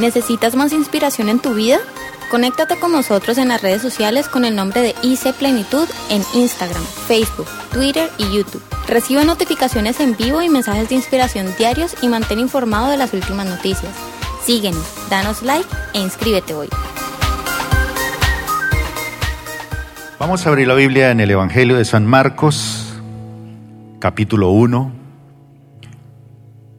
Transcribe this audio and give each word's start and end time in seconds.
¿Necesitas 0.00 0.56
más 0.56 0.72
inspiración 0.72 1.28
en 1.28 1.40
tu 1.40 1.52
vida? 1.52 1.76
Conéctate 2.30 2.78
con 2.78 2.90
nosotros 2.90 3.36
en 3.36 3.48
las 3.48 3.60
redes 3.60 3.82
sociales 3.82 4.30
con 4.30 4.46
el 4.46 4.56
nombre 4.56 4.80
de 4.80 4.94
IC 5.02 5.34
Plenitud 5.34 5.86
en 6.08 6.22
Instagram, 6.32 6.82
Facebook, 7.06 7.46
Twitter 7.70 8.08
y 8.16 8.34
YouTube. 8.34 8.62
Recibe 8.88 9.26
notificaciones 9.26 10.00
en 10.00 10.16
vivo 10.16 10.40
y 10.40 10.48
mensajes 10.48 10.88
de 10.88 10.94
inspiración 10.94 11.54
diarios 11.58 11.94
y 12.00 12.08
mantén 12.08 12.38
informado 12.38 12.88
de 12.88 12.96
las 12.96 13.12
últimas 13.12 13.46
noticias. 13.46 13.92
Síguenos, 14.42 14.82
danos 15.10 15.42
like 15.42 15.68
e 15.92 16.00
inscríbete 16.00 16.54
hoy. 16.54 16.70
Vamos 20.18 20.46
a 20.46 20.48
abrir 20.48 20.66
la 20.66 20.74
Biblia 20.74 21.10
en 21.10 21.20
el 21.20 21.30
Evangelio 21.30 21.76
de 21.76 21.84
San 21.84 22.06
Marcos, 22.06 22.94
capítulo 23.98 24.48
1, 24.48 24.92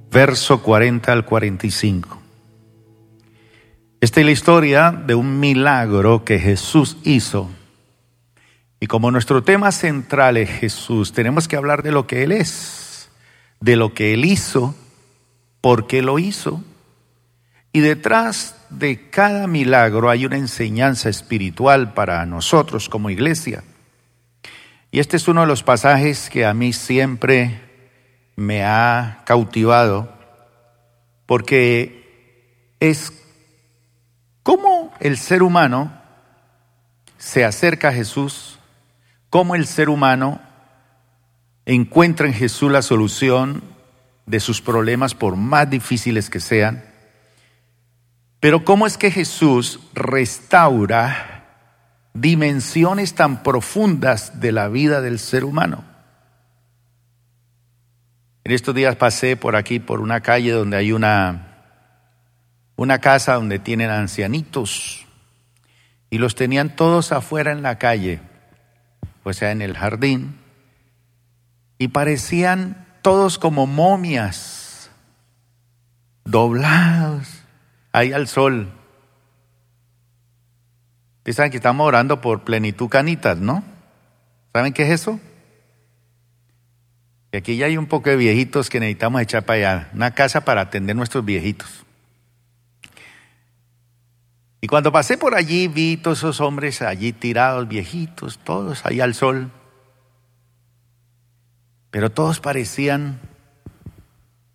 verso 0.09 0.63
40 0.63 1.11
al 1.11 1.23
45. 1.23 2.20
Esta 4.01 4.19
es 4.19 4.25
la 4.25 4.31
historia 4.31 4.91
de 4.91 5.13
un 5.13 5.39
milagro 5.39 6.25
que 6.25 6.39
Jesús 6.39 6.97
hizo. 7.03 7.51
Y 8.79 8.87
como 8.87 9.11
nuestro 9.11 9.43
tema 9.43 9.71
central 9.71 10.37
es 10.37 10.49
Jesús, 10.49 11.13
tenemos 11.13 11.47
que 11.47 11.55
hablar 11.55 11.83
de 11.83 11.91
lo 11.91 12.07
que 12.07 12.23
Él 12.23 12.31
es, 12.31 13.11
de 13.59 13.75
lo 13.75 13.93
que 13.93 14.15
Él 14.15 14.25
hizo, 14.25 14.73
por 15.61 15.85
qué 15.85 16.01
lo 16.01 16.17
hizo. 16.17 16.63
Y 17.71 17.81
detrás 17.81 18.55
de 18.71 19.11
cada 19.11 19.45
milagro 19.45 20.09
hay 20.09 20.25
una 20.25 20.37
enseñanza 20.37 21.07
espiritual 21.07 21.93
para 21.93 22.25
nosotros 22.25 22.89
como 22.89 23.11
iglesia. 23.11 23.63
Y 24.89 24.99
este 24.99 25.17
es 25.17 25.27
uno 25.27 25.41
de 25.41 25.47
los 25.47 25.61
pasajes 25.61 26.31
que 26.31 26.47
a 26.47 26.55
mí 26.55 26.73
siempre 26.73 27.61
me 28.35 28.63
ha 28.65 29.21
cautivado, 29.27 30.11
porque 31.27 32.73
es 32.79 33.20
¿Cómo 34.43 34.91
el 34.99 35.17
ser 35.17 35.43
humano 35.43 35.91
se 37.17 37.45
acerca 37.45 37.89
a 37.89 37.93
Jesús? 37.93 38.57
¿Cómo 39.29 39.55
el 39.55 39.67
ser 39.67 39.89
humano 39.89 40.41
encuentra 41.65 42.27
en 42.27 42.33
Jesús 42.33 42.71
la 42.71 42.81
solución 42.81 43.63
de 44.25 44.39
sus 44.39 44.61
problemas 44.61 45.13
por 45.13 45.35
más 45.35 45.69
difíciles 45.69 46.29
que 46.29 46.39
sean? 46.39 46.83
Pero 48.39 48.65
¿cómo 48.65 48.87
es 48.87 48.97
que 48.97 49.11
Jesús 49.11 49.79
restaura 49.93 51.45
dimensiones 52.13 53.13
tan 53.13 53.43
profundas 53.43 54.39
de 54.39 54.51
la 54.51 54.67
vida 54.67 55.01
del 55.01 55.19
ser 55.19 55.43
humano? 55.43 55.85
En 58.43 58.51
estos 58.51 58.73
días 58.73 58.95
pasé 58.95 59.37
por 59.37 59.55
aquí, 59.55 59.79
por 59.79 60.01
una 60.01 60.21
calle 60.21 60.51
donde 60.51 60.77
hay 60.77 60.91
una 60.91 61.50
una 62.75 62.99
casa 62.99 63.35
donde 63.35 63.59
tienen 63.59 63.89
ancianitos 63.89 65.05
y 66.09 66.17
los 66.17 66.35
tenían 66.35 66.75
todos 66.75 67.11
afuera 67.11 67.51
en 67.51 67.61
la 67.61 67.77
calle, 67.77 68.19
o 69.23 69.33
sea, 69.33 69.51
en 69.51 69.61
el 69.61 69.77
jardín, 69.77 70.37
y 71.77 71.87
parecían 71.87 72.85
todos 73.01 73.37
como 73.39 73.65
momias, 73.65 74.91
doblados, 76.25 77.43
ahí 77.91 78.13
al 78.13 78.27
sol. 78.27 78.71
Ustedes 81.19 81.35
saben 81.35 81.51
que 81.51 81.57
estamos 81.57 81.87
orando 81.87 82.19
por 82.19 82.43
plenitud 82.43 82.89
canitas, 82.89 83.37
¿no? 83.37 83.63
¿Saben 84.53 84.73
qué 84.73 84.83
es 84.83 85.01
eso? 85.01 85.19
Y 87.31 87.37
aquí 87.37 87.55
ya 87.55 87.67
hay 87.67 87.77
un 87.77 87.85
poco 87.85 88.09
de 88.09 88.17
viejitos 88.17 88.69
que 88.69 88.79
necesitamos 88.79 89.21
echar 89.21 89.43
para 89.43 89.57
allá, 89.57 89.89
una 89.93 90.11
casa 90.11 90.41
para 90.41 90.61
atender 90.61 90.95
nuestros 90.95 91.23
viejitos. 91.23 91.85
Y 94.63 94.67
cuando 94.67 94.91
pasé 94.91 95.17
por 95.17 95.33
allí 95.33 95.67
vi 95.67 95.97
todos 95.97 96.19
esos 96.19 96.39
hombres 96.39 96.83
allí 96.83 97.13
tirados, 97.13 97.67
viejitos, 97.67 98.37
todos 98.37 98.85
ahí 98.85 99.01
al 99.01 99.15
sol. 99.15 99.51
Pero 101.89 102.11
todos 102.11 102.39
parecían 102.39 103.19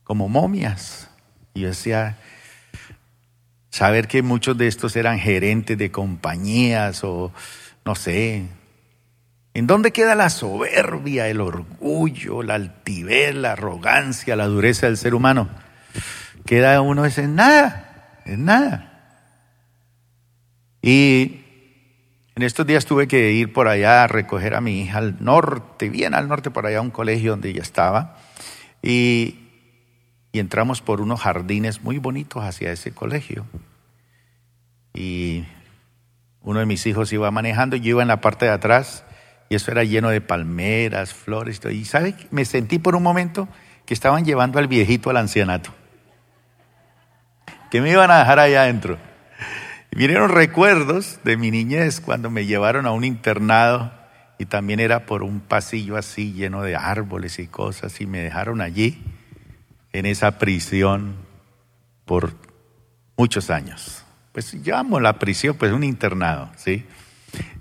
como 0.05 0.29
momias. 0.29 1.11
Y 1.55 1.63
yo 1.63 1.69
decía, 1.69 2.19
saber 3.71 4.07
que 4.07 4.23
muchos 4.23 4.57
de 4.57 4.69
estos 4.69 4.95
eran 4.95 5.19
gerentes 5.19 5.77
de 5.77 5.91
compañías 5.91 7.03
o 7.03 7.33
no 7.85 7.97
sé. 7.97 8.47
¿En 9.55 9.67
dónde 9.67 9.91
queda 9.91 10.15
la 10.15 10.31
soberbia, 10.31 11.27
el 11.29 11.41
orgullo, 11.41 12.45
la 12.45 12.55
altivez, 12.55 13.35
la 13.35 13.53
arrogancia, 13.53 14.37
la 14.37 14.47
dureza 14.47 14.87
del 14.87 14.99
ser 14.99 15.15
humano? 15.15 15.49
Queda 16.45 16.81
uno 16.81 17.05
es 17.07 17.19
en 17.19 17.35
nada, 17.35 18.21
en 18.25 18.45
nada. 18.45 18.96
Y 20.87 21.41
en 22.37 22.45
estos 22.45 22.65
días 22.65 22.87
tuve 22.87 23.09
que 23.09 23.33
ir 23.33 23.53
por 23.53 23.67
allá 23.67 24.05
a 24.05 24.07
recoger 24.07 24.55
a 24.55 24.61
mi 24.61 24.83
hija 24.83 24.99
al 24.99 25.17
norte, 25.19 25.89
bien 25.89 26.15
al 26.15 26.29
norte, 26.29 26.53
por 26.53 26.65
allá 26.65 26.79
a 26.79 26.81
un 26.81 26.93
colegio 26.93 27.33
donde 27.33 27.49
ella 27.49 27.63
estaba. 27.63 28.19
Y, 28.85 29.41
entramos 30.33 30.83
por 30.83 31.01
unos 31.01 31.23
jardines 31.23 31.83
muy 31.83 31.99
bonitos 31.99 32.45
hacia 32.45 32.71
ese 32.71 32.93
colegio. 32.93 33.47
Y 34.95 35.45
uno 36.43 36.61
de 36.61 36.67
mis 36.67 36.87
hijos 36.87 37.13
iba 37.13 37.33
manejando 37.33 37.75
y 37.75 37.81
yo 37.81 37.91
iba 37.91 38.03
en 38.03 38.09
la 38.09 38.21
parte 38.21 38.45
de 38.45 38.53
atrás 38.53 39.05
y 39.49 39.57
eso 39.57 39.73
era 39.73 39.83
lleno 39.83 40.11
de 40.11 40.21
palmeras, 40.21 41.15
flores. 41.15 41.61
Y 41.69 41.85
¿sabe? 41.85 42.15
Me 42.31 42.45
sentí 42.45 42.79
por 42.79 42.95
un 42.95 43.03
momento 43.03 43.49
que 43.87 43.95
estaban 43.95 44.25
llevando 44.25 44.61
al 44.61 44.69
viejito 44.69 45.11
al 45.11 45.17
ancianato. 45.17 45.71
Que 47.73 47.81
me 47.81 47.91
iban 47.91 48.13
a 48.13 48.21
dejar 48.21 48.39
allá 48.39 48.63
adentro. 48.63 48.99
Vinieron 49.97 50.29
recuerdos 50.29 51.21
de 51.25 51.39
mi 51.39 51.51
niñez 51.51 52.03
cuando 52.03 52.31
me 52.31 52.45
llevaron 52.45 52.85
a 52.85 52.91
un 52.91 53.03
internado 53.03 53.91
y 54.39 54.45
también 54.45 54.79
era 54.79 55.07
por 55.07 55.23
un 55.23 55.41
pasillo 55.41 55.97
así 55.97 56.35
lleno 56.35 56.61
de 56.61 56.77
árboles 56.77 57.39
y 57.39 57.47
cosas 57.47 57.99
y 58.03 58.07
me 58.07 58.19
dejaron 58.19 58.61
allí 58.61 59.03
en 59.95 60.05
esa 60.05 60.39
prisión 60.39 61.15
por 62.05 62.35
muchos 63.17 63.49
años. 63.49 64.05
Pues 64.33 64.53
llamo 64.53 65.01
la 65.01 65.19
prisión, 65.19 65.57
pues 65.57 65.73
un 65.73 65.83
internado, 65.83 66.51
¿sí? 66.59 66.85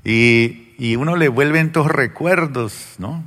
Y, 0.03 0.73
y 0.77 0.97
uno 0.97 1.15
le 1.15 1.29
vuelven 1.29 1.71
todos 1.71 1.87
recuerdos, 1.87 2.95
¿no? 2.97 3.23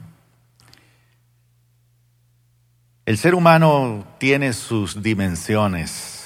El 3.06 3.16
ser 3.16 3.34
humano 3.34 4.06
tiene 4.18 4.52
sus 4.52 5.02
dimensiones 5.02 6.17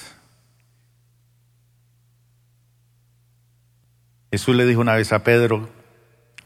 Jesús 4.33 4.55
le 4.55 4.65
dijo 4.65 4.81
una 4.81 4.95
vez 4.95 5.13
a 5.13 5.23
Pedro, 5.23 5.69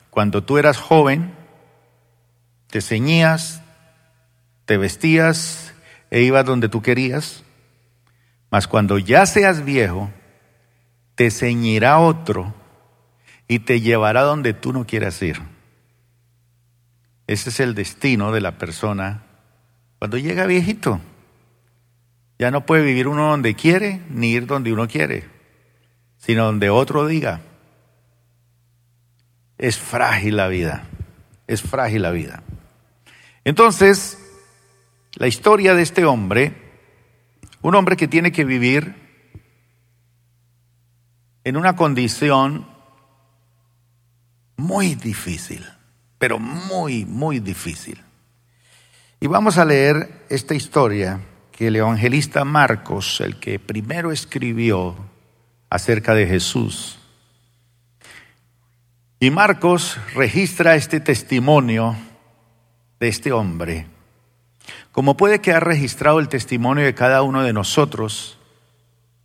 cuando 0.09 0.43
tú 0.43 0.57
eras 0.57 0.77
joven, 0.77 1.33
te 2.69 2.81
ceñías, 2.81 3.61
te 4.65 4.75
vestías 4.75 5.73
e 6.11 6.19
ibas 6.19 6.43
donde 6.43 6.67
tú 6.67 6.81
querías, 6.81 7.45
mas 8.51 8.67
cuando 8.67 8.97
ya 8.97 9.25
seas 9.25 9.63
viejo, 9.63 10.11
te 11.15 11.31
ceñirá 11.31 11.99
otro 11.99 12.53
y 13.47 13.59
te 13.59 13.79
llevará 13.79 14.23
donde 14.23 14.53
tú 14.53 14.73
no 14.73 14.85
quieras 14.85 15.21
ir. 15.21 15.39
Ese 17.25 17.51
es 17.51 17.61
el 17.61 17.73
destino 17.73 18.33
de 18.33 18.41
la 18.41 18.57
persona 18.57 19.23
cuando 19.97 20.17
llega 20.17 20.45
viejito. 20.45 20.99
Ya 22.37 22.51
no 22.51 22.65
puede 22.65 22.83
vivir 22.83 23.07
uno 23.07 23.29
donde 23.29 23.55
quiere 23.55 24.01
ni 24.09 24.31
ir 24.31 24.45
donde 24.45 24.73
uno 24.73 24.89
quiere, 24.89 25.23
sino 26.17 26.43
donde 26.43 26.69
otro 26.69 27.07
diga. 27.07 27.46
Es 29.57 29.77
frágil 29.77 30.37
la 30.37 30.47
vida, 30.47 30.87
es 31.47 31.61
frágil 31.61 32.03
la 32.03 32.11
vida. 32.11 32.43
Entonces, 33.43 34.19
la 35.15 35.27
historia 35.27 35.73
de 35.73 35.81
este 35.81 36.05
hombre, 36.05 36.53
un 37.61 37.75
hombre 37.75 37.97
que 37.97 38.07
tiene 38.07 38.31
que 38.31 38.45
vivir 38.45 38.95
en 41.43 41.57
una 41.57 41.75
condición 41.75 42.67
muy 44.57 44.95
difícil, 44.95 45.65
pero 46.17 46.39
muy, 46.39 47.05
muy 47.05 47.39
difícil. 47.39 48.03
Y 49.19 49.27
vamos 49.27 49.57
a 49.57 49.65
leer 49.65 50.25
esta 50.29 50.53
historia 50.53 51.21
que 51.51 51.67
el 51.67 51.75
evangelista 51.77 52.43
Marcos, 52.43 53.21
el 53.21 53.39
que 53.39 53.59
primero 53.59 54.11
escribió 54.11 54.95
acerca 55.69 56.13
de 56.13 56.27
Jesús, 56.27 56.96
y 59.19 59.31
Marcos 59.31 59.97
registra 60.13 60.75
este 60.75 60.99
testimonio 60.99 61.95
de 62.99 63.07
este 63.07 63.31
hombre, 63.31 63.87
como 64.91 65.17
puede 65.17 65.41
quedar 65.41 65.65
registrado 65.65 66.19
el 66.19 66.27
testimonio 66.27 66.85
de 66.85 66.93
cada 66.93 67.21
uno 67.23 67.43
de 67.43 67.53
nosotros. 67.53 68.37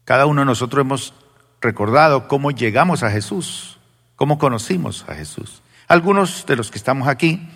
Cada 0.05 0.27
uno 0.27 0.43
de 0.43 0.47
nosotros 0.47 0.85
hemos 0.85 1.15
recordado 1.61 2.27
cómo 2.27 2.51
llegamos 2.51 3.03
a 3.03 3.11
Jesús, 3.11 3.79
cómo 4.17 4.39
conocimos 4.39 5.05
a 5.09 5.15
Jesús. 5.15 5.63
Algunos 5.89 6.47
de 6.47 6.57
los 6.57 6.71
que 6.71 6.79
estamos 6.79 7.07
aquí, 7.09 7.49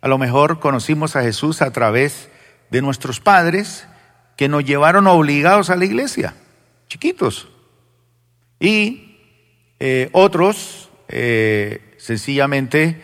a 0.00 0.08
lo 0.08 0.18
mejor 0.18 0.60
conocimos 0.60 1.14
a 1.14 1.22
Jesús 1.22 1.62
a 1.62 1.72
través 1.72 2.28
de 2.70 2.82
nuestros 2.82 3.20
padres 3.20 3.86
que 4.36 4.48
nos 4.48 4.64
llevaron 4.64 5.06
obligados 5.06 5.70
a 5.70 5.76
la 5.76 5.84
iglesia, 5.84 6.34
chiquitos, 6.88 7.48
Y 8.58 9.18
eh, 9.80 10.08
otros 10.12 10.81
eh, 11.12 11.94
sencillamente 11.98 13.00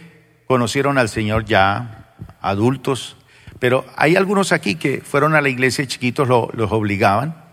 conocieron 0.46 0.98
al 0.98 1.08
Señor 1.08 1.44
ya 1.44 2.14
adultos, 2.40 3.16
pero 3.58 3.84
hay 3.96 4.16
algunos 4.16 4.52
aquí 4.52 4.76
que 4.76 5.02
fueron 5.02 5.34
a 5.34 5.40
la 5.40 5.50
iglesia 5.50 5.86
chiquitos, 5.86 6.26
los 6.26 6.72
obligaban, 6.72 7.44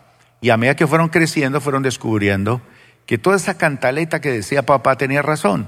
y 0.41 0.49
a 0.49 0.57
medida 0.57 0.75
que 0.75 0.87
fueron 0.87 1.09
creciendo 1.09 1.59
fueron 1.59 1.83
descubriendo 1.83 2.61
que 3.05 3.17
toda 3.17 3.35
esa 3.35 3.57
cantaleta 3.57 4.21
que 4.21 4.31
decía 4.31 4.65
papá 4.65 4.97
tenía 4.97 5.21
razón, 5.21 5.67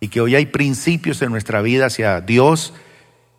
y 0.00 0.08
que 0.08 0.20
hoy 0.20 0.34
hay 0.34 0.46
principios 0.46 1.22
en 1.22 1.30
nuestra 1.30 1.62
vida 1.62 1.86
hacia 1.86 2.20
Dios 2.20 2.74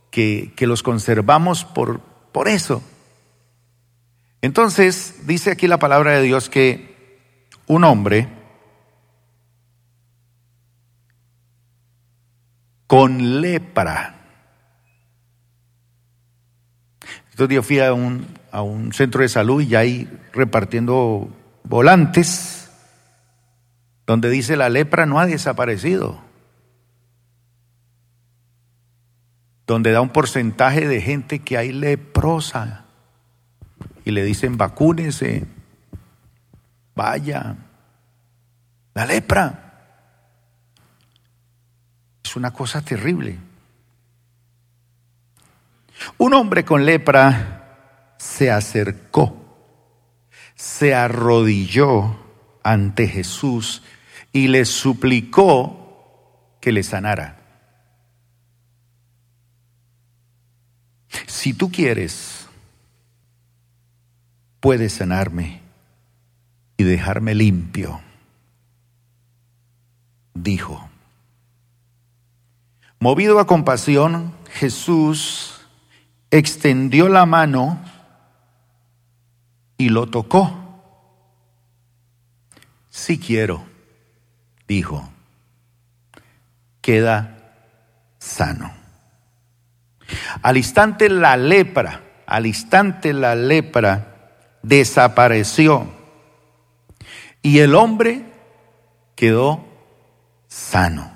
que, 0.10 0.52
que 0.56 0.68
los 0.68 0.84
conservamos 0.84 1.64
por, 1.64 2.02
por 2.32 2.48
eso. 2.48 2.84
Entonces, 4.42 5.28
dice 5.28 5.52
aquí 5.52 5.68
la 5.68 5.78
palabra 5.78 6.14
de 6.14 6.24
Dios 6.24 6.50
que 6.50 7.20
un 7.68 7.84
hombre 7.84 8.41
con 12.92 13.40
lepra, 13.40 14.16
estos 17.30 17.48
días 17.48 17.66
fui 17.66 17.80
a 17.80 17.94
un, 17.94 18.28
a 18.52 18.64
un 18.64 18.92
centro 18.92 19.22
de 19.22 19.30
salud 19.30 19.62
y 19.62 19.76
ahí 19.76 20.10
repartiendo 20.34 21.30
volantes 21.64 22.70
donde 24.06 24.30
dice 24.30 24.58
la 24.58 24.68
lepra 24.68 25.06
no 25.06 25.22
ha 25.22 25.26
desaparecido, 25.26 26.20
donde 29.66 29.94
da 29.94 30.02
un 30.02 30.10
porcentaje 30.10 30.86
de 30.86 31.00
gente 31.00 31.40
que 31.40 31.58
hay 31.58 31.72
leprosa. 31.72 32.84
Y 34.04 34.12
le 34.12 34.26
dicen 34.26 34.58
vacúnese, 34.58 35.46
vaya, 36.94 37.56
la 38.94 39.06
lepra. 39.06 39.71
Es 42.32 42.38
una 42.38 42.52
cosa 42.52 42.82
terrible. 42.82 43.38
Un 46.18 46.34
hombre 46.34 46.64
con 46.64 46.86
lepra 46.86 48.16
se 48.18 48.50
acercó, 48.50 49.36
se 50.56 50.96
arrodilló 50.96 52.16
ante 52.64 53.10
Jesús 53.10 53.84
y 54.32 54.48
le 54.48 54.64
suplicó 54.64 56.56
que 56.62 56.72
le 56.72 56.84
sanara. 56.84 57.38
Si 61.28 61.54
tú 61.54 61.70
quieres, 61.70 62.48
puedes 64.62 64.94
sanarme 64.94 65.60
y 66.78 66.86
dejarme 66.86 67.36
limpio, 67.36 68.00
dijo. 70.34 70.91
Movido 73.02 73.40
a 73.40 73.48
compasión, 73.48 74.32
Jesús 74.52 75.60
extendió 76.30 77.10
la 77.10 77.26
mano 77.26 77.80
y 79.76 79.90
lo 79.90 80.06
tocó. 80.06 80.56
Si 82.92 83.18
quiero, 83.18 83.64
dijo, 84.68 85.10
queda 86.80 87.56
sano. 88.20 88.72
Al 90.44 90.58
instante 90.58 91.10
la 91.10 91.38
lepra, 91.38 92.04
al 92.28 92.46
instante 92.46 93.14
la 93.14 93.34
lepra 93.34 94.38
desapareció 94.62 95.88
y 97.42 97.58
el 97.58 97.74
hombre 97.74 98.26
quedó 99.16 99.66
sano. 100.48 101.11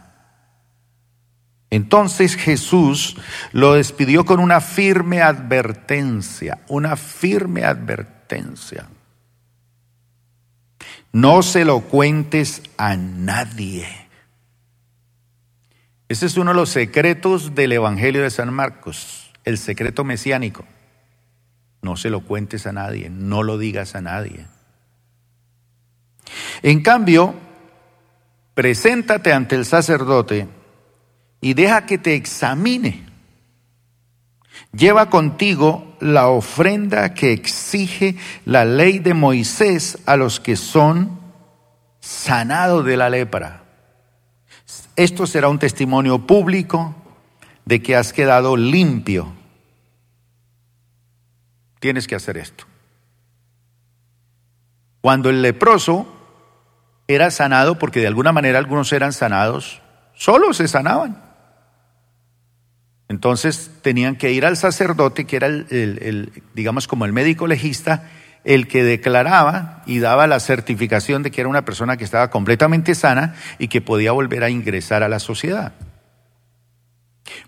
Entonces 1.75 2.37
Jesús 2.37 3.17
lo 3.51 3.73
despidió 3.73 4.23
con 4.23 4.39
una 4.39 4.61
firme 4.61 5.21
advertencia, 5.21 6.59
una 6.69 6.95
firme 6.95 7.65
advertencia. 7.65 8.87
No 11.11 11.43
se 11.43 11.65
lo 11.65 11.81
cuentes 11.81 12.63
a 12.77 12.95
nadie. 12.95 13.87
Ese 16.07 16.27
es 16.27 16.37
uno 16.37 16.51
de 16.51 16.55
los 16.55 16.69
secretos 16.69 17.55
del 17.55 17.73
Evangelio 17.73 18.23
de 18.23 18.29
San 18.29 18.53
Marcos, 18.53 19.33
el 19.43 19.57
secreto 19.57 20.05
mesiánico. 20.05 20.63
No 21.81 21.97
se 21.97 22.09
lo 22.09 22.21
cuentes 22.21 22.65
a 22.67 22.71
nadie, 22.71 23.09
no 23.09 23.43
lo 23.43 23.57
digas 23.57 23.95
a 23.95 24.01
nadie. 24.01 24.47
En 26.63 26.81
cambio, 26.81 27.35
preséntate 28.53 29.33
ante 29.33 29.57
el 29.57 29.65
sacerdote 29.65 30.47
y 31.41 31.53
deja 31.53 31.85
que 31.85 31.97
te 31.97 32.15
examine. 32.15 33.05
Lleva 34.71 35.09
contigo 35.09 35.95
la 35.99 36.27
ofrenda 36.27 37.13
que 37.13 37.31
exige 37.31 38.17
la 38.45 38.65
ley 38.65 38.99
de 38.99 39.13
Moisés 39.13 39.99
a 40.05 40.17
los 40.17 40.39
que 40.39 40.55
son 40.55 41.19
sanados 41.99 42.85
de 42.85 42.97
la 42.97 43.09
lepra. 43.09 43.63
Esto 44.95 45.27
será 45.27 45.49
un 45.49 45.59
testimonio 45.59 46.27
público 46.27 46.95
de 47.65 47.81
que 47.81 47.95
has 47.95 48.13
quedado 48.13 48.55
limpio. 48.55 49.33
Tienes 51.79 52.07
que 52.07 52.15
hacer 52.15 52.37
esto. 52.37 52.65
Cuando 55.01 55.29
el 55.29 55.41
leproso 55.41 56.07
era 57.07 57.29
sanado, 57.31 57.77
porque 57.77 57.99
de 57.99 58.07
alguna 58.07 58.31
manera 58.31 58.57
algunos 58.57 58.91
eran 58.91 59.13
sanados, 59.13 59.81
solo 60.15 60.53
se 60.53 60.67
sanaban. 60.67 61.24
Entonces 63.07 63.71
tenían 63.81 64.15
que 64.15 64.31
ir 64.31 64.45
al 64.45 64.57
sacerdote, 64.57 65.25
que 65.25 65.35
era 65.35 65.47
el, 65.47 66.43
digamos 66.53 66.87
como 66.87 67.05
el 67.05 67.13
médico 67.13 67.47
legista, 67.47 68.09
el 68.43 68.67
que 68.67 68.83
declaraba 68.83 69.83
y 69.85 69.99
daba 69.99 70.27
la 70.27 70.39
certificación 70.39 71.23
de 71.23 71.31
que 71.31 71.41
era 71.41 71.49
una 71.49 71.65
persona 71.65 71.97
que 71.97 72.03
estaba 72.03 72.29
completamente 72.29 72.95
sana 72.95 73.35
y 73.59 73.67
que 73.67 73.81
podía 73.81 74.11
volver 74.11 74.43
a 74.43 74.49
ingresar 74.49 75.03
a 75.03 75.09
la 75.09 75.19
sociedad. 75.19 75.73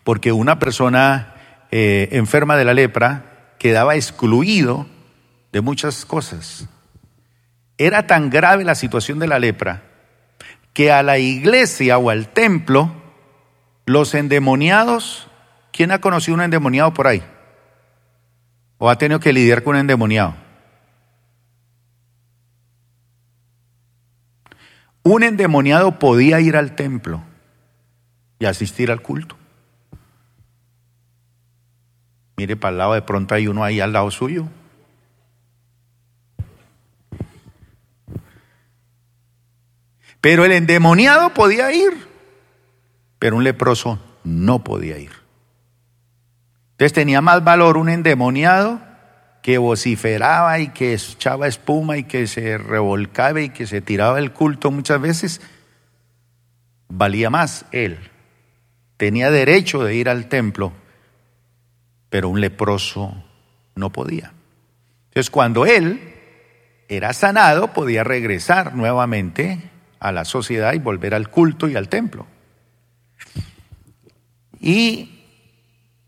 Porque 0.03 0.31
una 0.31 0.59
persona 0.59 1.35
eh, 1.71 2.09
enferma 2.11 2.55
de 2.55 2.65
la 2.65 2.73
lepra 2.73 3.53
quedaba 3.59 3.95
excluido 3.95 4.87
de 5.51 5.61
muchas 5.61 6.05
cosas. 6.05 6.67
Era 7.77 8.07
tan 8.07 8.29
grave 8.29 8.63
la 8.63 8.75
situación 8.75 9.19
de 9.19 9.27
la 9.27 9.39
lepra 9.39 9.83
que 10.73 10.91
a 10.91 11.03
la 11.03 11.17
iglesia 11.17 11.97
o 11.97 12.09
al 12.09 12.27
templo 12.29 12.91
los 13.85 14.13
endemoniados 14.13 15.27
¿Quién 15.77 15.91
ha 15.91 16.01
conocido 16.01 16.33
un 16.33 16.41
endemoniado 16.41 16.91
por 16.91 17.05
ahí? 17.05 17.21
¿O 18.79 18.89
ha 18.89 18.97
tenido 18.97 19.19
que 19.19 19.31
lidiar 19.31 19.61
con 19.61 19.75
un 19.75 19.81
endemoniado? 19.81 20.33
Un 25.03 25.21
endemoniado 25.21 25.99
podía 25.99 26.39
ir 26.39 26.57
al 26.57 26.73
templo 26.73 27.21
y 28.39 28.45
asistir 28.45 28.89
al 28.89 29.03
culto. 29.03 29.37
Mire 32.37 32.55
para 32.55 32.71
el 32.71 32.77
lado, 32.79 32.93
de 32.95 33.03
pronto 33.03 33.35
hay 33.35 33.47
uno 33.47 33.63
ahí 33.63 33.79
al 33.79 33.93
lado 33.93 34.09
suyo. 34.09 34.47
Pero 40.21 40.43
el 40.43 40.53
endemoniado 40.53 41.35
podía 41.35 41.71
ir, 41.71 42.07
pero 43.19 43.35
un 43.35 43.43
leproso 43.43 43.99
no 44.23 44.63
podía 44.63 44.97
ir. 44.97 45.16
Entonces 46.77 46.93
tenía 46.93 47.21
más 47.21 47.43
valor 47.43 47.75
un 47.75 47.89
endemoniado 47.89 48.79
que 49.41 49.57
vociferaba 49.57 50.59
y 50.59 50.67
que 50.67 50.93
echaba 50.93 51.47
espuma 51.47 51.97
y 51.97 52.03
que 52.03 52.27
se 52.27 52.59
revolcaba 52.59 53.41
y 53.41 53.49
que 53.49 53.65
se 53.65 53.81
tiraba 53.81 54.19
el 54.19 54.31
culto 54.31 54.69
muchas 54.69 55.01
veces. 55.01 55.41
Valía 56.87 57.31
más 57.31 57.65
él. 57.71 57.97
Tenía 58.95 59.31
derecho 59.31 59.83
de 59.83 59.95
ir 59.95 60.07
al 60.07 60.27
templo, 60.29 60.71
pero 62.11 62.29
un 62.29 62.41
leproso 62.41 63.23
no 63.73 63.91
podía. 63.91 64.33
Entonces 65.07 65.31
cuando 65.31 65.65
él 65.65 66.13
era 66.89 67.11
sanado, 67.13 67.73
podía 67.73 68.03
regresar 68.03 68.75
nuevamente 68.75 69.71
a 69.99 70.11
la 70.11 70.25
sociedad 70.25 70.73
y 70.73 70.77
volver 70.77 71.15
al 71.15 71.31
culto 71.31 71.67
y 71.67 71.75
al 71.75 71.89
templo. 71.89 72.27
Y 74.59 75.16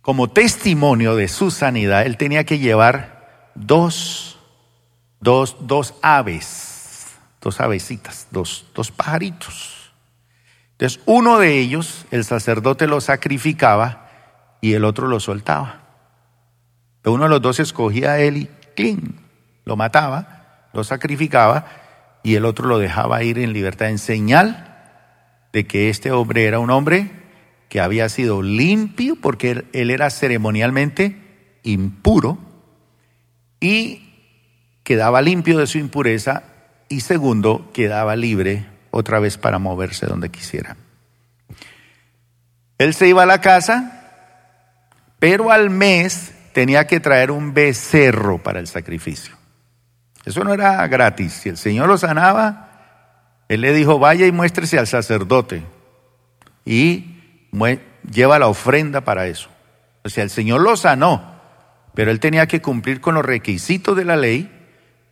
como 0.09 0.27
testimonio 0.27 1.15
de 1.15 1.27
su 1.27 1.51
sanidad, 1.51 2.03
él 2.03 2.17
tenía 2.17 2.43
que 2.43 2.57
llevar 2.57 3.51
dos, 3.53 4.39
dos, 5.19 5.55
dos 5.59 5.93
aves, 6.01 7.15
dos 7.39 7.61
avecitas, 7.61 8.25
dos, 8.31 8.65
dos 8.73 8.89
pajaritos. 8.89 9.91
Entonces, 10.71 10.99
uno 11.05 11.37
de 11.37 11.59
ellos, 11.59 12.07
el 12.09 12.25
sacerdote 12.25 12.87
lo 12.87 13.01
sacrificaba 13.01 14.09
y 14.61 14.73
el 14.73 14.83
otro 14.83 15.05
lo 15.05 15.19
soltaba. 15.19 15.83
Uno 17.05 17.25
de 17.25 17.29
los 17.29 17.41
dos 17.43 17.59
escogía 17.59 18.13
a 18.13 18.19
él 18.19 18.37
y 18.37 18.49
¡cling! 18.75 19.13
lo 19.63 19.75
mataba, 19.75 20.69
lo 20.73 20.83
sacrificaba, 20.83 21.67
y 22.23 22.33
el 22.33 22.45
otro 22.45 22.67
lo 22.67 22.79
dejaba 22.79 23.21
ir 23.21 23.37
en 23.37 23.53
libertad 23.53 23.91
en 23.91 23.99
señal 23.99 24.75
de 25.53 25.67
que 25.67 25.91
este 25.91 26.11
hombre 26.11 26.45
era 26.45 26.57
un 26.57 26.71
hombre 26.71 27.28
que 27.69 27.79
había 27.79 28.09
sido 28.09 28.41
limpio 28.41 29.15
porque 29.15 29.63
él, 29.71 29.91
era 29.91 30.09
ceremonialmente 30.09 31.17
impuro 31.63 32.39
y 33.59 34.09
quedaba 34.83 35.21
limpio 35.21 35.59
de 35.59 35.67
su 35.67 35.77
impureza 35.77 36.43
y 36.89 37.01
segundo, 37.01 37.69
quedaba 37.71 38.15
libre 38.15 38.65
otra 38.89 39.19
vez 39.19 39.37
para 39.37 39.59
moverse 39.59 40.07
donde 40.07 40.29
quisiera. 40.29 40.75
Él 42.79 42.95
se 42.95 43.07
iba 43.07 43.23
a 43.23 43.27
la 43.27 43.39
casa, 43.41 45.13
pero 45.19 45.51
al 45.51 45.69
mes 45.69 46.33
tenía 46.53 46.87
que 46.87 46.99
traer 46.99 47.29
un 47.29 47.53
becerro 47.53 48.41
para 48.41 48.59
el 48.59 48.65
sacrificio. 48.65 49.35
Eso 50.25 50.43
no 50.43 50.53
era 50.53 50.87
gratis. 50.87 51.33
Si 51.33 51.49
el 51.49 51.57
Señor 51.57 51.87
lo 51.87 51.97
sanaba, 51.97 53.45
Él 53.47 53.61
le 53.61 53.73
dijo, 53.73 53.99
vaya 53.99 54.25
y 54.25 54.31
muéstrese 54.31 54.79
al 54.79 54.87
sacerdote 54.87 55.63
y 56.65 57.18
lleva 58.11 58.39
la 58.39 58.47
ofrenda 58.47 59.01
para 59.01 59.27
eso. 59.27 59.49
O 60.03 60.09
sea, 60.09 60.23
el 60.23 60.29
Señor 60.29 60.61
lo 60.61 60.77
sanó, 60.77 61.39
pero 61.93 62.11
Él 62.11 62.19
tenía 62.19 62.47
que 62.47 62.61
cumplir 62.61 63.01
con 63.01 63.15
los 63.15 63.25
requisitos 63.25 63.95
de 63.95 64.05
la 64.05 64.15
ley 64.15 64.49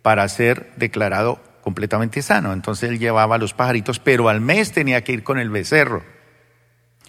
para 0.02 0.28
ser 0.28 0.72
declarado 0.76 1.40
completamente 1.68 2.22
sano. 2.22 2.54
Entonces 2.54 2.88
él 2.88 2.98
llevaba 2.98 3.36
los 3.36 3.52
pajaritos, 3.52 3.98
pero 3.98 4.30
al 4.30 4.40
mes 4.40 4.72
tenía 4.72 5.04
que 5.04 5.12
ir 5.12 5.22
con 5.22 5.38
el 5.38 5.50
becerro. 5.50 6.02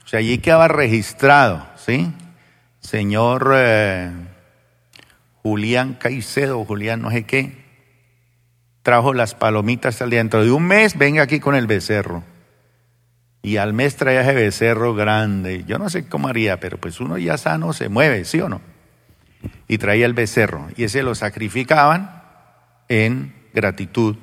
O 0.03 0.07
sea, 0.09 0.19
allí 0.19 0.39
quedaba 0.39 0.67
registrado, 0.67 1.65
¿sí? 1.77 2.11
Señor 2.81 3.53
eh, 3.55 4.11
Julián 5.43 5.93
Caicedo, 5.93 6.65
Julián 6.65 7.01
no 7.01 7.11
sé 7.11 7.23
qué, 7.23 7.63
trajo 8.81 9.13
las 9.13 9.33
palomitas 9.33 10.01
al 10.01 10.09
dentro 10.09 10.43
de 10.43 10.51
un 10.51 10.63
mes, 10.63 10.97
venga 10.97 11.23
aquí 11.23 11.39
con 11.39 11.55
el 11.55 11.67
becerro. 11.67 12.23
Y 13.41 13.57
al 13.57 13.73
mes 13.73 13.95
traía 13.95 14.21
ese 14.21 14.33
becerro 14.33 14.93
grande. 14.93 15.63
Yo 15.65 15.79
no 15.79 15.89
sé 15.89 16.07
cómo 16.07 16.27
haría, 16.27 16.59
pero 16.59 16.77
pues 16.77 16.99
uno 16.99 17.17
ya 17.17 17.37
sano 17.37 17.73
se 17.73 17.89
mueve, 17.89 18.25
¿sí 18.25 18.41
o 18.41 18.49
no? 18.49 18.61
Y 19.67 19.77
traía 19.77 20.05
el 20.05 20.13
becerro. 20.13 20.67
Y 20.75 20.83
ese 20.83 21.03
lo 21.03 21.15
sacrificaban 21.15 22.21
en 22.89 23.33
gratitud 23.53 24.17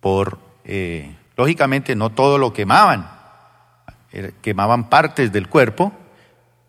por, 0.00 0.38
eh, 0.64 1.16
lógicamente 1.36 1.96
no 1.96 2.10
todo 2.10 2.36
lo 2.36 2.52
quemaban, 2.52 3.08
quemaban 4.42 4.90
partes 4.90 5.32
del 5.32 5.48
cuerpo, 5.48 5.92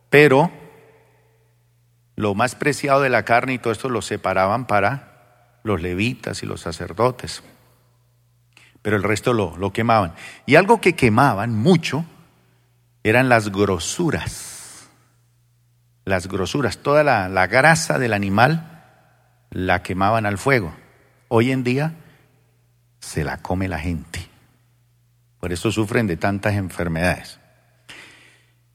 pero 0.09 0.51
lo 2.15 2.35
más 2.35 2.55
preciado 2.55 3.01
de 3.01 3.09
la 3.09 3.25
carne 3.25 3.53
y 3.53 3.57
todo 3.57 3.73
esto 3.73 3.89
lo 3.89 4.01
separaban 4.01 4.67
para 4.67 5.59
los 5.63 5.81
levitas 5.81 6.43
y 6.43 6.45
los 6.45 6.61
sacerdotes. 6.61 7.43
Pero 8.83 8.97
el 8.97 9.03
resto 9.03 9.33
lo, 9.33 9.57
lo 9.57 9.73
quemaban. 9.73 10.13
Y 10.45 10.55
algo 10.55 10.79
que 10.79 10.93
quemaban 10.93 11.55
mucho 11.55 12.05
eran 13.03 13.29
las 13.29 13.51
grosuras. 13.51 14.87
Las 16.05 16.27
grosuras, 16.27 16.77
toda 16.77 17.03
la, 17.03 17.29
la 17.29 17.47
grasa 17.47 17.97
del 17.97 18.13
animal 18.13 18.83
la 19.49 19.81
quemaban 19.81 20.27
al 20.27 20.37
fuego. 20.37 20.75
Hoy 21.29 21.51
en 21.51 21.63
día 21.63 21.93
se 22.99 23.23
la 23.23 23.37
come 23.37 23.67
la 23.67 23.79
gente. 23.79 24.27
Por 25.39 25.51
eso 25.51 25.71
sufren 25.71 26.05
de 26.05 26.17
tantas 26.17 26.53
enfermedades. 26.53 27.39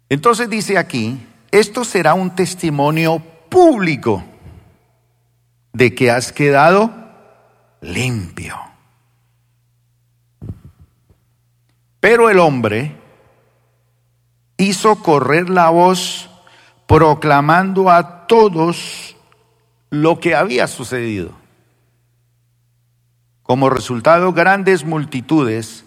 Entonces 0.08 0.48
dice 0.48 0.78
aquí, 0.78 1.26
esto 1.50 1.84
será 1.84 2.14
un 2.14 2.34
testimonio 2.34 3.20
público 3.48 4.24
de 5.72 5.94
que 5.94 6.10
has 6.10 6.32
quedado 6.32 6.92
limpio. 7.80 8.67
Pero 12.00 12.30
el 12.30 12.38
hombre 12.38 12.96
hizo 14.56 14.96
correr 15.02 15.48
la 15.48 15.70
voz 15.70 16.28
proclamando 16.86 17.90
a 17.90 18.26
todos 18.26 19.16
lo 19.90 20.20
que 20.20 20.34
había 20.34 20.66
sucedido. 20.66 21.32
Como 23.42 23.70
resultado, 23.70 24.32
grandes 24.32 24.84
multitudes 24.84 25.84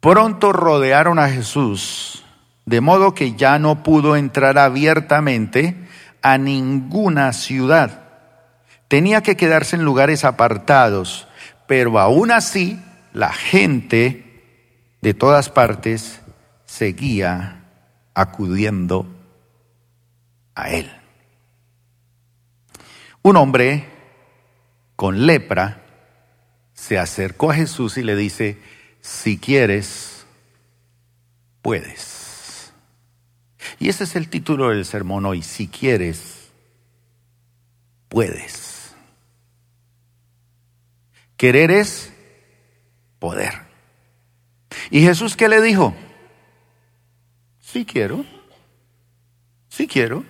pronto 0.00 0.52
rodearon 0.52 1.18
a 1.18 1.28
Jesús, 1.28 2.24
de 2.66 2.80
modo 2.80 3.14
que 3.14 3.34
ya 3.34 3.58
no 3.58 3.82
pudo 3.82 4.16
entrar 4.16 4.58
abiertamente 4.58 5.88
a 6.22 6.36
ninguna 6.38 7.32
ciudad. 7.32 8.02
Tenía 8.88 9.22
que 9.22 9.36
quedarse 9.36 9.76
en 9.76 9.84
lugares 9.84 10.24
apartados, 10.24 11.26
pero 11.66 11.98
aún 11.98 12.30
así 12.30 12.78
la 13.12 13.32
gente 13.32 14.27
de 15.00 15.14
todas 15.14 15.50
partes 15.50 16.20
seguía 16.64 17.64
acudiendo 18.14 19.06
a 20.54 20.70
él. 20.70 20.90
Un 23.22 23.36
hombre 23.36 23.88
con 24.96 25.26
lepra 25.26 25.82
se 26.72 26.98
acercó 26.98 27.50
a 27.50 27.54
Jesús 27.54 27.98
y 27.98 28.02
le 28.02 28.16
dice, 28.16 28.58
si 29.00 29.38
quieres, 29.38 30.26
puedes. 31.62 32.72
Y 33.78 33.88
ese 33.88 34.04
es 34.04 34.16
el 34.16 34.28
título 34.28 34.70
del 34.70 34.84
sermón 34.84 35.26
hoy, 35.26 35.42
si 35.42 35.68
quieres, 35.68 36.50
puedes. 38.08 38.94
Querer 41.36 41.70
es 41.70 42.12
poder. 43.20 43.67
¿Y 44.90 45.02
Jesús 45.02 45.36
qué 45.36 45.48
le 45.48 45.60
dijo? 45.60 45.94
Si 47.60 47.84
quiero, 47.84 48.24
si 49.68 49.86
quiero, 49.86 50.24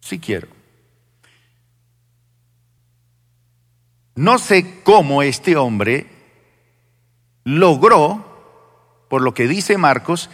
si 0.00 0.18
quiero. 0.18 0.48
No 4.16 4.38
sé 4.38 4.80
cómo 4.82 5.22
este 5.22 5.56
hombre 5.56 6.06
logró, 7.44 9.04
por 9.08 9.22
lo 9.22 9.34
que 9.34 9.46
dice 9.46 9.78
Marcos, 9.78 10.30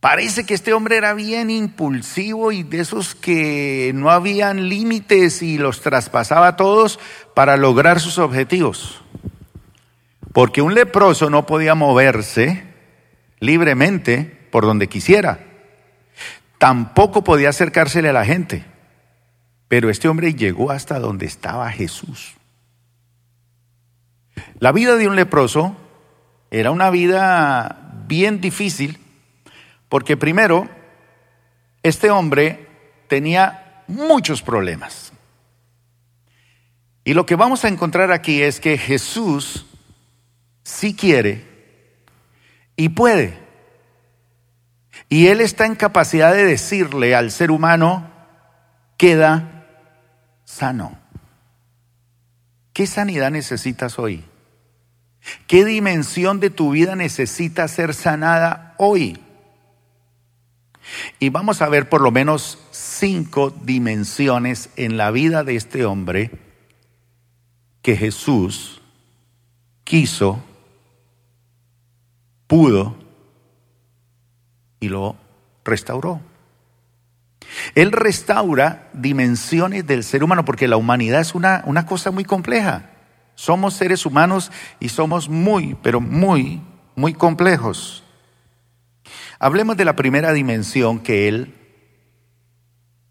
parece 0.00 0.44
que 0.44 0.54
este 0.54 0.74
hombre 0.74 0.96
era 0.96 1.14
bien 1.14 1.48
impulsivo 1.48 2.52
y 2.52 2.62
de 2.62 2.80
esos 2.80 3.14
que 3.14 3.92
no 3.94 4.10
habían 4.10 4.68
límites 4.68 5.42
y 5.42 5.58
los 5.58 5.80
traspasaba 5.80 6.48
a 6.48 6.56
todos 6.56 6.98
para 7.34 7.56
lograr 7.56 8.00
sus 8.00 8.18
objetivos. 8.18 9.00
Porque 10.32 10.62
un 10.62 10.74
leproso 10.74 11.30
no 11.30 11.46
podía 11.46 11.74
moverse 11.74 12.64
libremente 13.38 14.24
por 14.50 14.64
donde 14.64 14.88
quisiera. 14.88 15.40
Tampoco 16.58 17.24
podía 17.24 17.48
acercársele 17.48 18.10
a 18.10 18.12
la 18.12 18.24
gente. 18.24 18.64
Pero 19.68 19.90
este 19.90 20.08
hombre 20.08 20.34
llegó 20.34 20.70
hasta 20.70 20.98
donde 20.98 21.26
estaba 21.26 21.70
Jesús. 21.70 22.34
La 24.58 24.72
vida 24.72 24.96
de 24.96 25.08
un 25.08 25.16
leproso 25.16 25.76
era 26.50 26.70
una 26.70 26.90
vida 26.90 28.04
bien 28.06 28.40
difícil 28.40 28.98
porque 29.90 30.16
primero, 30.16 30.68
este 31.82 32.10
hombre 32.10 32.68
tenía 33.08 33.82
muchos 33.88 34.40
problemas. 34.40 35.12
Y 37.02 37.12
lo 37.12 37.26
que 37.26 37.34
vamos 37.34 37.64
a 37.64 37.68
encontrar 37.68 38.12
aquí 38.12 38.40
es 38.40 38.60
que 38.60 38.78
Jesús 38.78 39.66
sí 40.70 40.94
quiere 40.94 41.44
y 42.76 42.90
puede. 42.90 43.38
Y 45.08 45.26
Él 45.26 45.40
está 45.40 45.66
en 45.66 45.74
capacidad 45.74 46.32
de 46.32 46.44
decirle 46.44 47.14
al 47.14 47.30
ser 47.30 47.50
humano, 47.50 48.10
queda 48.96 49.66
sano. 50.44 50.98
¿Qué 52.72 52.86
sanidad 52.86 53.30
necesitas 53.30 53.98
hoy? 53.98 54.24
¿Qué 55.46 55.64
dimensión 55.64 56.40
de 56.40 56.50
tu 56.50 56.70
vida 56.70 56.96
necesita 56.96 57.66
ser 57.68 57.92
sanada 57.92 58.74
hoy? 58.78 59.20
Y 61.18 61.28
vamos 61.28 61.60
a 61.60 61.68
ver 61.68 61.88
por 61.88 62.00
lo 62.00 62.10
menos 62.10 62.58
cinco 62.70 63.50
dimensiones 63.50 64.70
en 64.76 64.96
la 64.96 65.10
vida 65.10 65.44
de 65.44 65.56
este 65.56 65.84
hombre 65.84 66.30
que 67.82 67.96
Jesús 67.96 68.80
quiso, 69.84 70.42
pudo 72.50 72.96
y 74.80 74.88
lo 74.88 75.14
restauró. 75.64 76.20
Él 77.76 77.92
restaura 77.92 78.90
dimensiones 78.92 79.86
del 79.86 80.02
ser 80.02 80.24
humano 80.24 80.44
porque 80.44 80.66
la 80.66 80.76
humanidad 80.76 81.20
es 81.20 81.36
una, 81.36 81.62
una 81.64 81.86
cosa 81.86 82.10
muy 82.10 82.24
compleja. 82.24 82.90
Somos 83.36 83.74
seres 83.74 84.04
humanos 84.04 84.50
y 84.80 84.88
somos 84.88 85.28
muy, 85.28 85.76
pero 85.80 86.00
muy, 86.00 86.60
muy 86.96 87.14
complejos. 87.14 88.02
Hablemos 89.38 89.76
de 89.76 89.84
la 89.84 89.94
primera 89.94 90.32
dimensión 90.32 90.98
que 90.98 91.28
él 91.28 91.54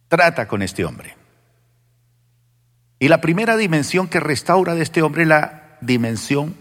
trata 0.10 0.50
con 0.50 0.62
este 0.62 0.84
hombre. 0.84 1.15
Y 3.00 3.08
la 3.08 3.22
primera 3.22 3.55
dimensión 3.55 4.10
que 4.10 4.19
restaura 4.19 4.75
de 4.75 4.84
este 4.84 5.01
hombre 5.01 5.22
es 5.22 5.29
la 5.29 5.77
dimensión 5.79 6.55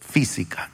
física. 0.00 0.71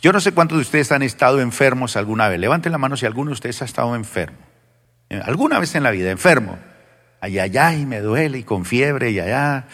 Yo 0.00 0.12
no 0.12 0.20
sé 0.20 0.32
cuántos 0.32 0.58
de 0.58 0.62
ustedes 0.62 0.92
han 0.92 1.02
estado 1.02 1.40
enfermos 1.40 1.96
alguna 1.96 2.28
vez. 2.28 2.38
Levanten 2.38 2.72
la 2.72 2.78
mano 2.78 2.96
si 2.96 3.06
alguno 3.06 3.30
de 3.30 3.34
ustedes 3.34 3.62
ha 3.62 3.64
estado 3.64 3.94
enfermo. 3.94 4.38
Eh, 5.10 5.20
alguna 5.24 5.58
vez 5.58 5.74
en 5.74 5.82
la 5.82 5.90
vida, 5.90 6.10
enfermo. 6.10 6.58
Allá, 7.20 7.44
allá, 7.44 7.74
y 7.74 7.86
me 7.86 8.00
duele, 8.00 8.38
y 8.38 8.42
con 8.44 8.64
fiebre, 8.64 9.10
y 9.10 9.20
allá, 9.20 9.66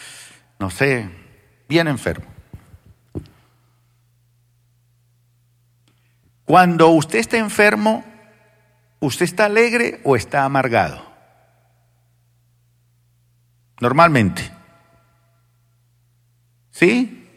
no 0.59 0.71
sé, 0.71 1.09
bien 1.69 1.89
enfermo. 1.89 2.27
Cuando 6.45 6.89
usted 6.89 7.21
está 7.21 7.39
enfermo, 7.39 8.05
¿usted 8.99 9.25
está 9.25 9.45
alegre 9.47 10.01
o 10.05 10.17
está 10.17 10.45
amargado? 10.45 11.11
Normalmente. 13.81 14.51
¿Sí? 16.71 17.29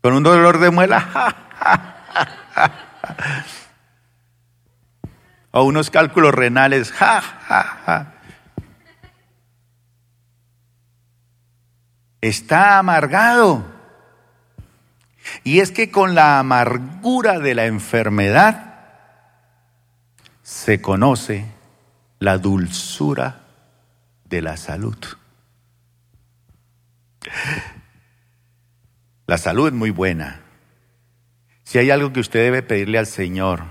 Con 0.00 0.12
un 0.12 0.22
dolor 0.22 0.58
de 0.58 0.70
muela. 0.70 1.36
o 5.50 5.62
unos 5.62 5.90
cálculos 5.90 6.34
renales. 6.34 6.92
Está 12.20 12.78
amargado. 12.78 13.64
Y 15.42 15.60
es 15.60 15.70
que 15.70 15.90
con 15.90 16.14
la 16.14 16.38
amargura 16.38 17.38
de 17.38 17.54
la 17.54 17.66
enfermedad 17.66 18.74
se 20.42 20.80
conoce 20.80 21.46
la 22.18 22.38
dulzura 22.38 23.40
de 24.24 24.42
la 24.42 24.56
salud. 24.56 24.98
La 29.26 29.38
salud 29.38 29.68
es 29.68 29.72
muy 29.72 29.90
buena. 29.90 30.43
Si 31.74 31.80
hay 31.80 31.90
algo 31.90 32.12
que 32.12 32.20
usted 32.20 32.38
debe 32.38 32.62
pedirle 32.62 32.98
al 32.98 33.06
Señor, 33.08 33.64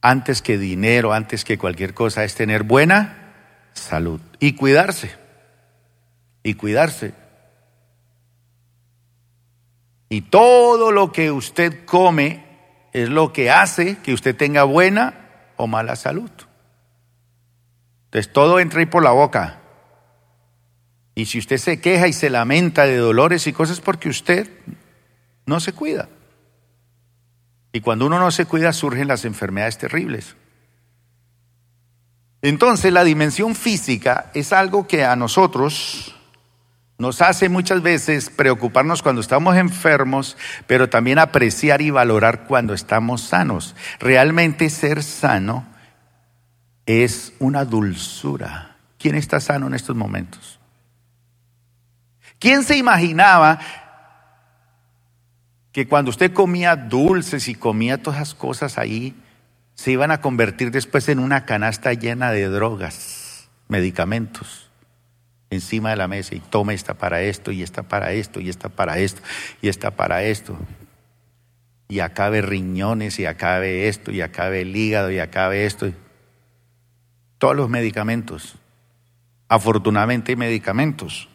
antes 0.00 0.40
que 0.40 0.56
dinero, 0.56 1.12
antes 1.12 1.44
que 1.44 1.58
cualquier 1.58 1.92
cosa, 1.92 2.24
es 2.24 2.34
tener 2.34 2.62
buena 2.62 3.34
salud 3.74 4.18
y 4.40 4.54
cuidarse. 4.54 5.14
Y 6.42 6.54
cuidarse. 6.54 7.12
Y 10.08 10.22
todo 10.22 10.92
lo 10.92 11.12
que 11.12 11.30
usted 11.30 11.84
come 11.84 12.42
es 12.94 13.10
lo 13.10 13.34
que 13.34 13.50
hace 13.50 13.98
que 13.98 14.14
usted 14.14 14.34
tenga 14.34 14.64
buena 14.64 15.52
o 15.58 15.66
mala 15.66 15.94
salud. 15.94 16.30
Entonces 18.06 18.32
todo 18.32 18.60
entra 18.60 18.80
ahí 18.80 18.86
por 18.86 19.02
la 19.02 19.10
boca. 19.10 19.60
Y 21.14 21.26
si 21.26 21.38
usted 21.38 21.58
se 21.58 21.82
queja 21.82 22.08
y 22.08 22.14
se 22.14 22.30
lamenta 22.30 22.86
de 22.86 22.96
dolores 22.96 23.46
y 23.46 23.52
cosas 23.52 23.82
porque 23.82 24.08
usted 24.08 24.48
no 25.48 25.60
se 25.60 25.72
cuida. 25.72 26.08
Y 27.72 27.80
cuando 27.80 28.06
uno 28.06 28.18
no 28.18 28.30
se 28.30 28.44
cuida 28.44 28.72
surgen 28.72 29.08
las 29.08 29.24
enfermedades 29.24 29.78
terribles. 29.78 30.36
Entonces 32.42 32.92
la 32.92 33.02
dimensión 33.02 33.54
física 33.54 34.30
es 34.34 34.52
algo 34.52 34.86
que 34.86 35.04
a 35.04 35.16
nosotros 35.16 36.14
nos 36.98 37.22
hace 37.22 37.48
muchas 37.48 37.82
veces 37.82 38.30
preocuparnos 38.30 39.02
cuando 39.02 39.20
estamos 39.20 39.56
enfermos, 39.56 40.36
pero 40.66 40.88
también 40.88 41.18
apreciar 41.18 41.80
y 41.80 41.90
valorar 41.90 42.44
cuando 42.44 42.74
estamos 42.74 43.22
sanos. 43.22 43.74
Realmente 44.00 44.68
ser 44.70 45.02
sano 45.02 45.66
es 46.86 47.32
una 47.38 47.64
dulzura. 47.64 48.76
¿Quién 48.98 49.14
está 49.14 49.40
sano 49.40 49.66
en 49.68 49.74
estos 49.74 49.96
momentos? 49.96 50.58
¿Quién 52.38 52.64
se 52.64 52.76
imaginaba 52.76 53.60
que 55.72 55.86
cuando 55.86 56.10
usted 56.10 56.32
comía 56.32 56.76
dulces 56.76 57.48
y 57.48 57.54
comía 57.54 58.02
todas 58.02 58.20
esas 58.20 58.34
cosas 58.34 58.78
ahí, 58.78 59.14
se 59.74 59.92
iban 59.92 60.10
a 60.10 60.20
convertir 60.20 60.70
después 60.70 61.08
en 61.08 61.18
una 61.18 61.44
canasta 61.44 61.92
llena 61.92 62.32
de 62.32 62.48
drogas, 62.48 63.48
medicamentos? 63.68 64.68
encima 65.50 65.90
de 65.90 65.96
la 65.96 66.08
mesa 66.08 66.34
y 66.34 66.40
toma 66.40 66.74
esta 66.74 66.94
para 66.94 67.22
esto 67.22 67.52
y 67.52 67.62
esta 67.62 67.82
para 67.82 68.12
esto 68.12 68.40
y 68.40 68.48
esta 68.48 68.68
para 68.68 68.98
esto 68.98 69.22
y 69.62 69.68
esta 69.68 69.90
para 69.92 70.22
esto. 70.22 70.58
Y 71.88 72.00
acabe 72.00 72.42
riñones 72.42 73.18
y 73.18 73.26
acabe 73.26 73.88
esto 73.88 74.10
y 74.10 74.20
acabe 74.20 74.60
el 74.60 74.76
hígado 74.76 75.10
y 75.10 75.18
acabe 75.18 75.64
esto. 75.64 75.90
Todos 77.38 77.56
los 77.56 77.70
medicamentos. 77.70 78.56
Afortunadamente 79.48 80.36
medicamentos. 80.36 81.28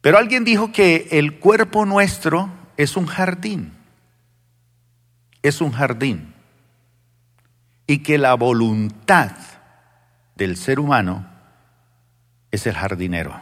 Pero 0.00 0.16
alguien 0.16 0.44
dijo 0.44 0.72
que 0.72 1.08
el 1.10 1.38
cuerpo 1.38 1.84
nuestro 1.84 2.50
es 2.78 2.96
un 2.96 3.06
jardín. 3.06 3.72
Es 5.42 5.60
un 5.60 5.72
jardín. 5.72 6.32
Y 7.86 7.98
que 7.98 8.16
la 8.18 8.34
voluntad 8.34 9.32
del 10.36 10.56
ser 10.56 10.78
humano 10.78 11.26
es 12.50 12.66
el 12.66 12.74
jardinero. 12.74 13.38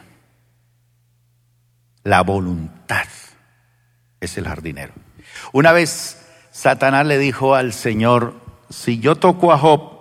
La 2.03 2.23
voluntad 2.23 3.05
es 4.19 4.37
el 4.37 4.47
jardinero. 4.47 4.93
Una 5.53 5.71
vez 5.71 6.25
Satanás 6.51 7.05
le 7.05 7.19
dijo 7.19 7.53
al 7.53 7.73
Señor, 7.73 8.41
si 8.69 8.99
yo 8.99 9.17
toco 9.17 9.53
a 9.53 9.59
Job, 9.59 9.97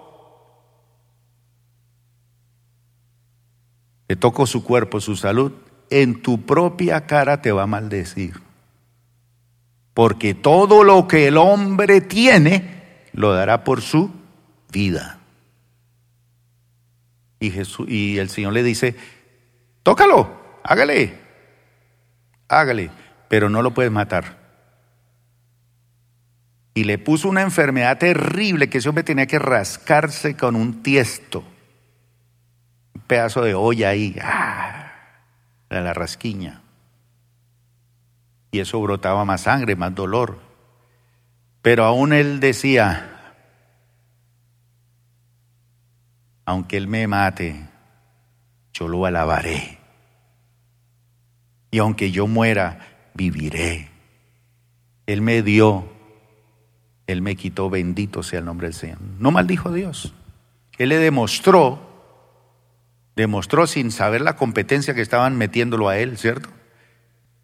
le 4.08 4.16
toco 4.16 4.46
su 4.46 4.64
cuerpo, 4.64 5.00
su 5.00 5.14
salud, 5.14 5.52
en 5.90 6.22
tu 6.22 6.46
propia 6.46 7.06
cara 7.06 7.42
te 7.42 7.52
va 7.52 7.64
a 7.64 7.66
maldecir. 7.66 8.45
Porque 9.96 10.34
todo 10.34 10.84
lo 10.84 11.08
que 11.08 11.28
el 11.28 11.38
hombre 11.38 12.02
tiene, 12.02 13.06
lo 13.14 13.32
dará 13.32 13.64
por 13.64 13.80
su 13.80 14.10
vida. 14.70 15.20
Y, 17.40 17.50
Jesús, 17.50 17.88
y 17.88 18.18
el 18.18 18.28
Señor 18.28 18.52
le 18.52 18.62
dice, 18.62 18.94
tócalo, 19.82 20.38
hágale, 20.62 21.18
hágale, 22.46 22.90
pero 23.28 23.48
no 23.48 23.62
lo 23.62 23.72
puedes 23.72 23.90
matar. 23.90 24.36
Y 26.74 26.84
le 26.84 26.98
puso 26.98 27.30
una 27.30 27.40
enfermedad 27.40 27.96
terrible 27.96 28.68
que 28.68 28.76
ese 28.76 28.90
hombre 28.90 29.02
tenía 29.02 29.26
que 29.26 29.38
rascarse 29.38 30.36
con 30.36 30.56
un 30.56 30.82
tiesto, 30.82 31.42
un 32.94 33.00
pedazo 33.00 33.40
de 33.40 33.54
olla 33.54 33.88
ahí, 33.88 34.14
¡ah! 34.22 34.92
la 35.70 35.94
rasquiña. 35.94 36.65
Y 38.56 38.60
eso 38.60 38.80
brotaba 38.80 39.26
más 39.26 39.42
sangre, 39.42 39.76
más 39.76 39.94
dolor. 39.94 40.38
Pero 41.60 41.84
aún 41.84 42.14
él 42.14 42.40
decía, 42.40 43.34
aunque 46.46 46.78
Él 46.78 46.88
me 46.88 47.06
mate, 47.06 47.68
yo 48.72 48.88
lo 48.88 49.04
alabaré. 49.04 49.78
Y 51.70 51.76
aunque 51.76 52.10
yo 52.10 52.26
muera, 52.26 52.78
viviré. 53.12 53.90
Él 55.04 55.20
me 55.20 55.42
dio, 55.42 55.86
Él 57.06 57.20
me 57.20 57.36
quitó, 57.36 57.68
bendito 57.68 58.22
sea 58.22 58.38
el 58.38 58.46
nombre 58.46 58.68
del 58.68 58.74
Señor. 58.74 59.02
No 59.18 59.32
maldijo 59.32 59.68
a 59.68 59.74
Dios. 59.74 60.14
Él 60.78 60.88
le 60.88 60.96
demostró, 60.96 61.78
demostró 63.16 63.66
sin 63.66 63.90
saber 63.90 64.22
la 64.22 64.36
competencia 64.36 64.94
que 64.94 65.02
estaban 65.02 65.36
metiéndolo 65.36 65.90
a 65.90 65.98
Él, 65.98 66.16
¿cierto? 66.16 66.48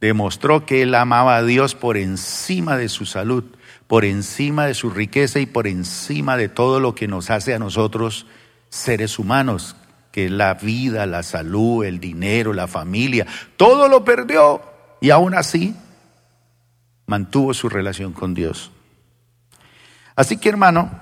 Demostró 0.03 0.67
que 0.67 0.83
Él 0.83 0.97
amaba 0.97 1.37
a 1.37 1.45
Dios 1.45 1.77
por 1.77 1.97
encima 1.97 2.77
de 2.77 2.89
su 2.89 3.07
salud, 3.07 3.45
por 3.87 4.05
encima 4.05 4.67
de 4.67 4.75
su 4.75 4.91
riqueza 4.91 5.39
y 5.39 5.47
por 5.47 5.69
encima 5.69 6.37
de 6.37 6.49
todo 6.49 6.81
lo 6.81 6.97
que 6.97 7.07
nos 7.07 7.31
hace 7.31 7.55
a 7.55 7.61
nosotros 7.61 8.27
seres 8.69 9.21
humanos, 9.21 9.77
que 10.11 10.29
la 10.29 10.55
vida, 10.55 11.07
la 11.07 11.23
salud, 11.23 11.85
el 11.85 12.01
dinero, 12.01 12.53
la 12.53 12.67
familia, 12.67 13.29
todo 13.57 13.87
lo 13.87 14.05
perdió 14.05 14.61
y 15.01 15.11
aún 15.11 15.37
así 15.37 15.77
mantuvo 17.07 17.55
su 17.55 17.69
relación 17.69 18.13
con 18.13 18.35
Dios. 18.35 18.73
Así 20.17 20.37
que 20.37 20.49
hermano, 20.49 21.01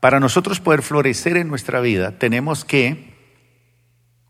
para 0.00 0.18
nosotros 0.18 0.60
poder 0.60 0.80
florecer 0.80 1.36
en 1.36 1.48
nuestra 1.48 1.80
vida, 1.80 2.12
tenemos 2.12 2.64
que, 2.64 3.12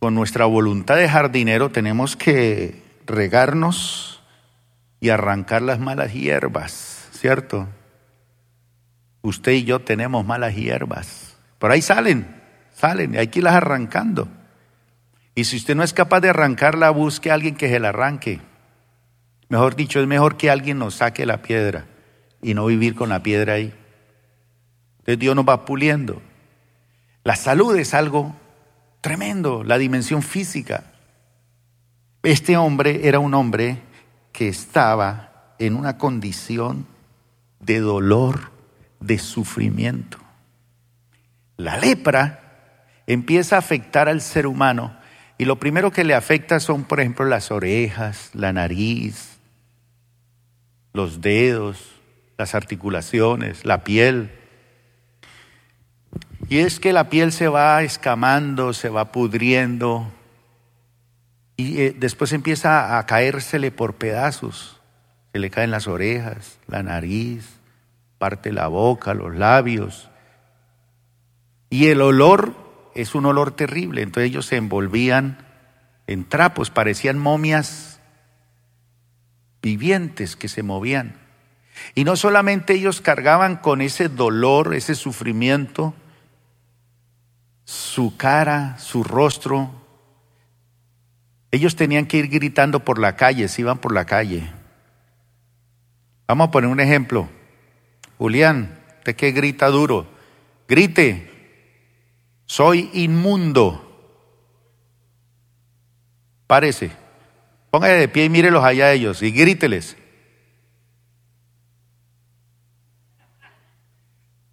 con 0.01 0.17
nuestra 0.17 0.47
voluntad 0.47 0.97
de 0.97 1.09
jardinero, 1.09 1.71
tenemos 1.71 2.17
que 2.17 2.84
regarnos 3.05 4.23
y 5.01 5.11
arrancar 5.11 5.63
las 5.63 5.79
malas 5.79 6.13
hierbas, 6.13 7.09
¿cierto? 7.13 7.69
Usted 9.23 9.53
y 9.53 9.65
yo 9.65 9.81
tenemos 9.81 10.25
malas 10.25 10.55
hierbas. 10.55 11.37
Por 11.59 11.71
ahí 11.71 11.83
salen 11.83 12.43
salen 12.75 13.15
y 13.15 13.19
hay 13.19 13.29
que 13.29 13.39
irlas 13.39 13.55
arrancando. 13.55 14.29
Y 15.35 15.45
si 15.45 15.57
usted 15.57 15.75
no 15.75 15.83
es 15.83 15.93
capaz 15.93 16.21
de 16.21 16.31
arrancarla, 16.31 16.91
busque 16.91 17.31
a 17.31 17.35
alguien 17.35 17.57
que 17.57 17.69
se 17.69 17.81
la 17.81 17.89
arranque. 17.89 18.41
Mejor 19.49 19.77
dicho, 19.77 20.01
es 20.01 20.07
mejor 20.07 20.37
que 20.37 20.51
alguien 20.51 20.79
nos 20.79 20.97
saque 20.97 21.27
la 21.27 21.43
piedra 21.43 21.87
y 22.43 22.55
no 22.55 22.67
vivir 22.67 22.95
con 22.95 23.09
la 23.09 23.23
piedra 23.23 23.55
ahí. 23.55 23.73
Entonces 24.99 25.19
Dios 25.19 25.35
nos 25.35 25.47
va 25.47 25.65
puliendo. 25.65 26.23
La 27.25 27.37
salud 27.37 27.77
es 27.77 27.95
algo 27.95 28.35
tremendo, 29.01 29.65
la 29.65 29.79
dimensión 29.79 30.23
física. 30.23 30.85
Este 32.25 32.57
hombre 32.57 33.07
era 33.07 33.19
un 33.19 33.35
hombre 33.35 33.83
que 34.33 34.49
estaba 34.49 35.55
en 35.59 35.77
una 35.77 35.99
condición 35.99 36.87
de 37.61 37.81
dolor, 37.81 38.51
de 38.99 39.19
sufrimiento. 39.19 40.17
La 41.59 41.77
lepra 41.77 42.87
empieza 43.07 43.57
a 43.57 43.59
afectar 43.59 44.09
al 44.09 44.23
ser 44.23 44.47
humano 44.47 44.97
y 45.37 45.45
lo 45.45 45.59
primero 45.59 45.93
que 45.93 46.03
le 46.03 46.15
afecta 46.15 46.61
son, 46.61 46.85
por 46.85 46.99
ejemplo, 46.99 47.27
las 47.27 47.51
orejas, 47.51 48.31
la 48.33 48.55
nariz, 48.55 49.39
los 50.95 51.21
dedos, 51.21 52.01
las 52.39 52.55
articulaciones, 52.55 53.67
la 53.67 53.85
piel. 53.85 54.31
Y 56.49 56.61
es 56.61 56.81
que 56.81 56.95
la 56.95 57.11
piel 57.11 57.33
se 57.33 57.49
va 57.49 57.83
escamando, 57.83 58.73
se 58.73 58.89
va 58.89 59.13
pudriendo 59.13 60.11
y 61.57 61.81
eh, 61.81 61.97
después 61.97 62.33
empieza 62.33 62.99
a 62.99 63.07
caérsele 63.07 63.71
por 63.71 63.95
pedazos. 63.95 64.81
Se 65.33 65.39
le 65.39 65.51
caen 65.51 65.71
las 65.71 65.87
orejas, 65.87 66.59
la 66.67 66.83
nariz, 66.83 67.61
parte 68.19 68.53
la 68.53 68.69
boca, 68.69 69.15
los 69.15 69.35
labios. 69.35 70.11
Y 71.71 71.89
el 71.89 72.01
olor 72.01 72.55
es 72.95 73.15
un 73.15 73.27
olor 73.27 73.53
terrible. 73.53 74.03
Entonces 74.03 74.31
ellos 74.31 74.47
se 74.47 74.57
envolvían 74.57 75.39
en 76.07 76.29
trapos, 76.29 76.71
parecían 76.71 77.19
momias 77.19 78.01
vivientes 79.63 80.37
que 80.37 80.49
se 80.49 80.63
movían. 80.63 81.17
Y 81.95 82.05
no 82.05 82.17
solamente 82.17 82.75
ellos 82.75 83.01
cargaban 83.01 83.57
con 83.57 83.81
ese 83.81 84.09
dolor, 84.09 84.75
ese 84.75 84.95
sufrimiento, 84.95 85.95
su 87.65 88.17
cara, 88.17 88.79
su 88.79 89.03
rostro, 89.03 89.84
ellos 91.55 91.77
tenían 91.77 92.07
que 92.07 92.17
ir 92.17 92.29
gritando 92.29 92.81
por 92.81 92.99
la 92.99 93.15
calle, 93.15 93.47
se 93.47 93.63
iban 93.63 93.79
por 93.79 93.95
la 93.95 94.05
calle. 94.05 94.51
Vamos 96.27 96.49
a 96.49 96.51
poner 96.51 96.69
un 96.69 96.81
ejemplo. 96.81 97.29
Julián, 98.19 98.77
¿usted 98.99 99.15
qué 99.15 99.31
grita 99.31 99.69
duro? 99.69 100.07
Grite, 100.67 101.31
soy 102.47 102.91
inmundo. 102.95 103.81
Párese, 106.49 106.91
póngase 107.71 107.95
de 107.95 108.09
pie 108.09 108.25
y 108.25 108.31
mírelos 108.31 108.65
allá 108.65 108.87
a 108.87 108.93
ellos 108.93 109.23
y 109.23 109.31
gríteles. 109.31 109.97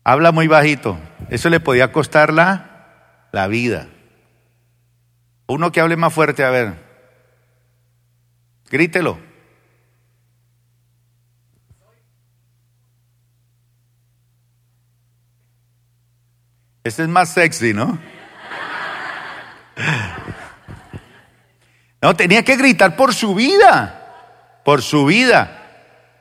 Habla 0.04 0.32
muy 0.32 0.48
bajito. 0.48 1.00
Eso 1.30 1.50
le 1.50 1.60
podía 1.60 1.92
costar 1.92 2.32
la, 2.32 3.28
la 3.32 3.48
vida. 3.48 3.88
Uno 5.48 5.72
que 5.72 5.82
hable 5.82 5.96
más 5.98 6.14
fuerte, 6.14 6.44
a 6.44 6.50
ver. 6.52 6.91
Grítelo. 8.72 9.20
Este 16.84 17.04
es 17.04 17.10
más 17.10 17.30
sexy, 17.30 17.74
¿no? 17.74 18.00
No, 22.02 22.16
tenía 22.16 22.44
que 22.44 22.56
gritar 22.56 22.96
por 22.96 23.14
su 23.14 23.36
vida, 23.36 24.62
por 24.66 24.82
su 24.82 25.06
vida. 25.06 25.60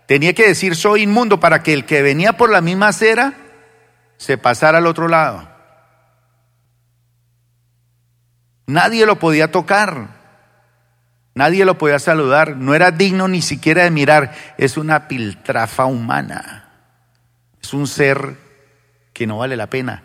Tenía 0.07 0.35
que 0.35 0.49
decir 0.49 0.77
soy 0.77 1.03
inmundo 1.03 1.41
para 1.41 1.63
que 1.63 1.73
el 1.73 1.87
que 1.87 2.03
venía 2.03 2.35
por 2.35 2.51
la 2.51 2.61
misma 2.61 2.89
acera 2.89 3.33
se 4.19 4.37
pasara 4.37 4.79
al 4.79 4.87
otro 4.87 5.09
lado. 5.09 5.49
Nadie 8.67 9.07
lo 9.07 9.19
podía 9.19 9.51
tocar, 9.51 10.20
nadie 11.35 11.65
lo 11.65 11.79
podía 11.79 11.99
saludar, 11.99 12.57
no 12.57 12.75
era 12.75 12.91
digno 12.91 13.29
ni 13.29 13.43
siquiera 13.43 13.85
de 13.85 13.91
mirar, 13.91 14.33
es 14.59 14.77
una 14.77 15.09
piltrafa 15.09 15.87
humana, 15.87 16.69
es 17.63 17.73
un 17.73 17.87
ser 17.87 18.37
que 19.13 19.27
no 19.27 19.39
vale 19.39 19.57
la 19.57 19.69
pena. 19.69 20.03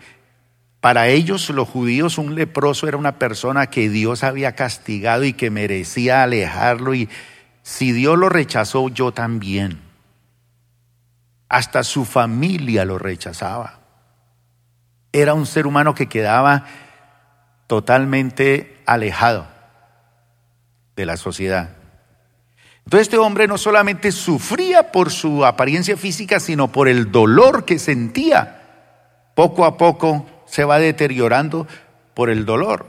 Para 0.82 1.08
ellos, 1.08 1.50
los 1.50 1.68
judíos, 1.68 2.20
un 2.20 2.36
leproso 2.36 2.88
era 2.88 2.98
una 2.98 3.18
persona 3.18 3.68
que 3.68 3.90
Dios 3.90 4.24
había 4.24 4.54
castigado 4.54 5.24
y 5.24 5.34
que 5.34 5.50
merecía 5.50 6.22
alejarlo. 6.22 6.94
Y 6.94 7.10
si 7.64 7.92
Dios 7.92 8.20
lo 8.20 8.30
rechazó, 8.30 8.90
yo 8.90 9.12
también. 9.12 9.82
Hasta 11.50 11.84
su 11.84 12.06
familia 12.06 12.86
lo 12.86 13.00
rechazaba. 13.00 13.80
Era 15.12 15.34
un 15.34 15.48
ser 15.48 15.66
humano 15.66 15.96
que 15.96 16.08
quedaba 16.08 16.66
totalmente 17.66 18.84
alejado 18.86 19.55
de 20.96 21.06
la 21.06 21.18
sociedad. 21.18 21.70
Entonces 22.86 23.08
este 23.08 23.18
hombre 23.18 23.48
no 23.48 23.58
solamente 23.58 24.12
sufría 24.12 24.92
por 24.92 25.12
su 25.12 25.46
apariencia 25.46 25.98
física, 25.98 26.40
sino 26.40 26.72
por 26.72 26.88
el 26.88 27.12
dolor 27.12 27.66
que 27.66 27.80
sentía. 27.80 28.62
Poco 29.34 29.66
a 29.66 29.78
poco 29.78 30.26
se 30.46 30.64
va 30.64 30.78
deteriorando 30.78 31.68
por 32.14 32.30
el 32.30 32.46
dolor. 32.46 32.88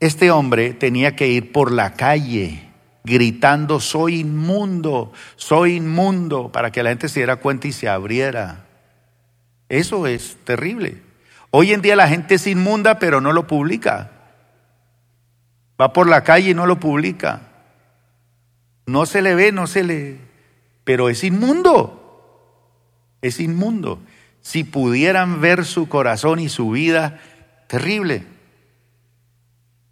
Este 0.00 0.30
hombre 0.30 0.72
tenía 0.72 1.14
que 1.14 1.28
ir 1.28 1.52
por 1.52 1.70
la 1.70 1.94
calle 1.94 2.72
gritando, 3.04 3.80
soy 3.80 4.20
inmundo, 4.20 5.12
soy 5.36 5.76
inmundo, 5.76 6.50
para 6.52 6.70
que 6.70 6.82
la 6.82 6.90
gente 6.90 7.08
se 7.08 7.20
diera 7.20 7.36
cuenta 7.36 7.68
y 7.68 7.72
se 7.72 7.88
abriera. 7.88 8.64
Eso 9.68 10.06
es 10.06 10.36
terrible. 10.44 11.02
Hoy 11.50 11.72
en 11.72 11.82
día 11.82 11.96
la 11.96 12.08
gente 12.08 12.36
es 12.36 12.46
inmunda, 12.46 12.98
pero 12.98 13.20
no 13.20 13.32
lo 13.32 13.46
publica. 13.46 14.10
Va 15.82 15.92
por 15.92 16.08
la 16.08 16.22
calle 16.22 16.50
y 16.50 16.54
no 16.54 16.66
lo 16.66 16.78
publica. 16.78 17.48
No 18.86 19.04
se 19.04 19.20
le 19.20 19.34
ve, 19.34 19.50
no 19.50 19.66
se 19.66 19.82
le... 19.82 20.18
Pero 20.84 21.08
es 21.08 21.24
inmundo. 21.24 23.18
Es 23.20 23.40
inmundo 23.40 23.98
si 24.42 24.64
pudieran 24.64 25.40
ver 25.40 25.64
su 25.64 25.88
corazón 25.88 26.40
y 26.40 26.48
su 26.48 26.70
vida, 26.70 27.20
terrible. 27.68 28.24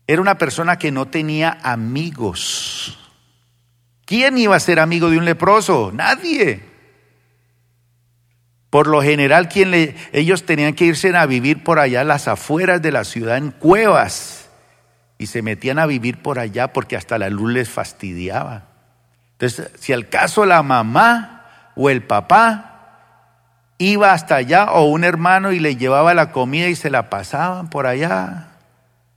Era 0.07 0.21
una 0.21 0.39
persona 0.39 0.77
que 0.77 0.91
no 0.91 1.07
tenía 1.07 1.57
amigos. 1.63 2.99
¿Quién 4.05 4.37
iba 4.37 4.57
a 4.57 4.61
ser 4.61 4.81
amigo 4.81 5.09
de 5.09 5.19
un 5.19 5.25
leproso? 5.25 5.93
Nadie. 5.95 6.63
Por 8.71 8.89
lo 8.89 9.03
general, 9.03 9.49
le, 9.55 9.95
ellos 10.13 10.45
tenían 10.45 10.75
que 10.75 10.85
irse 10.85 11.17
a 11.17 11.27
vivir 11.27 11.63
por 11.63 11.79
allá, 11.79 12.03
las 12.03 12.27
afueras 12.27 12.83
de 12.83 12.93
la 12.93 13.05
ciudad, 13.05 13.37
en 13.37 13.53
cuevas. 13.53 14.40
Y 15.21 15.27
se 15.27 15.43
metían 15.43 15.79
a 15.79 15.85
vivir 15.85 16.23
por 16.23 16.39
allá 16.39 16.73
porque 16.73 16.97
hasta 16.97 17.19
la 17.19 17.29
luz 17.29 17.53
les 17.53 17.69
fastidiaba. 17.69 18.63
Entonces, 19.33 19.71
si 19.79 19.93
al 19.93 20.09
caso 20.09 20.47
la 20.47 20.63
mamá 20.63 21.45
o 21.77 21.91
el 21.91 22.03
papá 22.03 22.71
iba 23.77 24.15
hasta 24.15 24.37
allá 24.37 24.73
o 24.73 24.85
un 24.87 25.05
hermano 25.05 25.53
y 25.53 25.59
le 25.59 25.77
llevaba 25.77 26.15
la 26.15 26.33
comida 26.33 26.69
y 26.69 26.75
se 26.75 26.89
la 26.89 27.11
pasaban 27.11 27.69
por 27.69 27.87
allá 27.87 28.49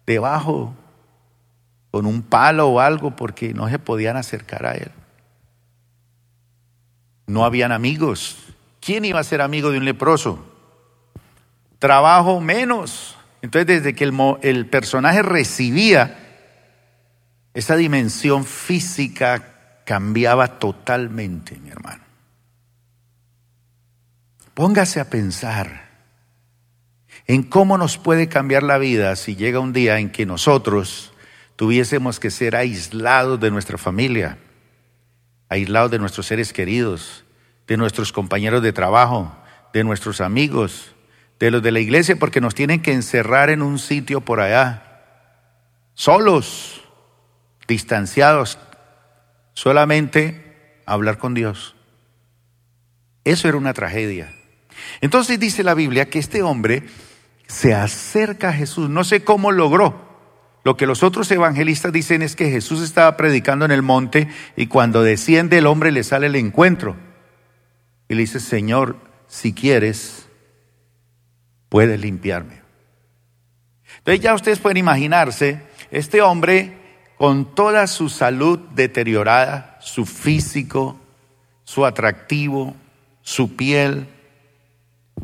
debajo 0.06 0.76
con 1.90 2.06
un 2.06 2.22
palo 2.22 2.68
o 2.68 2.82
algo 2.82 3.16
porque 3.16 3.54
no 3.54 3.70
se 3.70 3.80
podían 3.80 4.18
acercar 4.18 4.66
a 4.66 4.74
él. 4.74 4.92
No 7.28 7.46
habían 7.46 7.72
amigos. 7.72 8.38
¿Quién 8.82 9.06
iba 9.06 9.22
a 9.22 9.24
ser 9.24 9.42
amigo 9.42 9.72
de 9.72 9.78
un 9.78 9.86
leproso? 9.86 10.46
Trabajo 11.80 12.42
menos. 12.42 13.13
Entonces 13.44 13.68
desde 13.68 13.94
que 13.94 14.06
el, 14.42 14.66
personaje 14.68 15.22
recibía 15.22 16.18
esa 17.54 17.76
dimensión 17.76 18.46
física 18.46 19.82
cambiaba 19.86 20.60
totalmente, 20.60 21.58
mi 21.58 21.70
hermano. 21.70 22.04
Póngase 24.54 25.02
a 25.02 25.10
pensar 25.10 25.90
en 27.28 27.44
cómo 27.44 27.78
nos 27.78 27.98
puede 27.98 28.30
cambiar 28.30 28.64
la 28.64 28.78
vida 28.78 29.14
si 29.18 29.36
llega 29.36 29.60
un 29.60 29.74
día 29.74 30.00
en 30.00 30.10
que 30.10 30.26
nosotros 30.26 31.12
tuviésemos 31.58 32.22
que 32.22 32.32
ser 32.32 32.56
aislados 32.56 33.42
de 33.42 33.52
nuestra 33.52 33.78
familia, 33.78 34.38
aislados 35.50 35.92
de 35.92 36.00
nuestros 36.00 36.28
seres 36.28 36.54
queridos, 36.54 37.26
de 37.68 37.76
nuestros 37.76 38.14
compañeros 38.14 38.64
de 38.64 38.72
trabajo, 38.72 39.36
de 39.74 39.84
nuestros 39.84 40.22
amigos, 40.22 40.94
de 41.44 41.52
los 41.52 41.62
de 41.62 41.74
la 41.74 41.82
iglesia, 41.82 42.16
porque 42.16 42.40
nos 42.40 42.56
tienen 42.56 42.82
que 42.82 42.94
encerrar 42.94 43.50
en 43.50 43.62
un 43.62 43.78
sitio 43.78 44.22
por 44.22 44.40
allá, 44.40 45.02
solos, 45.94 46.86
distanciados, 47.68 48.58
solamente 49.54 50.82
hablar 50.86 51.18
con 51.18 51.34
Dios. 51.34 51.76
Eso 53.26 53.50
era 53.50 53.58
una 53.58 53.74
tragedia. 53.74 54.34
Entonces 55.02 55.38
dice 55.38 55.64
la 55.64 55.74
Biblia 55.74 56.10
que 56.10 56.20
este 56.20 56.42
hombre 56.44 56.84
se 57.46 57.74
acerca 57.74 58.50
a 58.50 58.54
Jesús. 58.54 58.90
No 58.90 59.04
sé 59.04 59.26
cómo 59.26 59.52
logró. 59.52 60.14
Lo 60.64 60.78
que 60.78 60.88
los 60.88 61.04
otros 61.04 61.30
evangelistas 61.30 61.92
dicen 61.92 62.22
es 62.22 62.38
que 62.38 62.50
Jesús 62.52 62.82
estaba 62.82 63.18
predicando 63.18 63.66
en 63.66 63.72
el 63.72 63.82
monte 63.82 64.30
y 64.56 64.68
cuando 64.68 65.04
desciende 65.04 65.58
el 65.58 65.68
hombre 65.68 65.92
le 65.92 66.06
sale 66.06 66.28
el 66.28 66.38
encuentro. 66.38 66.96
Y 68.08 68.16
le 68.16 68.22
dice, 68.22 68.40
Señor, 68.40 68.96
si 69.28 69.52
quieres, 69.52 70.23
puedes 71.74 72.00
limpiarme. 72.00 72.62
Entonces 73.98 74.22
ya 74.24 74.36
ustedes 74.36 74.60
pueden 74.60 74.78
imaginarse, 74.78 75.64
este 75.90 76.22
hombre 76.22 76.78
con 77.18 77.56
toda 77.56 77.88
su 77.88 78.10
salud 78.10 78.60
deteriorada, 78.76 79.80
su 79.80 80.06
físico, 80.06 81.00
su 81.64 81.84
atractivo, 81.88 82.76
su 83.24 83.56
piel, 83.56 84.08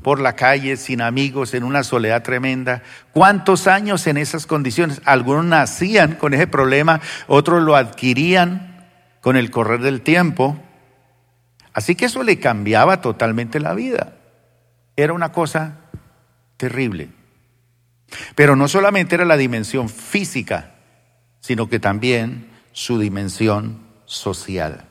por 0.01 0.19
la 0.19 0.35
calle, 0.35 0.75
sin 0.77 1.01
amigos, 1.01 1.53
en 1.53 1.63
una 1.63 1.83
soledad 1.83 2.23
tremenda. 2.23 2.81
¿Cuántos 3.13 3.67
años 3.67 4.07
en 4.07 4.17
esas 4.17 4.47
condiciones? 4.47 5.03
Algunos 5.05 5.45
nacían 5.45 6.15
con 6.15 6.33
ese 6.33 6.47
problema, 6.47 6.99
otros 7.27 7.61
lo 7.61 7.75
adquirían 7.75 8.87
con 9.21 9.37
el 9.37 9.51
correr 9.51 9.81
del 9.81 10.01
tiempo. 10.01 10.57
Así 11.73 11.93
que 11.93 12.05
eso 12.05 12.23
le 12.23 12.39
cambiaba 12.39 13.01
totalmente 13.01 13.59
la 13.59 13.75
vida. 13.75 14.15
Era 14.95 15.13
una 15.13 15.31
cosa 15.31 15.78
terrible. 16.59 17.09
Pero 18.35 18.55
no 18.55 18.67
solamente 18.67 19.15
era 19.15 19.25
la 19.25 19.37
dimensión 19.37 19.89
física, 19.89 20.75
sino 21.39 21.69
que 21.69 21.79
también 21.79 22.49
su 22.73 22.99
dimensión 22.99 23.87
social. 24.05 24.85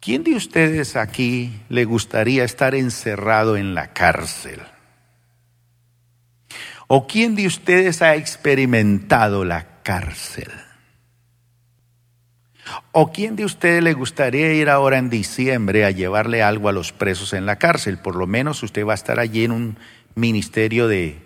¿Quién 0.00 0.24
de 0.24 0.34
ustedes 0.34 0.96
aquí 0.96 1.60
le 1.68 1.84
gustaría 1.84 2.44
estar 2.44 2.74
encerrado 2.74 3.58
en 3.58 3.74
la 3.74 3.92
cárcel? 3.92 4.60
¿O 6.86 7.06
quién 7.06 7.36
de 7.36 7.46
ustedes 7.46 8.00
ha 8.00 8.16
experimentado 8.16 9.44
la 9.44 9.82
cárcel? 9.82 10.50
¿O 12.92 13.12
quién 13.12 13.36
de 13.36 13.44
ustedes 13.44 13.82
le 13.82 13.92
gustaría 13.92 14.52
ir 14.52 14.68
ahora 14.68 14.98
en 14.98 15.10
diciembre 15.10 15.84
a 15.84 15.90
llevarle 15.90 16.42
algo 16.42 16.68
a 16.68 16.72
los 16.72 16.92
presos 16.92 17.32
en 17.32 17.46
la 17.46 17.56
cárcel? 17.56 17.98
Por 17.98 18.16
lo 18.16 18.26
menos 18.26 18.62
usted 18.62 18.86
va 18.86 18.92
a 18.92 18.94
estar 18.94 19.20
allí 19.20 19.44
en 19.44 19.52
un 19.52 19.78
ministerio 20.14 20.88
de 20.88 21.18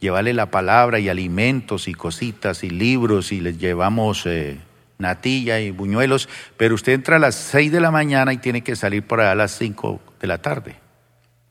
llevarle 0.00 0.32
la 0.32 0.50
palabra 0.50 0.98
y 0.98 1.08
alimentos 1.08 1.88
y 1.88 1.94
cositas 1.94 2.62
y 2.64 2.70
libros 2.70 3.32
y 3.32 3.40
les 3.40 3.58
llevamos 3.58 4.26
eh, 4.26 4.58
natilla 4.98 5.60
y 5.60 5.70
buñuelos, 5.70 6.28
pero 6.56 6.74
usted 6.74 6.92
entra 6.92 7.16
a 7.16 7.20
las 7.20 7.34
seis 7.34 7.72
de 7.72 7.80
la 7.80 7.90
mañana 7.90 8.32
y 8.32 8.38
tiene 8.38 8.62
que 8.62 8.76
salir 8.76 9.02
por 9.06 9.20
allá 9.20 9.32
a 9.32 9.36
las 9.36 9.56
cinco 9.56 10.00
de 10.20 10.26
la 10.26 10.38
tarde. 10.38 10.76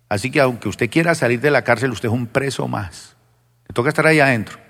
Así 0.09 0.31
que 0.31 0.39
aunque 0.39 0.69
usted 0.69 0.89
quiera 0.89 1.15
salir 1.15 1.41
de 1.41 1.51
la 1.51 1.63
cárcel, 1.63 1.91
usted 1.91 2.09
es 2.09 2.13
un 2.13 2.27
preso 2.27 2.67
más. 2.67 3.15
Le 3.67 3.73
toca 3.73 3.89
estar 3.89 4.07
ahí 4.07 4.19
adentro. 4.19 4.66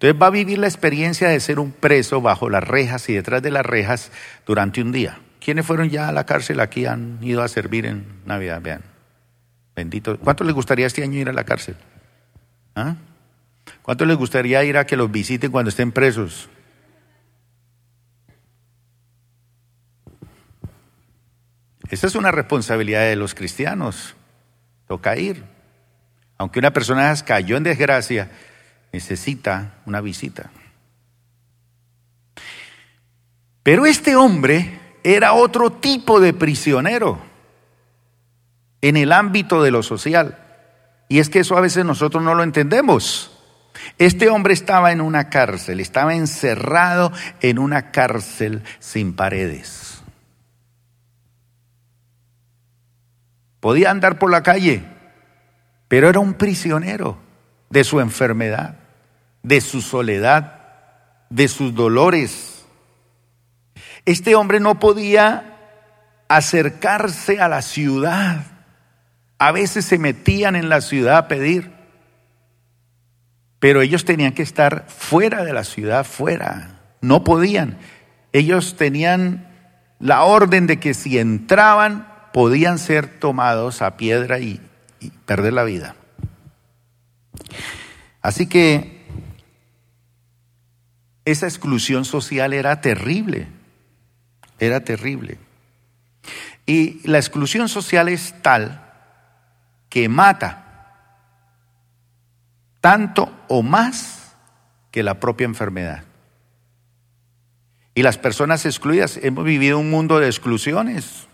Entonces 0.00 0.22
va 0.22 0.28
a 0.28 0.30
vivir 0.30 0.56
la 0.56 0.66
experiencia 0.66 1.28
de 1.28 1.38
ser 1.40 1.58
un 1.58 1.72
preso 1.72 2.22
bajo 2.22 2.48
las 2.48 2.64
rejas 2.66 3.06
y 3.10 3.12
detrás 3.12 3.42
de 3.42 3.50
las 3.50 3.66
rejas 3.66 4.10
durante 4.46 4.80
un 4.80 4.92
día. 4.92 5.20
¿Quiénes 5.44 5.66
fueron 5.66 5.90
ya 5.90 6.08
a 6.08 6.12
la 6.12 6.24
cárcel 6.24 6.60
aquí 6.60 6.86
han 6.86 7.18
ido 7.20 7.42
a 7.42 7.48
servir 7.48 7.84
en 7.84 8.06
Navidad? 8.24 8.62
Vean. 8.62 8.80
Bendito. 9.76 10.18
¿Cuánto 10.18 10.42
les 10.44 10.54
gustaría 10.54 10.86
este 10.86 11.02
año 11.02 11.18
ir 11.18 11.28
a 11.28 11.34
la 11.34 11.44
cárcel? 11.44 11.76
¿Ah? 12.74 12.96
¿Cuánto 13.82 14.06
les 14.06 14.16
gustaría 14.16 14.64
ir 14.64 14.78
a 14.78 14.86
que 14.86 14.96
los 14.96 15.10
visiten 15.12 15.50
cuando 15.50 15.68
estén 15.68 15.92
presos? 15.92 16.48
Esa 21.90 22.06
es 22.06 22.14
una 22.14 22.30
responsabilidad 22.30 23.02
de 23.02 23.16
los 23.16 23.34
cristianos. 23.34 24.14
Toca 24.88 25.14
ir. 25.18 25.44
Aunque 26.38 26.58
una 26.58 26.72
persona 26.72 27.14
cayó 27.22 27.58
en 27.58 27.64
desgracia, 27.64 28.30
necesita 28.92 29.74
una 29.86 30.00
visita. 30.00 30.50
Pero 33.62 33.86
este 33.86 34.16
hombre 34.16 34.80
era 35.02 35.32
otro 35.34 35.70
tipo 35.72 36.20
de 36.20 36.32
prisionero 36.32 37.18
en 38.80 38.96
el 38.96 39.12
ámbito 39.12 39.62
de 39.62 39.70
lo 39.70 39.82
social. 39.82 40.38
Y 41.08 41.18
es 41.18 41.28
que 41.28 41.40
eso 41.40 41.56
a 41.56 41.60
veces 41.60 41.84
nosotros 41.84 42.22
no 42.22 42.34
lo 42.34 42.42
entendemos. 42.42 43.36
Este 43.98 44.28
hombre 44.28 44.54
estaba 44.54 44.92
en 44.92 45.00
una 45.00 45.28
cárcel, 45.28 45.80
estaba 45.80 46.14
encerrado 46.14 47.12
en 47.40 47.58
una 47.58 47.90
cárcel 47.90 48.62
sin 48.78 49.14
paredes. 49.14 50.02
Podía 53.60 53.90
andar 53.90 54.18
por 54.18 54.30
la 54.30 54.42
calle, 54.42 54.82
pero 55.88 56.08
era 56.08 56.18
un 56.18 56.34
prisionero 56.34 57.18
de 57.68 57.84
su 57.84 58.00
enfermedad, 58.00 58.79
de 59.42 59.60
su 59.60 59.80
soledad, 59.80 60.60
de 61.30 61.48
sus 61.48 61.74
dolores. 61.74 62.64
Este 64.04 64.34
hombre 64.34 64.60
no 64.60 64.78
podía 64.78 65.56
acercarse 66.28 67.40
a 67.40 67.48
la 67.48 67.62
ciudad. 67.62 68.46
A 69.38 69.52
veces 69.52 69.84
se 69.84 69.98
metían 69.98 70.56
en 70.56 70.68
la 70.68 70.80
ciudad 70.80 71.16
a 71.16 71.28
pedir, 71.28 71.72
pero 73.58 73.82
ellos 73.82 74.04
tenían 74.04 74.32
que 74.32 74.42
estar 74.42 74.86
fuera 74.88 75.44
de 75.44 75.52
la 75.52 75.64
ciudad, 75.64 76.04
fuera. 76.04 76.80
No 77.00 77.24
podían. 77.24 77.78
Ellos 78.32 78.76
tenían 78.76 79.46
la 79.98 80.22
orden 80.22 80.66
de 80.66 80.78
que 80.78 80.94
si 80.94 81.18
entraban 81.18 82.06
podían 82.32 82.78
ser 82.78 83.18
tomados 83.18 83.82
a 83.82 83.96
piedra 83.96 84.38
y, 84.38 84.60
perder 85.24 85.52
la 85.52 85.64
vida. 85.64 85.94
Así 88.20 88.46
que 88.46 88.99
esa 91.30 91.46
exclusión 91.46 92.04
social 92.04 92.52
era 92.52 92.80
terrible, 92.80 93.48
era 94.58 94.84
terrible. 94.84 95.38
Y 96.66 97.06
la 97.08 97.18
exclusión 97.18 97.68
social 97.68 98.08
es 98.08 98.34
tal 98.42 98.86
que 99.88 100.08
mata 100.08 100.66
tanto 102.80 103.32
o 103.48 103.62
más 103.62 104.36
que 104.90 105.02
la 105.02 105.20
propia 105.20 105.44
enfermedad. 105.44 106.04
Y 107.94 108.02
las 108.02 108.18
personas 108.18 108.64
excluidas, 108.66 109.18
hemos 109.22 109.44
vivido 109.44 109.78
un 109.78 109.90
mundo 109.90 110.18
de 110.20 110.26
exclusiones. 110.26 111.26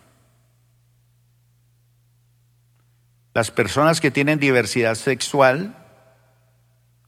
Las 3.34 3.50
personas 3.50 4.00
que 4.00 4.10
tienen 4.10 4.38
diversidad 4.38 4.94
sexual 4.94 5.76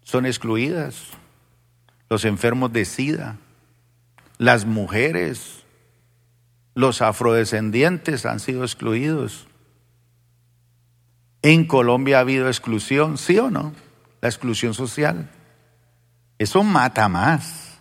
son 0.03 0.27
excluidas. 0.27 1.18
Los 2.11 2.25
enfermos 2.25 2.73
de 2.73 2.85
SIDA, 2.85 3.37
las 4.39 4.65
mujeres, 4.65 5.65
los 6.75 7.03
afrodescendientes 7.03 8.25
han 8.25 8.41
sido 8.41 8.63
excluidos. 8.63 9.49
En 11.43 11.67
Colombia 11.67 12.19
ha 12.19 12.21
habido 12.21 12.49
exclusión, 12.49 13.19
¿sí 13.19 13.39
o 13.39 13.51
no? 13.51 13.73
La 14.21 14.29
exclusión 14.29 14.75
social. 14.75 15.31
Eso 16.39 16.63
mata 16.63 17.09
más 17.09 17.79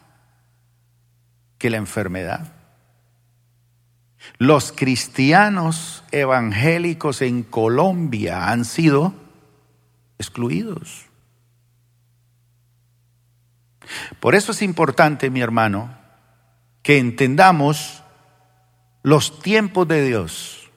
que 1.58 1.70
la 1.70 1.78
enfermedad. 1.78 2.54
Los 4.38 4.72
cristianos 4.72 6.04
evangélicos 6.12 7.22
en 7.22 7.44
Colombia 7.44 8.50
han 8.50 8.66
sido 8.66 9.14
excluidos. 10.18 11.07
Por 14.20 14.36
eso 14.36 14.52
es 14.52 14.62
importante, 14.62 15.30
mi 15.30 15.42
hermano, 15.42 15.96
que 16.84 16.98
entendamos 16.98 18.04
los 19.04 19.40
tiempos 19.40 19.88
de 19.88 20.06
Dios. 20.06 20.70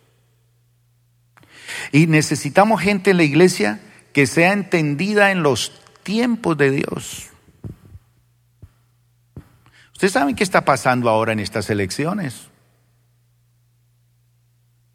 Y 1.92 2.07
necesitamos 2.07 2.81
gente 2.81 3.11
en 3.11 3.16
la 3.16 3.25
iglesia 3.25 3.81
que 4.12 4.27
sea 4.27 4.53
entendida 4.53 5.31
en 5.31 5.42
los 5.42 5.73
tiempos 6.03 6.57
de 6.57 6.70
Dios. 6.70 7.29
Ustedes 9.92 10.12
saben 10.12 10.35
qué 10.35 10.44
está 10.44 10.64
pasando 10.64 11.09
ahora 11.11 11.33
en 11.33 11.40
estas 11.40 11.68
elecciones. 11.70 12.49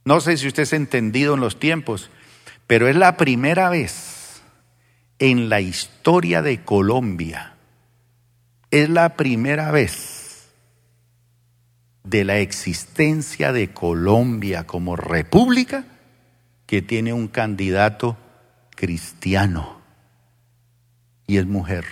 No 0.03 0.19
sé 0.19 0.37
si 0.37 0.47
usted 0.47 0.63
es 0.63 0.73
entendido 0.73 1.33
en 1.33 1.39
los 1.39 1.59
tiempos, 1.59 2.09
pero 2.67 2.87
es 2.87 2.95
la 2.95 3.17
primera 3.17 3.69
vez 3.69 4.41
en 5.19 5.49
la 5.49 5.61
historia 5.61 6.41
de 6.41 6.63
Colombia, 6.63 7.54
es 8.75 8.89
la 8.89 9.15
primera 9.15 9.71
vez 9.71 10.49
de 12.03 12.25
la 12.25 12.39
existencia 12.39 13.53
de 13.53 13.71
Colombia 13.71 14.67
como 14.67 14.97
república 14.97 15.85
que 16.65 16.81
tiene 16.81 17.13
un 17.13 17.29
candidato 17.29 18.17
cristiano 18.71 19.79
y 21.25 21.37
es 21.37 21.45
mujer. 21.45 21.85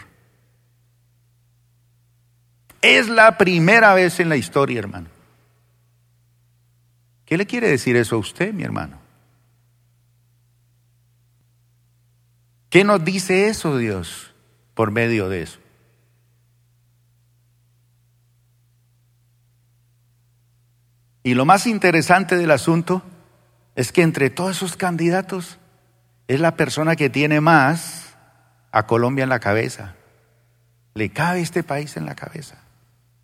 Es 2.82 3.08
la 3.08 3.38
primera 3.38 3.93
vez 3.93 4.19
en 4.19 4.28
la 4.28 4.36
historia, 4.36 4.80
hermano. 4.80 5.08
¿Qué 7.24 7.38
le 7.38 7.48
quiere 7.48 7.69
decir 7.69 7.96
eso 7.96 8.17
a 8.17 8.19
usted, 8.19 8.54
mi 8.54 8.63
hermano? 8.63 9.00
¿Qué 12.69 12.84
nos 12.84 13.06
dice 13.06 13.48
eso 13.48 13.78
Dios 13.78 14.34
por 14.74 14.91
medio 14.91 15.30
de 15.30 15.43
eso? 15.43 15.62
Y 21.24 21.36
lo 21.36 21.46
más 21.46 21.66
interesante 21.68 22.36
del 22.36 22.52
asunto 22.52 23.02
es 23.76 23.92
que 23.92 24.02
entre 24.02 24.30
todos 24.30 24.58
esos 24.58 24.76
candidatos 24.76 25.58
es 26.28 26.40
la 26.40 26.56
persona 26.58 26.96
que 26.96 27.10
tiene 27.10 27.42
más 27.42 28.16
a 28.72 28.86
Colombia 28.86 29.24
en 29.24 29.30
la 29.30 29.40
cabeza. 29.40 29.96
le 30.96 31.10
cabe 31.10 31.42
este 31.42 31.64
país 31.64 31.98
en 31.98 32.06
la 32.06 32.14
cabeza. 32.14 32.58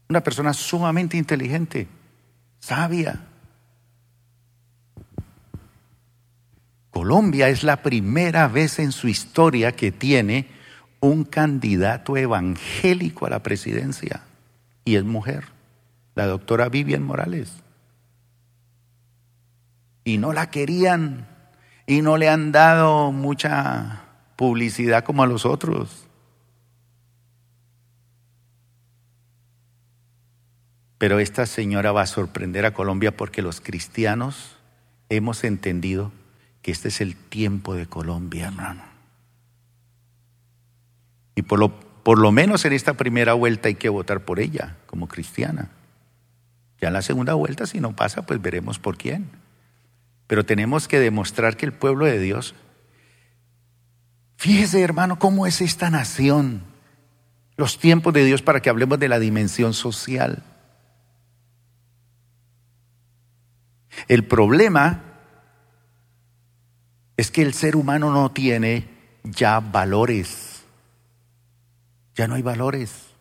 Una 0.07 0.23
persona 0.23 0.53
sumamente 0.53 1.17
inteligente, 1.17 1.87
sabia. 2.59 3.19
Colombia 6.89 7.47
es 7.49 7.63
la 7.63 7.83
primera 7.83 8.47
vez 8.47 8.79
en 8.79 8.91
su 8.91 9.07
historia 9.07 9.75
que 9.75 9.91
tiene 9.91 10.47
un 10.99 11.25
candidato 11.25 12.17
evangélico 12.17 13.27
a 13.27 13.29
la 13.29 13.43
presidencia 13.43 14.21
y 14.83 14.95
es 14.95 15.03
mujer, 15.03 15.45
la 16.15 16.25
doctora 16.25 16.69
Vivian 16.69 17.03
Morales. 17.03 17.51
Y 20.09 20.17
no 20.17 20.33
la 20.33 20.49
querían 20.49 21.27
y 21.85 22.01
no 22.01 22.17
le 22.17 22.29
han 22.29 22.51
dado 22.51 23.11
mucha 23.11 24.05
publicidad 24.35 25.03
como 25.03 25.21
a 25.21 25.27
los 25.27 25.45
otros. 25.45 26.07
Pero 30.97 31.19
esta 31.19 31.45
señora 31.45 31.91
va 31.91 32.01
a 32.01 32.07
sorprender 32.07 32.65
a 32.65 32.73
Colombia 32.73 33.15
porque 33.15 33.43
los 33.43 33.61
cristianos 33.61 34.57
hemos 35.09 35.43
entendido 35.43 36.11
que 36.63 36.71
este 36.71 36.87
es 36.87 37.01
el 37.01 37.15
tiempo 37.15 37.75
de 37.75 37.85
Colombia, 37.85 38.47
hermano. 38.47 38.81
Y 41.35 41.43
por 41.43 41.59
lo, 41.59 41.79
por 42.01 42.17
lo 42.17 42.31
menos 42.31 42.65
en 42.65 42.73
esta 42.73 42.95
primera 42.95 43.33
vuelta 43.33 43.67
hay 43.67 43.75
que 43.75 43.89
votar 43.89 44.21
por 44.21 44.39
ella 44.39 44.75
como 44.87 45.07
cristiana. 45.07 45.69
Ya 46.81 46.87
en 46.87 46.95
la 46.95 47.03
segunda 47.03 47.35
vuelta, 47.35 47.67
si 47.67 47.79
no 47.79 47.95
pasa, 47.95 48.23
pues 48.23 48.41
veremos 48.41 48.79
por 48.79 48.97
quién. 48.97 49.29
Pero 50.29 50.45
tenemos 50.45 50.87
que 50.87 50.99
demostrar 50.99 51.57
que 51.57 51.65
el 51.65 51.73
pueblo 51.73 52.05
de 52.05 52.19
Dios, 52.19 52.53
fíjese 54.37 54.79
hermano, 54.79 55.17
cómo 55.17 55.47
es 55.47 55.59
esta 55.59 55.89
nación, 55.89 56.61
los 57.57 57.79
tiempos 57.79 58.13
de 58.13 58.23
Dios 58.23 58.43
para 58.43 58.61
que 58.61 58.69
hablemos 58.69 58.99
de 58.99 59.07
la 59.07 59.17
dimensión 59.17 59.73
social. 59.73 60.43
El 64.07 64.23
problema 64.23 65.01
es 67.17 67.31
que 67.31 67.41
el 67.41 67.55
ser 67.55 67.75
humano 67.75 68.11
no 68.11 68.31
tiene 68.31 68.87
ya 69.23 69.59
valores. 69.59 70.63
Ya 72.13 72.27
no 72.27 72.35
hay 72.35 72.43
valores. 72.43 73.15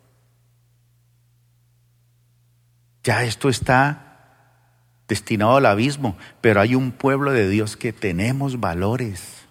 Ya 3.02 3.24
esto 3.24 3.48
está 3.48 4.07
destinado 5.08 5.56
al 5.56 5.66
abismo, 5.66 6.16
pero 6.40 6.60
hay 6.60 6.74
un 6.74 6.92
pueblo 6.92 7.32
de 7.32 7.48
Dios 7.48 7.76
que 7.76 7.92
tenemos 7.92 8.60
valores, 8.60 9.46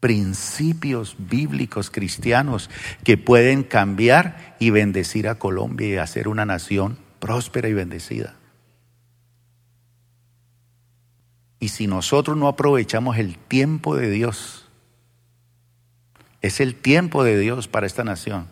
principios 0.00 1.16
bíblicos 1.18 1.90
cristianos 1.90 2.70
que 3.02 3.16
pueden 3.16 3.64
cambiar 3.64 4.56
y 4.60 4.70
bendecir 4.70 5.26
a 5.26 5.36
Colombia 5.36 5.88
y 5.88 5.96
hacer 5.96 6.28
una 6.28 6.44
nación 6.44 6.98
próspera 7.18 7.68
y 7.68 7.72
bendecida. 7.72 8.36
Y 11.60 11.68
si 11.70 11.86
nosotros 11.86 12.36
no 12.36 12.46
aprovechamos 12.46 13.16
el 13.18 13.36
tiempo 13.36 13.96
de 13.96 14.10
Dios, 14.10 14.68
es 16.40 16.60
el 16.60 16.76
tiempo 16.76 17.24
de 17.24 17.36
Dios 17.38 17.66
para 17.66 17.86
esta 17.86 18.04
nación. 18.04 18.46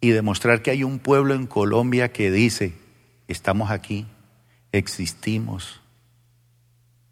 Y 0.00 0.10
demostrar 0.10 0.62
que 0.62 0.70
hay 0.70 0.84
un 0.84 0.98
pueblo 0.98 1.34
en 1.34 1.46
Colombia 1.46 2.12
que 2.12 2.30
dice, 2.30 2.74
estamos 3.26 3.70
aquí, 3.70 4.06
existimos, 4.72 5.80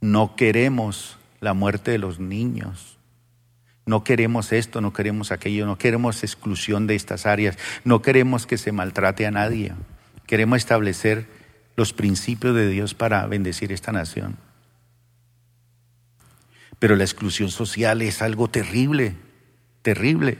no 0.01 0.37
queremos 0.37 1.19
la 1.40 1.55
muerte 1.55 1.90
de 1.90 1.99
los 1.99 2.19
niños, 2.19 2.99
no 3.87 4.03
queremos 4.03 4.53
esto, 4.53 4.81
no 4.81 4.92
queremos 4.92 5.31
aquello, 5.31 5.64
no 5.66 5.79
queremos 5.79 6.23
exclusión 6.25 6.87
de 6.87 6.97
estas 6.97 7.25
áreas, 7.25 7.57
no 7.85 8.03
queremos 8.03 8.47
que 8.47 8.59
se 8.59 8.73
maltrate 8.73 9.27
a 9.27 9.31
nadie, 9.31 9.73
queremos 10.27 10.59
establecer 10.59 11.29
los 11.77 11.92
principios 11.92 12.55
de 12.55 12.69
Dios 12.69 12.95
para 12.95 13.27
bendecir 13.27 13.71
esta 13.71 13.92
nación. 13.92 14.37
Pero 16.79 16.97
la 16.97 17.05
exclusión 17.05 17.51
social 17.51 18.03
es 18.03 18.23
algo 18.23 18.49
terrible, 18.49 19.14
terrible. 19.83 20.38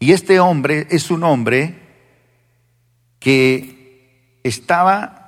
Y 0.00 0.12
este 0.12 0.40
hombre 0.40 0.86
es 0.90 1.10
un 1.10 1.22
hombre 1.24 1.78
que 3.18 4.38
estaba 4.42 5.19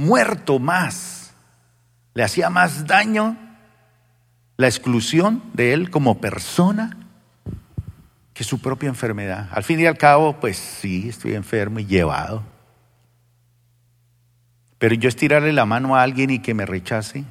muerto 0.00 0.58
más, 0.58 1.34
le 2.14 2.24
hacía 2.24 2.50
más 2.50 2.86
daño 2.86 3.36
la 4.56 4.66
exclusión 4.66 5.42
de 5.52 5.72
él 5.72 5.90
como 5.90 6.20
persona 6.20 6.96
que 8.34 8.44
su 8.44 8.60
propia 8.60 8.88
enfermedad. 8.88 9.48
Al 9.52 9.62
fin 9.62 9.80
y 9.80 9.86
al 9.86 9.98
cabo, 9.98 10.40
pues 10.40 10.56
sí, 10.56 11.08
estoy 11.08 11.34
enfermo 11.34 11.78
y 11.78 11.86
llevado. 11.86 12.42
Pero 14.78 14.94
yo 14.94 15.08
estirarle 15.08 15.52
la 15.52 15.66
mano 15.66 15.94
a 15.94 16.02
alguien 16.02 16.30
y 16.30 16.38
que 16.38 16.54
me 16.54 16.64
rechace. 16.64 17.24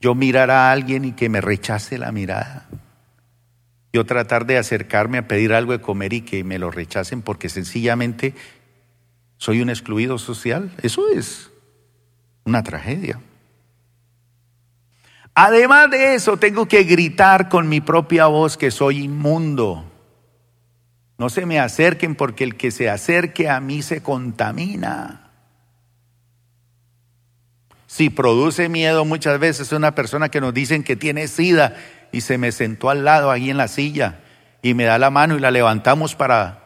Yo 0.00 0.14
mirar 0.14 0.50
a 0.50 0.70
alguien 0.70 1.06
y 1.06 1.12
que 1.12 1.30
me 1.30 1.40
rechace 1.40 1.96
la 1.96 2.12
mirada. 2.12 2.66
Yo 3.92 4.04
tratar 4.04 4.44
de 4.44 4.58
acercarme 4.58 5.16
a 5.16 5.26
pedir 5.26 5.54
algo 5.54 5.72
de 5.72 5.80
comer 5.80 6.12
y 6.12 6.20
que 6.20 6.44
me 6.44 6.58
lo 6.58 6.70
rechacen 6.70 7.22
porque 7.22 7.48
sencillamente 7.48 8.34
soy 9.38 9.60
un 9.60 9.70
excluido 9.70 10.18
social. 10.18 10.72
Eso 10.82 11.08
es 11.08 11.50
una 12.44 12.62
tragedia. 12.62 13.20
Además 15.34 15.90
de 15.90 16.14
eso, 16.14 16.38
tengo 16.38 16.66
que 16.66 16.84
gritar 16.84 17.48
con 17.48 17.68
mi 17.68 17.80
propia 17.80 18.26
voz 18.26 18.56
que 18.56 18.70
soy 18.70 19.04
inmundo. 19.04 19.84
No 21.18 21.28
se 21.28 21.44
me 21.44 21.60
acerquen 21.60 22.14
porque 22.14 22.44
el 22.44 22.56
que 22.56 22.70
se 22.70 22.88
acerque 22.88 23.48
a 23.48 23.60
mí 23.60 23.82
se 23.82 24.02
contamina. 24.02 25.30
Si 27.86 28.10
produce 28.10 28.68
miedo 28.68 29.04
muchas 29.04 29.38
veces 29.38 29.72
una 29.72 29.94
persona 29.94 30.28
que 30.28 30.40
nos 30.40 30.52
dicen 30.52 30.82
que 30.82 30.96
tiene 30.96 31.28
sida 31.28 31.76
y 32.12 32.22
se 32.22 32.38
me 32.38 32.52
sentó 32.52 32.90
al 32.90 33.04
lado 33.04 33.30
ahí 33.30 33.50
en 33.50 33.56
la 33.56 33.68
silla 33.68 34.20
y 34.62 34.74
me 34.74 34.84
da 34.84 34.98
la 34.98 35.10
mano 35.10 35.36
y 35.36 35.40
la 35.40 35.50
levantamos 35.50 36.14
para 36.14 36.65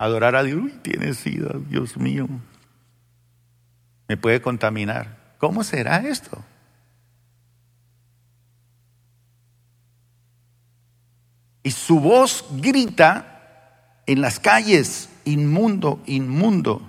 adorar 0.00 0.34
a 0.34 0.42
Dios. 0.42 0.58
Uy, 0.62 0.72
tiene 0.82 1.12
sida, 1.12 1.50
Dios 1.68 1.98
mío. 1.98 2.26
Me 4.08 4.16
puede 4.16 4.40
contaminar. 4.40 5.34
¿Cómo 5.38 5.62
será 5.62 5.98
esto? 5.98 6.42
Y 11.62 11.70
su 11.70 12.00
voz 12.00 12.46
grita 12.52 14.02
en 14.06 14.22
las 14.22 14.40
calles, 14.40 15.10
inmundo, 15.26 16.02
inmundo. 16.06 16.80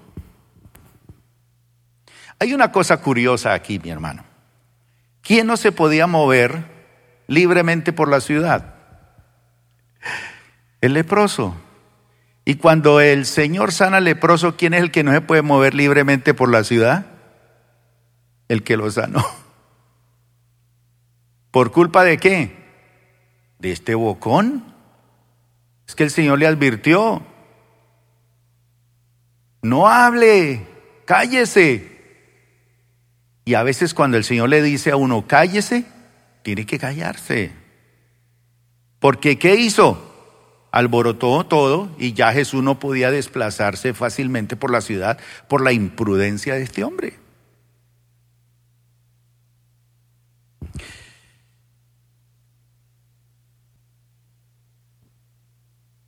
Hay 2.40 2.54
una 2.54 2.72
cosa 2.72 3.02
curiosa 3.02 3.54
aquí, 3.54 3.78
mi 3.78 3.90
hermano. 3.90 4.24
¿Quién 5.22 5.48
no 5.48 5.58
se 5.58 5.74
podía 5.74 6.08
mover 6.08 6.64
libremente 7.28 7.92
por 7.92 8.08
la 8.08 8.22
ciudad? 8.22 8.74
El 10.80 10.94
leproso. 10.94 11.56
Y 12.52 12.56
cuando 12.56 13.00
el 13.00 13.26
Señor 13.26 13.72
sana 13.72 13.96
al 13.96 14.04
leproso, 14.04 14.58
¿quién 14.58 14.74
es 14.74 14.82
el 14.82 14.92
que 14.92 15.06
no 15.06 15.14
se 15.14 15.22
puede 15.22 15.42
mover 15.42 15.74
libremente 15.74 16.34
por 16.34 16.52
la 16.52 16.66
ciudad? 16.66 17.06
El 18.50 18.64
que 18.64 18.76
lo 18.76 18.92
sanó. 18.92 19.26
¿Por 21.52 21.72
culpa 21.72 22.04
de 22.04 22.18
qué? 22.18 22.58
De 23.58 23.72
este 23.72 23.96
bocón. 23.96 24.66
Es 25.88 25.96
que 25.96 26.04
el 26.04 26.12
Señor 26.12 26.40
le 26.40 26.48
advirtió. 26.48 27.26
No 29.62 29.88
hable, 29.88 30.68
cállese. 31.06 32.02
Y 33.46 33.54
a 33.54 33.64
veces 33.64 33.94
cuando 33.94 34.18
el 34.18 34.26
Señor 34.26 34.50
le 34.50 34.62
dice 34.62 34.92
a 34.92 34.98
uno, 34.98 35.26
cállese, 35.26 35.86
tiene 36.44 36.66
que 36.66 36.78
callarse. 36.78 37.54
Porque 39.00 39.40
¿qué 39.40 39.56
hizo? 39.56 40.11
Alborotó 40.72 41.46
todo 41.46 41.90
y 41.98 42.14
ya 42.14 42.32
Jesús 42.32 42.64
no 42.64 42.80
podía 42.80 43.12
desplazarse 43.12 43.94
fácilmente 43.94 44.56
por 44.56 44.72
la 44.72 44.80
ciudad 44.80 45.20
por 45.50 45.62
la 45.62 45.74
imprudencia 45.74 46.56
de 46.56 46.64
este 46.64 46.86
hombre. 46.86 47.20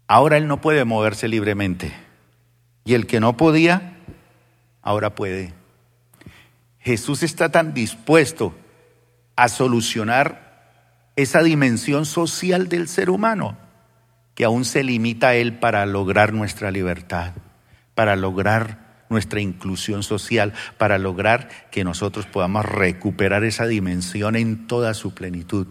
Ahora 0.07 0.37
él 0.37 0.47
no 0.47 0.61
puede 0.61 0.85
moverse 0.85 1.27
libremente. 1.27 1.91
Y 2.85 2.93
el 2.93 3.07
que 3.07 3.19
no 3.19 3.35
podía, 3.35 3.97
ahora 4.81 5.15
puede. 5.15 5.53
Jesús 6.79 7.23
está 7.23 7.49
tan 7.49 7.73
dispuesto 7.73 8.53
a 9.35 9.49
solucionar 9.49 11.09
esa 11.15 11.41
dimensión 11.41 12.05
social 12.05 12.69
del 12.69 12.87
ser 12.87 13.09
humano 13.09 13.62
que 14.35 14.45
aún 14.45 14.65
se 14.65 14.83
limita 14.83 15.29
a 15.29 15.35
Él 15.35 15.59
para 15.59 15.85
lograr 15.85 16.33
nuestra 16.33 16.71
libertad, 16.71 17.33
para 17.95 18.15
lograr 18.15 19.05
nuestra 19.09 19.39
inclusión 19.39 20.03
social, 20.03 20.53
para 20.77 20.97
lograr 20.97 21.69
que 21.71 21.83
nosotros 21.83 22.25
podamos 22.25 22.65
recuperar 22.65 23.43
esa 23.43 23.67
dimensión 23.67 24.35
en 24.35 24.67
toda 24.67 24.93
su 24.93 25.13
plenitud. 25.13 25.67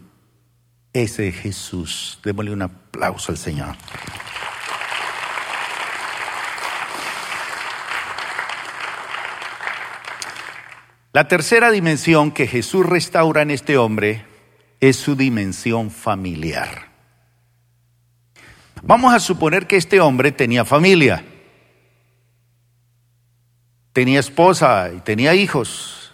Ese 0.93 1.29
es 1.29 1.37
Jesús. 1.37 2.21
Démosle 2.23 2.53
un 2.53 2.63
aplauso 2.63 3.33
al 3.33 3.39
Señor. 3.39 3.77
La 11.15 11.29
tercera 11.29 11.71
dimensión 11.71 12.31
que 12.31 12.47
Jesús 12.47 12.87
restaura 12.87 13.43
en 13.43 13.51
este 13.51 13.77
hombre 13.77 14.25
es 14.81 14.97
su 14.97 15.15
dimensión 15.15 15.91
familiar. 15.91 16.92
Vamos 18.83 19.15
a 19.15 19.21
suponer 19.21 19.69
que 19.69 19.77
este 19.77 20.01
hombre 20.01 20.33
tenía 20.33 20.65
familia, 20.65 21.25
tenía 23.93 24.19
esposa 24.19 24.91
y 24.95 25.01
tenía 25.01 25.35
hijos. 25.35 26.13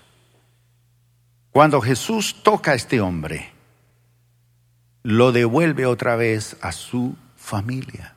Cuando 1.50 1.80
Jesús 1.80 2.42
toca 2.42 2.72
a 2.72 2.74
este 2.74 3.00
hombre, 3.00 3.50
lo 5.02 5.32
devuelve 5.32 5.86
otra 5.86 6.14
vez 6.16 6.58
a 6.60 6.72
su 6.72 7.16
familia. 7.36 8.14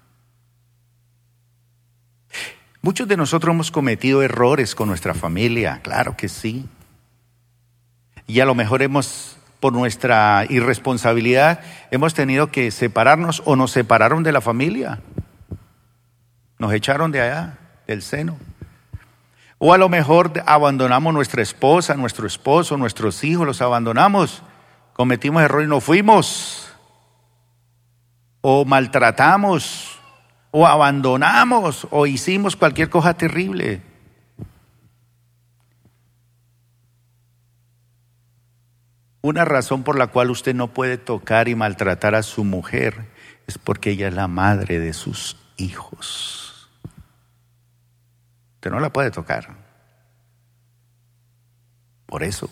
Muchos 2.81 3.07
de 3.07 3.15
nosotros 3.15 3.53
hemos 3.53 3.71
cometido 3.71 4.21
errores 4.21 4.75
con 4.75 4.89
nuestra 4.89 5.13
familia, 5.13 5.79
claro 5.81 6.17
que 6.17 6.27
sí. 6.27 6.67
Y 8.27 8.41
a 8.41 8.45
lo 8.45 8.55
mejor 8.55 8.81
hemos, 8.81 9.37
por 9.61 9.73
nuestra 9.73 10.45
irresponsabilidad, 10.49 11.61
hemos 11.91 12.15
tenido 12.15 12.47
que 12.47 12.71
separarnos 12.71 13.43
o 13.45 13.55
nos 13.55 13.71
separaron 13.71 14.23
de 14.23 14.31
la 14.31 14.41
familia. 14.41 14.99
Nos 16.57 16.73
echaron 16.73 17.11
de 17.11 17.21
allá, 17.21 17.59
del 17.87 18.01
seno. 18.01 18.37
O 19.59 19.71
a 19.73 19.77
lo 19.77 19.87
mejor 19.87 20.33
abandonamos 20.47 21.13
nuestra 21.13 21.43
esposa, 21.43 21.93
nuestro 21.93 22.25
esposo, 22.25 22.75
nuestros 22.75 23.23
hijos, 23.23 23.45
los 23.45 23.61
abandonamos. 23.61 24.41
Cometimos 24.93 25.43
error 25.43 25.63
y 25.63 25.67
no 25.67 25.79
fuimos. 25.79 26.73
O 28.41 28.65
maltratamos 28.65 29.99
o 30.49 30.65
abandonamos 30.65 31.87
o 31.91 32.07
hicimos 32.07 32.55
cualquier 32.55 32.89
cosa 32.89 33.13
terrible. 33.13 33.90
Una 39.21 39.45
razón 39.45 39.83
por 39.83 39.97
la 39.97 40.07
cual 40.07 40.31
usted 40.31 40.55
no 40.55 40.73
puede 40.73 40.97
tocar 40.97 41.47
y 41.47 41.55
maltratar 41.55 42.15
a 42.15 42.23
su 42.23 42.43
mujer 42.43 43.07
es 43.45 43.57
porque 43.57 43.91
ella 43.91 44.07
es 44.07 44.13
la 44.15 44.27
madre 44.27 44.79
de 44.79 44.93
sus 44.93 45.37
hijos. 45.57 46.69
Usted 48.55 48.71
no 48.71 48.79
la 48.79 48.91
puede 48.91 49.11
tocar. 49.11 49.55
Por 52.07 52.23
eso. 52.23 52.49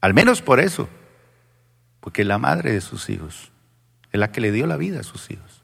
Al 0.00 0.14
menos 0.14 0.40
por 0.40 0.60
eso. 0.60 0.88
Porque 2.00 2.22
es 2.22 2.28
la 2.28 2.38
madre 2.38 2.72
de 2.72 2.80
sus 2.80 3.10
hijos. 3.10 3.50
Es 4.12 4.20
la 4.20 4.30
que 4.30 4.40
le 4.40 4.52
dio 4.52 4.66
la 4.66 4.76
vida 4.76 5.00
a 5.00 5.04
sus 5.04 5.30
hijos. 5.30 5.62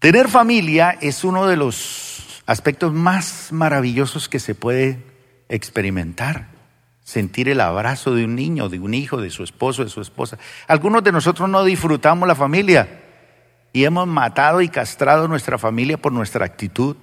Tener 0.00 0.28
familia 0.28 0.98
es 1.00 1.24
uno 1.24 1.46
de 1.46 1.56
los 1.56 2.42
aspectos 2.46 2.92
más 2.92 3.52
maravillosos 3.52 4.28
que 4.28 4.38
se 4.38 4.54
puede 4.54 5.02
experimentar. 5.48 6.53
Sentir 7.04 7.48
el 7.48 7.60
abrazo 7.60 8.14
de 8.14 8.24
un 8.24 8.34
niño, 8.34 8.68
de 8.68 8.80
un 8.80 8.94
hijo, 8.94 9.20
de 9.20 9.30
su 9.30 9.44
esposo, 9.44 9.84
de 9.84 9.90
su 9.90 10.00
esposa. 10.00 10.38
Algunos 10.66 11.04
de 11.04 11.12
nosotros 11.12 11.48
no 11.48 11.62
disfrutamos 11.62 12.26
la 12.26 12.34
familia 12.34 13.02
y 13.72 13.84
hemos 13.84 14.08
matado 14.08 14.62
y 14.62 14.68
castrado 14.68 15.28
nuestra 15.28 15.58
familia 15.58 15.98
por 15.98 16.12
nuestra 16.12 16.46
actitud. 16.46 16.96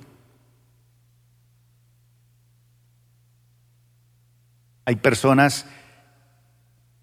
Hay 4.85 4.95
personas 4.95 5.67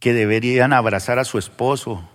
que 0.01 0.13
deberían 0.13 0.73
abrazar 0.73 1.19
a 1.19 1.25
su 1.25 1.39
esposo 1.39 2.09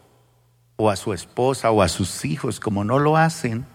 o 0.76 0.90
a 0.90 0.96
su 0.98 1.14
esposa 1.14 1.72
o 1.72 1.82
a 1.82 1.88
sus 1.88 2.26
hijos, 2.26 2.60
como 2.60 2.84
no 2.84 3.00
lo 3.00 3.16
hacen, 3.16 3.66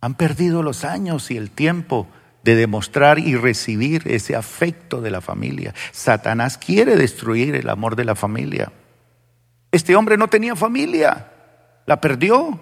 han 0.00 0.14
perdido 0.14 0.62
los 0.62 0.84
años 0.84 1.30
y 1.30 1.36
el 1.36 1.50
tiempo 1.50 2.08
de 2.42 2.54
demostrar 2.54 3.18
y 3.18 3.36
recibir 3.36 4.02
ese 4.06 4.34
afecto 4.34 5.00
de 5.00 5.10
la 5.10 5.20
familia. 5.20 5.74
Satanás 5.92 6.58
quiere 6.58 6.96
destruir 6.96 7.54
el 7.54 7.68
amor 7.68 7.96
de 7.96 8.04
la 8.04 8.14
familia. 8.14 8.72
Este 9.72 9.94
hombre 9.94 10.16
no 10.16 10.28
tenía 10.28 10.56
familia, 10.56 11.32
la 11.86 12.00
perdió. 12.00 12.60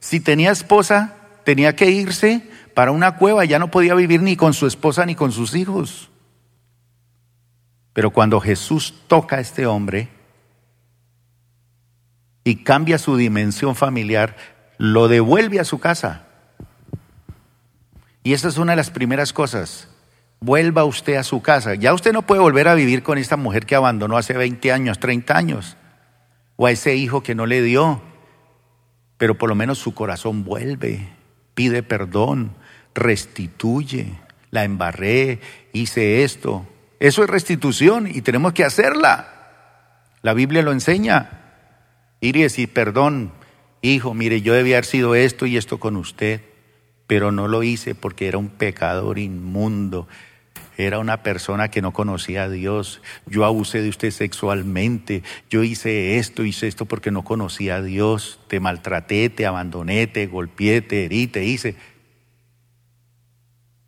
Si 0.00 0.20
tenía 0.20 0.50
esposa, 0.50 1.14
tenía 1.44 1.76
que 1.76 1.90
irse 1.90 2.42
para 2.74 2.90
una 2.90 3.16
cueva, 3.16 3.44
ya 3.44 3.58
no 3.58 3.70
podía 3.70 3.94
vivir 3.94 4.22
ni 4.22 4.36
con 4.36 4.52
su 4.52 4.66
esposa 4.66 5.06
ni 5.06 5.14
con 5.14 5.32
sus 5.32 5.54
hijos. 5.54 6.10
Pero 7.92 8.10
cuando 8.10 8.40
Jesús 8.40 8.92
toca 9.06 9.36
a 9.36 9.40
este 9.40 9.66
hombre 9.66 10.10
y 12.44 12.56
cambia 12.56 12.98
su 12.98 13.16
dimensión 13.16 13.74
familiar, 13.74 14.36
lo 14.76 15.08
devuelve 15.08 15.60
a 15.60 15.64
su 15.64 15.78
casa. 15.78 16.25
Y 18.26 18.32
esa 18.32 18.48
es 18.48 18.58
una 18.58 18.72
de 18.72 18.76
las 18.76 18.90
primeras 18.90 19.32
cosas. 19.32 19.86
Vuelva 20.40 20.84
usted 20.84 21.14
a 21.14 21.22
su 21.22 21.42
casa. 21.42 21.76
Ya 21.76 21.94
usted 21.94 22.12
no 22.12 22.22
puede 22.22 22.40
volver 22.40 22.66
a 22.66 22.74
vivir 22.74 23.04
con 23.04 23.18
esta 23.18 23.36
mujer 23.36 23.66
que 23.66 23.76
abandonó 23.76 24.16
hace 24.16 24.32
20 24.32 24.72
años, 24.72 24.98
30 24.98 25.36
años, 25.36 25.76
o 26.56 26.66
a 26.66 26.72
ese 26.72 26.96
hijo 26.96 27.22
que 27.22 27.36
no 27.36 27.46
le 27.46 27.62
dio, 27.62 28.02
pero 29.16 29.38
por 29.38 29.48
lo 29.48 29.54
menos 29.54 29.78
su 29.78 29.94
corazón 29.94 30.42
vuelve, 30.42 31.08
pide 31.54 31.84
perdón, 31.84 32.56
restituye, 32.96 34.18
la 34.50 34.64
embarré, 34.64 35.38
hice 35.72 36.24
esto. 36.24 36.66
Eso 36.98 37.22
es 37.22 37.30
restitución 37.30 38.08
y 38.12 38.22
tenemos 38.22 38.54
que 38.54 38.64
hacerla. 38.64 39.28
La 40.22 40.34
Biblia 40.34 40.62
lo 40.62 40.72
enseña. 40.72 41.42
Ir 42.20 42.36
y 42.36 42.42
decir, 42.42 42.72
perdón, 42.72 43.30
hijo, 43.82 44.14
mire, 44.14 44.42
yo 44.42 44.52
debía 44.52 44.78
haber 44.78 44.84
sido 44.84 45.14
esto 45.14 45.46
y 45.46 45.56
esto 45.56 45.78
con 45.78 45.94
usted 45.94 46.40
pero 47.06 47.32
no 47.32 47.48
lo 47.48 47.62
hice 47.62 47.94
porque 47.94 48.28
era 48.28 48.38
un 48.38 48.48
pecador 48.48 49.18
inmundo. 49.18 50.08
Era 50.78 50.98
una 50.98 51.22
persona 51.22 51.70
que 51.70 51.80
no 51.80 51.92
conocía 51.92 52.44
a 52.44 52.48
Dios. 52.50 53.00
Yo 53.26 53.46
abusé 53.46 53.80
de 53.80 53.88
usted 53.88 54.10
sexualmente. 54.10 55.22
Yo 55.48 55.62
hice 55.62 56.18
esto, 56.18 56.44
hice 56.44 56.68
esto 56.68 56.84
porque 56.84 57.10
no 57.10 57.24
conocía 57.24 57.76
a 57.76 57.82
Dios. 57.82 58.38
Te 58.48 58.60
maltraté, 58.60 59.30
te 59.30 59.46
abandoné, 59.46 60.06
te 60.06 60.26
golpeé, 60.26 60.82
te 60.82 61.04
herí, 61.04 61.28
te 61.28 61.44
hice. 61.44 61.76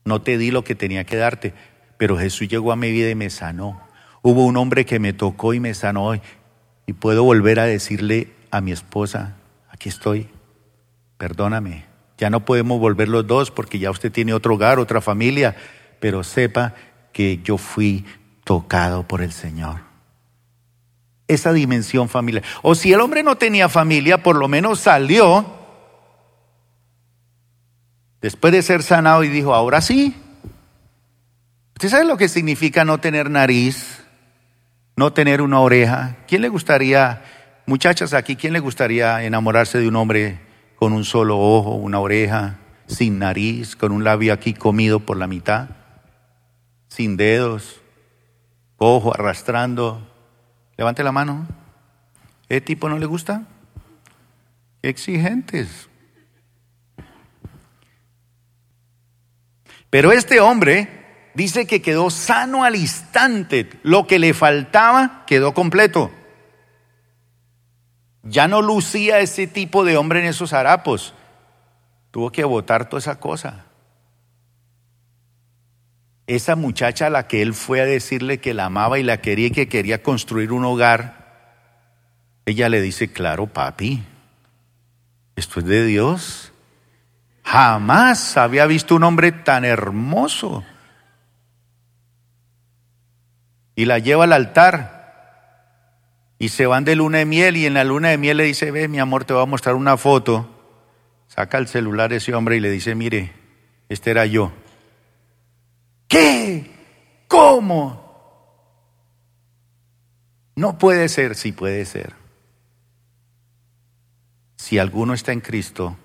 No 0.05 0.23
te 0.23 0.39
di 0.39 0.51
lo 0.51 0.65
que 0.65 0.75
tenía 0.75 1.05
que 1.05 1.17
darte. 1.17 1.53
Pero 1.99 2.17
Jesús 2.17 2.49
llegó 2.49 2.73
a 2.73 2.77
mi 2.77 2.91
vida 2.91 3.11
y 3.11 3.15
me 3.15 3.29
sanó. 3.29 3.83
Hubo 4.23 4.47
un 4.47 4.57
hombre 4.57 4.87
que 4.87 4.99
me 4.99 5.13
tocó 5.13 5.53
y 5.53 5.61
me 5.61 5.75
sanó. 5.75 6.15
Y 6.87 6.93
puedo 6.95 7.23
volver 7.23 7.61
a 7.61 7.67
decirle 7.67 8.29
a 8.51 8.63
mi 8.63 8.73
esposa, 8.73 9.37
aquí 9.69 9.91
estoy, 9.91 10.29
perdóname, 11.19 11.88
ya 12.19 12.31
no 12.31 12.45
podemos 12.45 12.81
volver 12.81 13.09
los 13.09 13.27
dos 13.27 13.51
porque 13.53 13.79
ya 13.79 13.91
usted 13.91 14.11
tiene 14.11 14.35
otro 14.35 14.55
hogar, 14.55 14.81
otra 14.81 15.01
familia, 15.01 15.57
pero 16.01 16.25
sepa 16.25 16.75
que 17.13 17.41
yo 17.43 17.57
fui 17.57 18.05
tocado 18.45 19.05
por 19.05 19.23
el 19.23 19.33
Señor. 19.33 19.83
Esa 21.29 21.53
dimensión 21.53 22.09
familiar. 22.09 22.43
O 22.63 22.75
si 22.75 22.93
el 22.93 23.01
hombre 23.01 23.23
no 23.23 23.37
tenía 23.37 23.69
familia, 23.69 24.23
por 24.23 24.37
lo 24.37 24.49
menos 24.49 24.81
salió 24.81 25.47
después 28.21 28.53
de 28.53 28.63
ser 28.63 28.83
sanado 28.83 29.23
y 29.23 29.29
dijo, 29.29 29.55
ahora 29.55 29.81
sí. 29.81 30.17
¿Usted 31.75 31.91
sabe 31.91 32.05
lo 32.05 32.17
que 32.17 32.29
significa 32.29 32.85
no 32.85 32.99
tener 32.99 33.31
nariz, 33.31 34.03
no 34.97 35.13
tener 35.13 35.41
una 35.41 35.61
oreja? 35.61 36.17
¿Quién 36.27 36.43
le 36.43 36.49
gustaría, 36.49 37.23
muchachas 37.67 38.13
aquí, 38.13 38.35
quién 38.35 38.55
le 38.55 38.59
gustaría 38.59 39.23
enamorarse 39.23 39.79
de 39.79 39.87
un 39.87 39.95
hombre 39.95 40.48
con 40.79 40.93
un 40.93 41.05
solo 41.05 41.39
ojo, 41.39 41.75
una 41.75 41.99
oreja, 41.99 42.59
sin 42.87 43.19
nariz, 43.19 43.75
con 43.75 43.93
un 43.93 44.05
labio 44.05 44.33
aquí 44.33 44.55
comido 44.55 45.01
por 45.01 45.17
la 45.17 45.27
mitad, 45.27 45.71
sin 46.89 47.17
dedos, 47.17 47.81
ojo 48.77 49.13
arrastrando. 49.13 50.07
Levante 50.77 51.03
la 51.03 51.11
mano. 51.11 51.47
¿Ese 52.49 52.61
tipo 52.61 52.89
no 52.89 52.99
le 52.99 53.07
gusta? 53.07 53.43
Exigentes. 54.83 55.89
Pero 59.91 60.13
este 60.13 60.41
hombre 60.41 61.31
dice 61.35 61.67
que 61.67 61.83
quedó 61.83 62.11
sano 62.11 62.63
al 62.63 62.77
instante. 62.77 63.69
Lo 63.83 64.07
que 64.07 64.21
le 64.21 64.33
faltaba 64.33 65.25
quedó 65.27 65.55
completo. 65.55 66.13
Ya 68.29 68.47
no 68.47 68.61
lucía 68.61 69.21
ese 69.21 69.47
tipo 69.47 69.85
de 69.85 69.97
hombre 69.97 70.21
en 70.21 70.27
esos 70.27 70.53
harapos. 70.53 71.15
Tuvo 72.11 72.31
que 72.31 72.45
votar 72.45 72.89
toda 72.89 73.01
esa 73.01 73.19
cosa. 73.19 73.65
Esa 76.27 76.57
muchacha 76.57 77.07
a 77.07 77.11
la 77.11 77.27
que 77.27 77.41
él 77.41 77.55
fue 77.55 77.81
a 77.81 77.87
decirle 77.87 78.39
que 78.39 78.53
la 78.53 78.67
amaba 78.67 78.99
y 78.99 79.03
la 79.03 79.23
quería 79.23 79.47
y 79.47 79.51
que 79.51 79.69
quería 79.69 80.03
construir 80.03 80.53
un 80.53 80.65
hogar, 80.67 81.19
ella 82.45 82.69
le 82.69 82.83
dice, 82.83 83.11
claro, 83.11 83.47
papi, 83.47 84.05
esto 85.37 85.61
es 85.61 85.67
de 85.67 85.87
Dios. 85.87 86.53
Jamás 87.45 88.37
había 88.37 88.67
visto 88.67 88.95
un 88.95 89.05
hombre 89.05 89.33
tan 89.33 89.65
hermoso. 89.65 90.65
Y 93.75 93.87
la 93.87 93.99
lleva 93.99 94.25
al 94.25 94.35
altar 94.35 94.98
Y 96.39 96.51
se 96.51 96.67
van 96.67 96.85
de 96.85 96.95
luna 96.95 97.19
de 97.19 97.25
miel 97.25 97.57
y 97.57 97.67
en 97.67 97.75
la 97.75 97.85
luna 97.85 98.11
de 98.11 98.19
miel 98.19 98.37
le 98.37 98.45
dice, 98.45 98.71
ve 98.71 98.87
mi 98.87 99.01
amor, 99.01 99.25
te 99.25 99.33
voy 99.33 99.43
a 99.43 99.47
mostrar 99.47 99.75
una 99.75 99.97
foto. 99.97 100.49
Saca 101.27 101.59
el 101.59 101.67
celular 101.67 102.13
ese 102.13 102.35
hombre 102.35 102.57
y 102.57 102.61
le 102.61 102.71
dice, 102.71 102.95
mire, 102.95 103.33
este 103.89 104.11
era 104.11 104.25
yo. 104.27 104.53
¿Qué? 106.07 106.71
¿Cómo? 107.27 108.09
No 110.55 110.79
puede 110.79 111.09
ser, 111.09 111.35
sí 111.35 111.53
puede 111.53 111.85
ser. 111.85 112.15
Si 114.57 114.79
alguno 114.79 115.15
está 115.15 115.33
en 115.33 115.41
Cristo, 115.41 115.97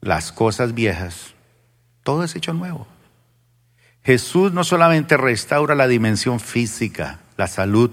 las 0.00 0.32
cosas 0.32 0.74
viejas, 0.74 1.34
todo 2.02 2.24
es 2.24 2.34
hecho 2.34 2.52
nuevo. 2.52 2.86
Jesús 4.02 4.52
no 4.52 4.64
solamente 4.64 5.16
restaura 5.16 5.74
la 5.74 5.88
dimensión 5.88 6.40
física, 6.40 7.20
la 7.36 7.46
salud, 7.48 7.90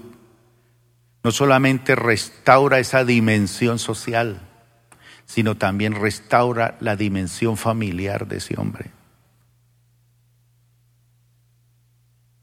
no 1.22 1.32
solamente 1.32 1.94
restaura 1.94 2.78
esa 2.78 3.04
dimensión 3.04 3.78
social, 3.78 4.40
sino 5.26 5.56
también 5.56 5.94
restaura 5.94 6.76
la 6.80 6.96
dimensión 6.96 7.56
familiar 7.56 8.26
de 8.26 8.38
ese 8.38 8.54
hombre. 8.58 8.90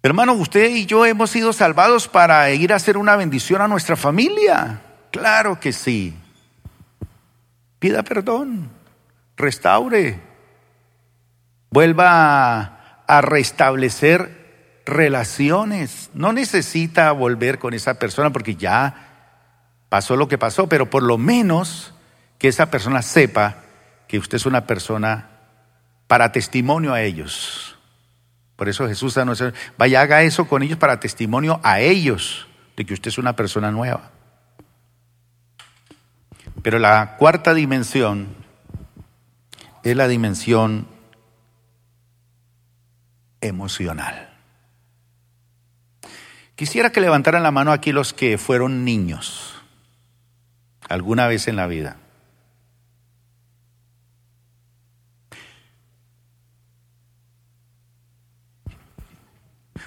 Hermano, 0.03 0.33
usted 0.33 0.69
y 0.69 0.85
yo 0.85 1.03
hemos 1.05 1.31
sido 1.31 1.51
salvados 1.51 2.07
para 2.07 2.51
ir 2.51 2.71
a 2.71 2.75
hacer 2.75 2.95
una 2.95 3.15
bendición 3.15 3.61
a 3.61 3.67
nuestra 3.67 3.95
familia. 3.95 4.81
Claro 5.09 5.59
que 5.59 5.73
sí. 5.73 6.13
Pida 7.79 8.03
perdón, 8.03 8.69
restaure, 9.35 10.19
vuelva 11.71 13.03
a 13.07 13.21
restablecer 13.21 14.44
relaciones. 14.85 16.09
No 16.13 16.31
necesita 16.31 17.11
volver 17.11 17.59
con 17.59 17.73
esa 17.73 17.95
persona 17.95 18.31
porque 18.31 18.55
ya 18.55 19.05
pasó 19.89 20.15
lo 20.15 20.27
que 20.27 20.37
pasó, 20.37 20.67
pero 20.67 20.89
por 20.89 21.03
lo 21.03 21.17
menos 21.17 21.93
que 22.37 22.47
esa 22.47 22.69
persona 22.69 23.01
sepa 23.01 23.63
que 24.07 24.19
usted 24.19 24.35
es 24.37 24.45
una 24.45 24.67
persona 24.67 25.29
para 26.07 26.31
testimonio 26.31 26.93
a 26.93 27.01
ellos. 27.01 27.77
Por 28.55 28.69
eso 28.69 28.87
Jesús 28.87 29.17
a 29.17 29.25
vaya, 29.77 30.01
haga 30.01 30.21
eso 30.21 30.47
con 30.47 30.63
ellos 30.63 30.77
para 30.77 30.99
testimonio 30.99 31.59
a 31.63 31.81
ellos 31.81 32.47
de 32.77 32.85
que 32.85 32.93
usted 32.93 33.09
es 33.09 33.17
una 33.17 33.35
persona 33.35 33.71
nueva. 33.71 34.11
Pero 36.61 36.79
la 36.79 37.17
cuarta 37.17 37.53
dimensión 37.53 38.27
es 39.83 39.95
la 39.95 40.07
dimensión 40.07 40.87
emocional. 43.41 44.34
Quisiera 46.55 46.91
que 46.91 47.01
levantaran 47.01 47.43
la 47.43 47.51
mano 47.51 47.71
aquí 47.71 47.91
los 47.91 48.13
que 48.13 48.37
fueron 48.37 48.85
niños 48.85 49.61
alguna 50.87 51.27
vez 51.27 51.47
en 51.47 51.57
la 51.57 51.67
vida. 51.67 51.97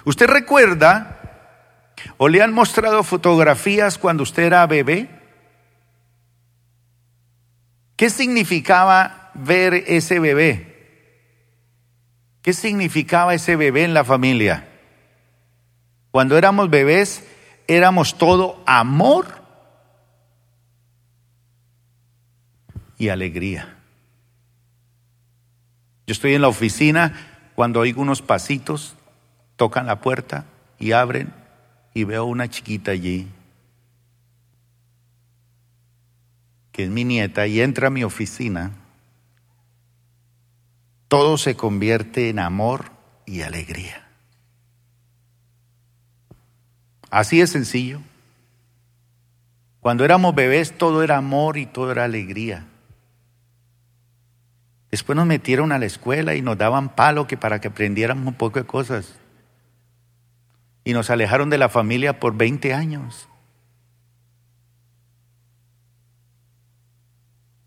¿Usted 0.05 0.27
recuerda 0.27 1.19
o 2.17 2.27
le 2.29 2.41
han 2.41 2.53
mostrado 2.53 3.03
fotografías 3.03 3.97
cuando 3.97 4.23
usted 4.23 4.43
era 4.43 4.65
bebé? 4.67 5.09
¿Qué 7.95 8.09
significaba 8.09 9.31
ver 9.33 9.73
ese 9.73 10.19
bebé? 10.19 10.69
¿Qué 12.41 12.53
significaba 12.53 13.33
ese 13.33 13.55
bebé 13.55 13.83
en 13.83 13.93
la 13.93 14.05
familia? 14.05 14.68
Cuando 16.11 16.37
éramos 16.37 16.69
bebés, 16.69 17.23
éramos 17.67 18.17
todo 18.17 18.61
amor 18.65 19.27
y 22.97 23.09
alegría. 23.09 23.77
Yo 26.07 26.13
estoy 26.13 26.33
en 26.33 26.41
la 26.41 26.47
oficina 26.47 27.51
cuando 27.55 27.79
oigo 27.81 28.01
unos 28.01 28.21
pasitos 28.21 28.95
tocan 29.55 29.85
la 29.85 29.99
puerta 30.01 30.45
y 30.79 30.93
abren 30.93 31.33
y 31.93 32.05
veo 32.05 32.25
una 32.25 32.49
chiquita 32.49 32.91
allí, 32.91 33.27
que 36.71 36.85
es 36.85 36.89
mi 36.89 37.03
nieta, 37.03 37.45
y 37.45 37.59
entra 37.59 37.87
a 37.87 37.91
mi 37.91 38.03
oficina. 38.03 38.71
Todo 41.09 41.37
se 41.37 41.55
convierte 41.55 42.29
en 42.29 42.39
amor 42.39 42.91
y 43.25 43.41
alegría. 43.41 44.08
Así 47.09 47.41
es 47.41 47.49
sencillo. 47.49 48.01
Cuando 49.79 50.05
éramos 50.05 50.35
bebés 50.35 50.77
todo 50.77 51.03
era 51.03 51.17
amor 51.17 51.57
y 51.57 51.65
todo 51.65 51.91
era 51.91 52.03
alegría. 52.03 52.65
Después 54.91 55.15
nos 55.15 55.25
metieron 55.25 55.71
a 55.71 55.79
la 55.79 55.85
escuela 55.85 56.35
y 56.35 56.41
nos 56.41 56.57
daban 56.57 56.89
palo 56.95 57.27
que 57.27 57.37
para 57.37 57.61
que 57.61 57.67
aprendiéramos 57.67 58.27
un 58.27 58.33
poco 58.33 58.59
de 58.59 58.65
cosas 58.65 59.15
y 60.83 60.93
nos 60.93 61.09
alejaron 61.09 61.49
de 61.49 61.59
la 61.59 61.69
familia 61.69 62.19
por 62.19 62.35
20 62.35 62.73
años. 62.73 63.29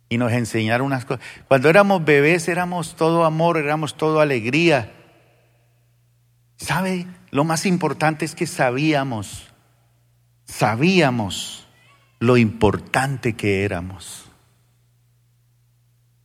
Y 0.09 0.19
nos 0.19 0.33
enseñaron 0.33 0.89
unas 0.89 1.05
cosas. 1.05 1.25
Cuando 1.49 1.71
éramos 1.71 2.05
bebés 2.05 2.49
éramos 2.49 2.97
todo 2.97 3.25
amor, 3.25 3.57
éramos 3.57 3.97
todo 3.97 4.21
alegría. 4.21 4.93
¿Sabe? 6.57 7.07
Lo 7.33 7.45
más 7.45 7.65
importante 7.65 8.27
es 8.27 8.35
que 8.35 8.47
sabíamos, 8.47 9.49
sabíamos 10.45 11.67
lo 12.21 12.37
importante 12.37 13.33
que 13.33 13.65
éramos. 13.65 14.27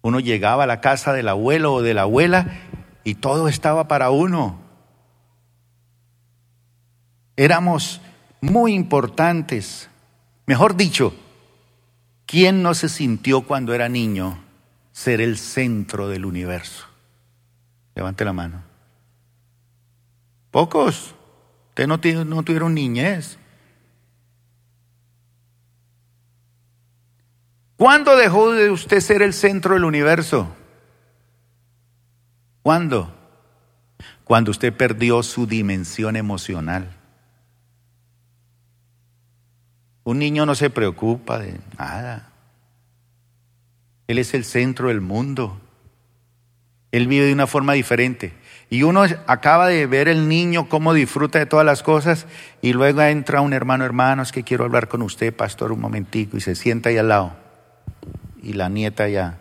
Uno 0.02 0.20
llegaba 0.20 0.66
a 0.66 0.68
la 0.68 0.82
casa 0.82 1.14
del 1.14 1.30
abuelo 1.30 1.76
o 1.76 1.82
de 1.82 1.94
la 1.94 2.02
abuela 2.02 2.60
y 3.06 3.16
todo 3.16 3.48
estaba 3.48 3.88
para 3.88 4.10
uno. 4.10 4.60
Éramos 7.38 8.02
muy 8.42 8.74
importantes. 8.74 9.90
Mejor 10.46 10.76
dicho, 10.76 11.16
¿quién 12.26 12.62
no 12.62 12.74
se 12.74 12.90
sintió 12.90 13.44
cuando 13.44 13.74
era 13.74 13.88
niño 13.88 14.40
ser 14.92 15.22
el 15.22 15.38
centro 15.38 16.10
del 16.10 16.26
universo? 16.26 16.86
Levante 17.96 18.26
la 18.26 18.34
mano. 18.34 18.67
Pocos. 20.52 21.16
Ustedes 21.70 21.88
no, 21.88 22.26
no 22.26 22.44
tuvieron 22.44 22.74
niñez. 22.74 23.38
¿Cuándo 27.78 28.16
dejó 28.16 28.52
de 28.52 28.72
usted 28.72 29.00
ser 29.00 29.22
el 29.22 29.34
centro 29.34 29.76
del 29.76 29.84
universo? 29.84 30.56
¿Cuándo? 32.64 33.14
Cuando 34.24 34.52
usted 34.52 34.74
perdió 34.74 35.22
su 35.22 35.46
dimensión 35.46 36.16
emocional. 36.16 36.98
Un 40.04 40.20
niño 40.20 40.46
no 40.46 40.56
se 40.56 40.70
preocupa 40.70 41.38
de 41.38 41.60
nada. 41.78 42.32
Él 44.08 44.18
es 44.18 44.34
el 44.34 44.44
centro 44.44 44.88
del 44.88 45.02
mundo. 45.02 45.62
Él 46.92 47.08
vive 47.08 47.26
de 47.26 47.34
una 47.34 47.46
forma 47.46 47.74
diferente. 47.74 48.34
Y 48.70 48.84
uno 48.84 49.04
acaba 49.28 49.68
de 49.68 49.86
ver 49.88 50.10
el 50.10 50.28
niño 50.28 50.68
cómo 50.68 50.94
disfruta 50.94 51.40
de 51.40 51.46
todas 51.46 51.66
las 51.66 51.84
cosas 51.84 52.26
y 52.62 52.74
luego 52.74 53.02
entra 53.02 53.40
un 53.40 53.54
hermano, 53.54 53.86
hermano, 53.86 54.24
es 54.24 54.34
que 54.34 54.44
quiero 54.44 54.66
hablar 54.66 54.90
con 54.90 55.02
usted, 55.02 55.34
pastor, 55.34 55.72
un 55.72 55.80
momentico, 55.80 56.36
y 56.36 56.42
se 56.42 56.56
sienta 56.56 56.90
ahí 56.90 56.98
al 56.98 57.08
lado. 57.08 57.34
Y 58.44 58.54
la 58.54 58.68
nieta 58.68 59.06
allá, 59.06 59.40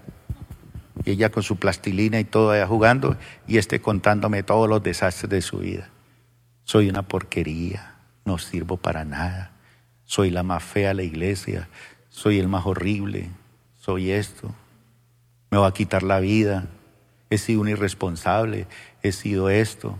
y 1.05 1.11
ella 1.11 1.31
con 1.31 1.43
su 1.43 1.57
plastilina 1.57 2.21
y 2.21 2.25
todo 2.25 2.53
allá 2.53 2.67
jugando, 2.69 3.17
y 3.49 3.59
este 3.59 3.81
contándome 3.81 4.45
todos 4.45 4.69
los 4.69 4.83
desastres 4.83 5.29
de 5.29 5.43
su 5.43 5.59
vida. 5.59 5.89
Soy 6.63 6.89
una 6.89 7.03
porquería, 7.03 7.97
no 8.25 8.39
sirvo 8.39 8.77
para 8.77 9.05
nada. 9.05 9.53
Soy 10.05 10.31
la 10.31 10.45
más 10.45 10.63
fea 10.63 10.89
de 10.89 10.95
la 10.95 11.03
iglesia, 11.03 11.69
soy 12.11 12.39
el 12.39 12.47
más 12.47 12.65
horrible, 12.65 13.31
soy 13.77 14.13
esto, 14.13 14.55
me 15.51 15.59
va 15.59 15.67
a 15.67 15.75
quitar 15.75 16.05
la 16.05 16.21
vida, 16.21 16.67
he 17.31 17.39
sido 17.39 17.61
un 17.61 17.69
irresponsable, 17.69 18.67
he 19.09 19.13
sido 19.13 19.51
esto. 19.51 19.99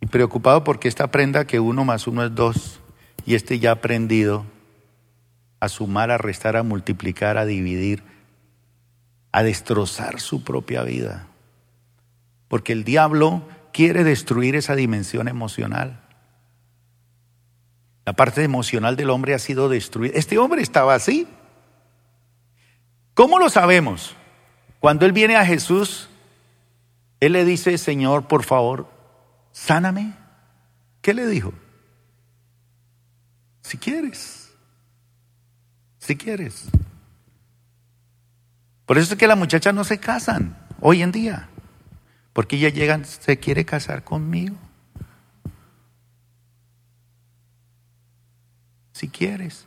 Y 0.00 0.06
preocupado 0.06 0.64
porque 0.64 0.88
esta 0.88 1.04
aprenda 1.04 1.46
que 1.46 1.60
uno 1.60 1.84
más 1.84 2.06
uno 2.06 2.24
es 2.24 2.34
dos, 2.34 2.80
y 3.26 3.34
este 3.34 3.58
ya 3.58 3.70
ha 3.70 3.74
aprendido 3.74 4.44
a 5.60 5.68
sumar, 5.68 6.10
a 6.10 6.18
restar, 6.18 6.56
a 6.56 6.62
multiplicar, 6.62 7.36
a 7.36 7.44
dividir, 7.44 8.02
a 9.30 9.42
destrozar 9.42 10.20
su 10.20 10.42
propia 10.42 10.82
vida. 10.82 11.28
Porque 12.48 12.72
el 12.72 12.82
diablo 12.82 13.46
quiere 13.72 14.04
destruir 14.04 14.56
esa 14.56 14.74
dimensión 14.74 15.28
emocional. 15.28 16.00
La 18.06 18.14
parte 18.14 18.42
emocional 18.42 18.96
del 18.96 19.10
hombre 19.10 19.34
ha 19.34 19.38
sido 19.38 19.68
destruida. 19.68 20.14
Este 20.16 20.38
hombre 20.38 20.62
estaba 20.62 20.94
así. 20.94 21.28
¿Cómo 23.14 23.38
lo 23.38 23.50
sabemos? 23.50 24.16
Cuando 24.80 25.04
él 25.04 25.12
viene 25.12 25.36
a 25.36 25.44
Jesús, 25.44 26.08
él 27.20 27.34
le 27.34 27.44
dice, 27.44 27.76
Señor, 27.76 28.26
por 28.26 28.44
favor, 28.44 28.90
sáname. 29.52 30.14
¿Qué 31.02 31.12
le 31.12 31.26
dijo? 31.26 31.52
Si 33.62 33.76
quieres, 33.76 34.52
si 35.98 36.16
quieres. 36.16 36.68
Por 38.86 38.98
eso 38.98 39.12
es 39.12 39.18
que 39.18 39.28
las 39.28 39.38
muchachas 39.38 39.74
no 39.74 39.84
se 39.84 40.00
casan 40.00 40.56
hoy 40.80 41.02
en 41.02 41.12
día, 41.12 41.48
porque 42.32 42.56
ellas 42.56 42.72
llegan, 42.72 43.04
se 43.04 43.38
quiere 43.38 43.66
casar 43.66 44.02
conmigo. 44.02 44.56
Si 48.92 49.08
quieres. 49.08 49.66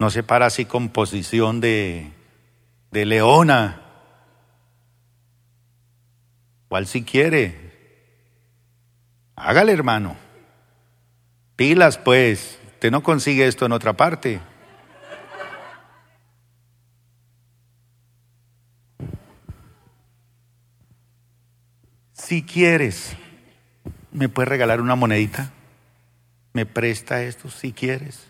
No 0.00 0.10
se 0.10 0.22
para 0.22 0.46
así 0.46 0.64
con 0.64 0.90
posición 0.90 1.60
de, 1.60 2.12
de 2.90 3.04
leona. 3.04 3.82
¿Cuál 6.68 6.86
si 6.86 7.02
quiere? 7.02 7.68
Hágale, 9.36 9.72
hermano. 9.72 10.16
Pilas, 11.56 11.98
pues. 11.98 12.58
Usted 12.74 12.90
no 12.90 13.02
consigue 13.02 13.46
esto 13.46 13.66
en 13.66 13.72
otra 13.72 13.94
parte. 13.94 14.40
Si 22.12 22.42
quieres, 22.42 23.16
me 24.12 24.28
puedes 24.28 24.48
regalar 24.48 24.80
una 24.80 24.94
monedita. 24.94 25.50
Me 26.52 26.66
presta 26.66 27.22
esto 27.22 27.48
si 27.50 27.72
quieres. 27.72 28.28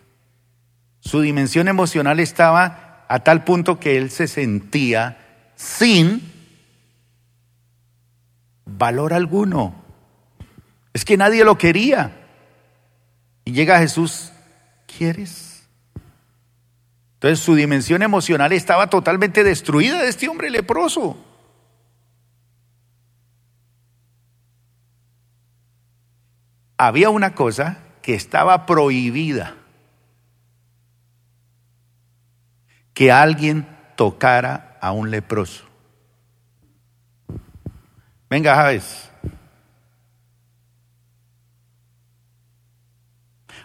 Su 1.01 1.21
dimensión 1.21 1.69
emocional 1.69 2.21
estaba 2.21 2.88
a 3.09 3.21
tal 3.21 3.43
punto 3.43 3.81
que 3.81 3.97
él 3.97 4.11
se 4.11 4.29
sentía 4.29 5.19
sin 5.57 6.31
valor 8.67 9.15
alguno. 9.15 9.75
Es 10.93 11.05
que 11.05 11.17
nadie 11.17 11.45
lo 11.45 11.57
quería. 11.57 12.13
Y 13.45 13.53
llega 13.53 13.79
Jesús, 13.79 14.31
¿quieres? 14.87 15.67
Entonces 17.15 17.41
su 17.41 17.55
dimensión 17.55 18.03
emocional 18.03 18.53
estaba 18.53 18.89
totalmente 18.89 19.43
destruida 19.43 20.03
de 20.03 20.09
este 20.09 20.29
hombre 20.29 20.51
leproso. 20.51 21.17
Había 26.77 27.11
una 27.11 27.35
cosa 27.35 27.79
que 28.03 28.15
estaba 28.15 28.67
prohibida, 28.67 29.57
que 32.99 33.13
alguien 33.13 33.65
tocara 33.95 34.77
a 34.81 34.91
un 34.91 35.13
leproso. 35.13 35.65
Venga, 38.29 38.57
Javes. 38.57 39.09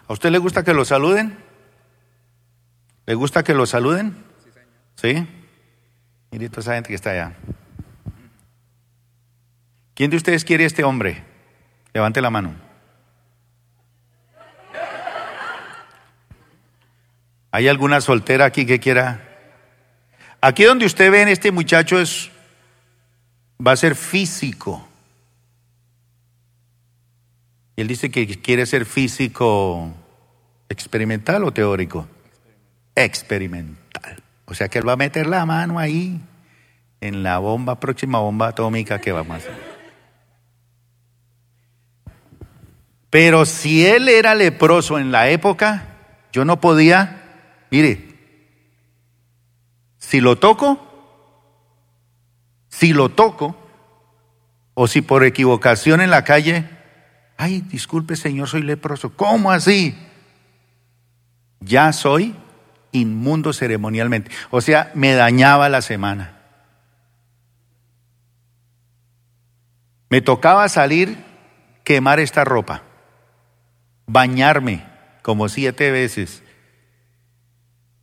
¿A 0.06 0.12
usted 0.12 0.30
le 0.30 0.38
gusta 0.38 0.62
que 0.62 0.72
lo 0.72 0.84
saluden? 0.84 1.36
¿Le 3.06 3.14
gusta 3.14 3.42
que 3.42 3.54
lo 3.54 3.66
saluden? 3.66 4.24
Sí. 4.94 5.26
Mire 6.30 6.48
toda 6.48 6.60
esa 6.60 6.74
gente 6.74 6.90
que 6.90 6.94
está 6.94 7.10
allá. 7.10 7.32
¿Quién 9.94 10.12
de 10.12 10.16
ustedes 10.16 10.44
quiere 10.44 10.64
este 10.64 10.84
hombre? 10.84 11.24
Levante 11.92 12.20
la 12.20 12.30
mano. 12.30 12.54
¿Hay 17.54 17.68
alguna 17.68 18.00
soltera 18.00 18.46
aquí 18.46 18.66
que 18.66 18.80
quiera? 18.80 19.20
Aquí 20.40 20.64
donde 20.64 20.86
usted 20.86 21.08
ve 21.12 21.22
en 21.22 21.28
este 21.28 21.52
muchacho 21.52 22.00
es 22.00 22.32
va 23.64 23.70
a 23.70 23.76
ser 23.76 23.94
físico. 23.94 24.84
Y 27.76 27.82
él 27.82 27.86
dice 27.86 28.10
que 28.10 28.26
quiere 28.42 28.66
ser 28.66 28.84
físico 28.84 29.94
experimental 30.68 31.44
o 31.44 31.52
teórico. 31.52 32.08
Experimental. 32.96 34.20
O 34.46 34.54
sea 34.54 34.68
que 34.68 34.80
él 34.80 34.88
va 34.88 34.94
a 34.94 34.96
meter 34.96 35.28
la 35.28 35.46
mano 35.46 35.78
ahí 35.78 36.20
en 37.00 37.22
la 37.22 37.38
bomba, 37.38 37.78
próxima 37.78 38.18
bomba 38.18 38.48
atómica 38.48 39.00
que 39.00 39.12
vamos 39.12 39.32
a 39.32 39.36
hacer. 39.36 39.54
Pero 43.10 43.44
si 43.44 43.86
él 43.86 44.08
era 44.08 44.34
leproso 44.34 44.98
en 44.98 45.12
la 45.12 45.28
época, 45.28 45.84
yo 46.32 46.44
no 46.44 46.60
podía, 46.60 47.20
mire, 47.74 48.08
si 49.98 50.20
lo 50.20 50.38
toco, 50.38 50.78
si 52.68 52.92
lo 52.92 53.08
toco, 53.08 53.56
o 54.74 54.86
si 54.86 55.02
por 55.02 55.24
equivocación 55.24 56.00
en 56.00 56.10
la 56.10 56.24
calle 56.24 56.68
Ay, 57.36 57.62
disculpe 57.62 58.16
Señor, 58.16 58.48
soy 58.48 58.62
leproso. 58.62 59.14
¿Cómo 59.14 59.50
así? 59.50 59.96
Ya 61.60 61.92
soy 61.92 62.34
inmundo 62.92 63.52
ceremonialmente. 63.52 64.30
O 64.50 64.60
sea, 64.60 64.92
me 64.94 65.14
dañaba 65.14 65.68
la 65.68 65.82
semana. 65.82 66.38
Me 70.10 70.20
tocaba 70.20 70.68
salir, 70.68 71.18
quemar 71.82 72.20
esta 72.20 72.44
ropa, 72.44 72.82
bañarme 74.06 74.86
como 75.22 75.48
siete 75.48 75.90
veces. 75.90 76.43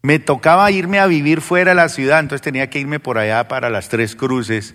Me 0.01 0.19
tocaba 0.19 0.71
irme 0.71 0.99
a 0.99 1.05
vivir 1.05 1.41
fuera 1.41 1.71
de 1.71 1.75
la 1.75 1.89
ciudad, 1.89 2.19
entonces 2.19 2.41
tenía 2.41 2.69
que 2.69 2.79
irme 2.79 2.99
por 2.99 3.17
allá 3.17 3.47
para 3.47 3.69
las 3.69 3.89
tres 3.89 4.15
cruces 4.15 4.73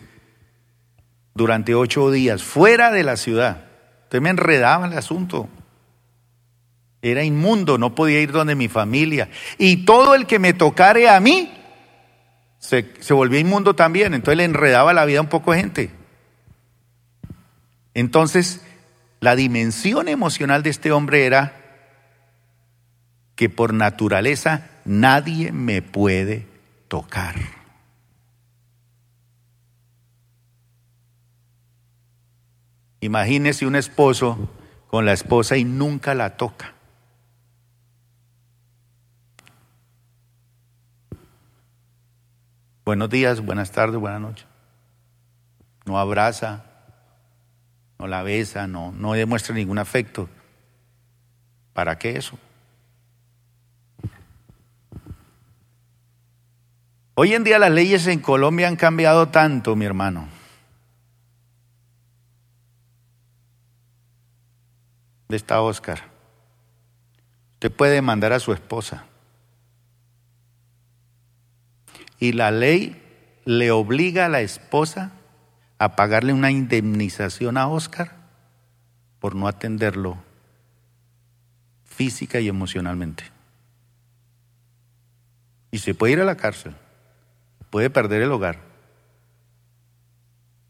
durante 1.35 1.75
ocho 1.75 2.11
días, 2.11 2.43
fuera 2.43 2.91
de 2.93 3.03
la 3.03 3.17
ciudad. 3.17 3.65
Usted 4.05 4.21
me 4.21 4.31
enredaba 4.31 4.87
en 4.87 4.93
el 4.93 4.99
asunto. 4.99 5.49
Era 7.03 7.25
inmundo, 7.25 7.77
no 7.77 7.95
podía 7.95 8.21
ir 8.21 8.33
donde 8.33 8.55
mi 8.55 8.69
familia. 8.69 9.29
Y 9.59 9.85
todo 9.85 10.15
el 10.15 10.27
que 10.27 10.39
me 10.39 10.55
tocare 10.55 11.09
a 11.09 11.21
mí 11.21 11.53
se, 12.59 12.93
se 13.01 13.15
volvía 13.15 13.41
inmundo 13.41 13.75
también. 13.75 14.15
Entonces 14.15 14.39
le 14.39 14.45
enredaba 14.45 14.93
la 14.95 15.05
vida 15.05 15.19
a 15.19 15.23
un 15.23 15.29
poco 15.29 15.53
de 15.53 15.59
gente. 15.59 15.91
Entonces, 17.95 18.65
la 19.21 19.37
dimensión 19.37 20.09
emocional 20.09 20.63
de 20.63 20.71
este 20.71 20.93
hombre 20.93 21.27
era 21.27 21.66
que 23.37 23.51
por 23.51 23.75
naturaleza 23.75 24.69
nadie 24.85 25.53
me 25.53 25.83
puede 25.83 26.47
tocar. 26.89 27.37
Imagínese 33.01 33.67
un 33.67 33.77
esposo 33.77 34.51
con 34.89 35.05
la 35.05 35.13
esposa 35.13 35.57
y 35.57 35.65
nunca 35.65 36.15
la 36.15 36.37
toca. 36.37 36.73
Buenos 42.85 43.11
días, 43.11 43.41
buenas 43.41 43.71
tardes, 43.71 44.01
buenas 44.01 44.21
noches. 44.21 44.47
No 45.85 45.99
abraza, 45.99 46.65
no 47.99 48.07
la 48.07 48.23
besa, 48.23 48.67
no, 48.67 48.93
no 48.93 49.13
demuestra 49.13 49.55
ningún 49.55 49.79
afecto. 49.79 50.29
¿Para 51.75 51.99
qué 51.99 52.17
eso? 52.17 52.39
Hoy 57.17 57.35
en 57.35 57.45
día 57.45 57.59
las 57.59 57.73
leyes 57.73 58.07
en 58.07 58.21
Colombia 58.21 58.69
han 58.69 58.77
cambiado 58.77 59.29
tanto, 59.29 59.75
mi 59.75 59.85
hermano. 59.85 60.29
de 65.29 65.37
esta 65.37 65.61
Oscar. 65.61 66.03
Usted 67.55 67.73
puede 67.73 68.03
mandar 68.03 68.33
a 68.33 68.41
su 68.41 68.53
esposa. 68.53 69.07
Y 72.19 72.33
la 72.33 72.51
ley 72.51 73.03
le 73.45 73.71
obliga 73.71 74.27
a 74.27 74.29
la 74.29 74.41
esposa 74.41 75.13
a 75.79 75.97
pagarle 75.97 76.33
una 76.33 76.51
indemnización 76.51 77.59
a 77.59 77.69
Oscar 77.69 78.13
por 79.21 79.35
no 79.35 79.49
atenderlo 79.49 80.19
física 81.85 82.41
y 82.41 82.49
emocionalmente. 82.49 83.25
Y 85.71 85.79
se 85.79 85.95
puede 85.95 86.15
ir 86.15 86.21
a 86.21 86.25
la 86.25 86.37
cárcel, 86.37 86.75
puede 87.77 87.91
perder 87.91 88.23
el 88.23 88.33
hogar. 88.33 88.57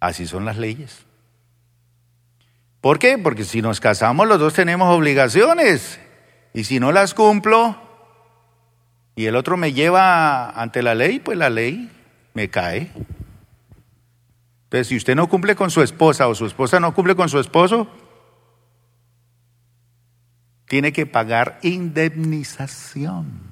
Así 0.01 0.27
son 0.27 0.45
las 0.45 0.57
leyes. 0.57 1.07
¿Por 2.81 2.99
qué? 2.99 3.17
Porque 3.17 3.45
si 3.45 3.63
nos 3.63 3.79
casamos 3.79 4.27
los 4.27 4.41
dos 4.41 4.55
tenemos 4.55 4.93
obligaciones 4.93 6.01
y 6.53 6.65
si 6.65 6.81
no 6.81 6.91
las 6.91 7.15
cumplo 7.15 7.81
y 9.15 9.27
el 9.27 9.37
otro 9.37 9.57
me 9.57 9.73
lleva 9.73 10.51
ante 10.51 10.83
la 10.83 10.97
ley, 10.97 11.21
pues 11.21 11.39
la 11.39 11.49
ley 11.49 11.93
me 12.35 12.51
cae. 12.51 12.91
Entonces, 14.65 14.89
si 14.89 14.97
usted 14.97 15.15
no 15.15 15.29
cumple 15.29 15.55
con 15.55 15.71
su 15.71 15.83
esposa 15.83 16.27
o 16.27 16.35
su 16.35 16.45
esposa 16.45 16.81
no 16.81 16.93
cumple 16.93 17.15
con 17.15 17.29
su 17.29 17.39
esposo, 17.39 17.87
tiene 20.67 20.93
que 20.93 21.07
pagar 21.07 21.61
indemnización. 21.63 23.46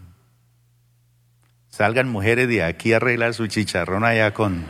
Salgan 1.74 2.08
mujeres 2.08 2.46
de 2.46 2.62
aquí 2.62 2.92
a 2.92 2.98
arreglar 2.98 3.34
su 3.34 3.48
chicharrón 3.48 4.04
allá 4.04 4.32
con 4.32 4.64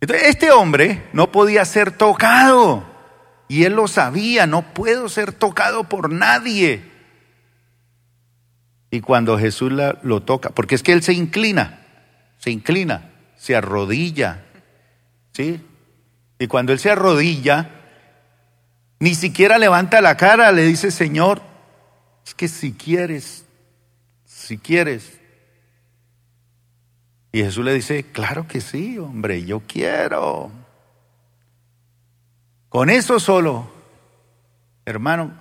este 0.00 0.50
hombre 0.50 1.04
no 1.12 1.30
podía 1.30 1.64
ser 1.64 1.92
tocado. 1.92 2.84
Y 3.46 3.62
él 3.66 3.74
lo 3.74 3.86
sabía, 3.86 4.48
no 4.48 4.74
puedo 4.74 5.08
ser 5.08 5.32
tocado 5.32 5.84
por 5.84 6.10
nadie. 6.10 6.82
Y 8.90 9.00
cuando 9.00 9.38
Jesús 9.38 9.72
lo 10.02 10.22
toca, 10.24 10.50
porque 10.50 10.74
es 10.74 10.82
que 10.82 10.92
él 10.92 11.04
se 11.04 11.12
inclina, 11.12 11.78
se 12.38 12.50
inclina, 12.50 13.12
se 13.36 13.54
arrodilla, 13.54 14.44
¿sí? 15.34 15.64
Y 16.40 16.48
cuando 16.48 16.72
él 16.72 16.80
se 16.80 16.90
arrodilla, 16.90 17.70
ni 18.98 19.14
siquiera 19.14 19.56
levanta 19.56 20.00
la 20.00 20.16
cara, 20.16 20.50
le 20.50 20.64
dice, 20.64 20.90
Señor, 20.90 21.42
es 22.26 22.34
que 22.34 22.48
si 22.48 22.72
quieres, 22.72 23.43
si 24.44 24.58
quieres. 24.58 25.20
Y 27.32 27.42
Jesús 27.42 27.64
le 27.64 27.74
dice, 27.74 28.04
claro 28.04 28.46
que 28.46 28.60
sí, 28.60 28.98
hombre, 28.98 29.44
yo 29.44 29.60
quiero. 29.66 30.52
Con 32.68 32.90
eso 32.90 33.18
solo, 33.18 33.70
hermano, 34.84 35.32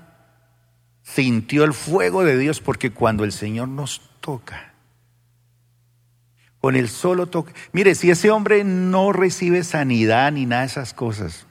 sintió 1.04 1.64
el 1.66 1.74
fuego 1.74 2.24
de 2.24 2.38
Dios 2.38 2.62
porque 2.62 2.92
cuando 2.92 3.24
el 3.24 3.32
Señor 3.32 3.68
nos 3.68 4.02
toca, 4.22 4.74
con 6.60 6.76
el 6.76 6.90
solo 6.90 7.28
toque, 7.28 7.54
mire, 7.74 7.94
si 7.94 8.10
ese 8.10 8.32
hombre 8.32 8.64
no 8.64 9.12
recibe 9.12 9.64
sanidad 9.64 10.32
ni 10.32 10.46
nada 10.46 10.62
de 10.62 10.68
esas 10.68 10.94
cosas, 10.94 11.46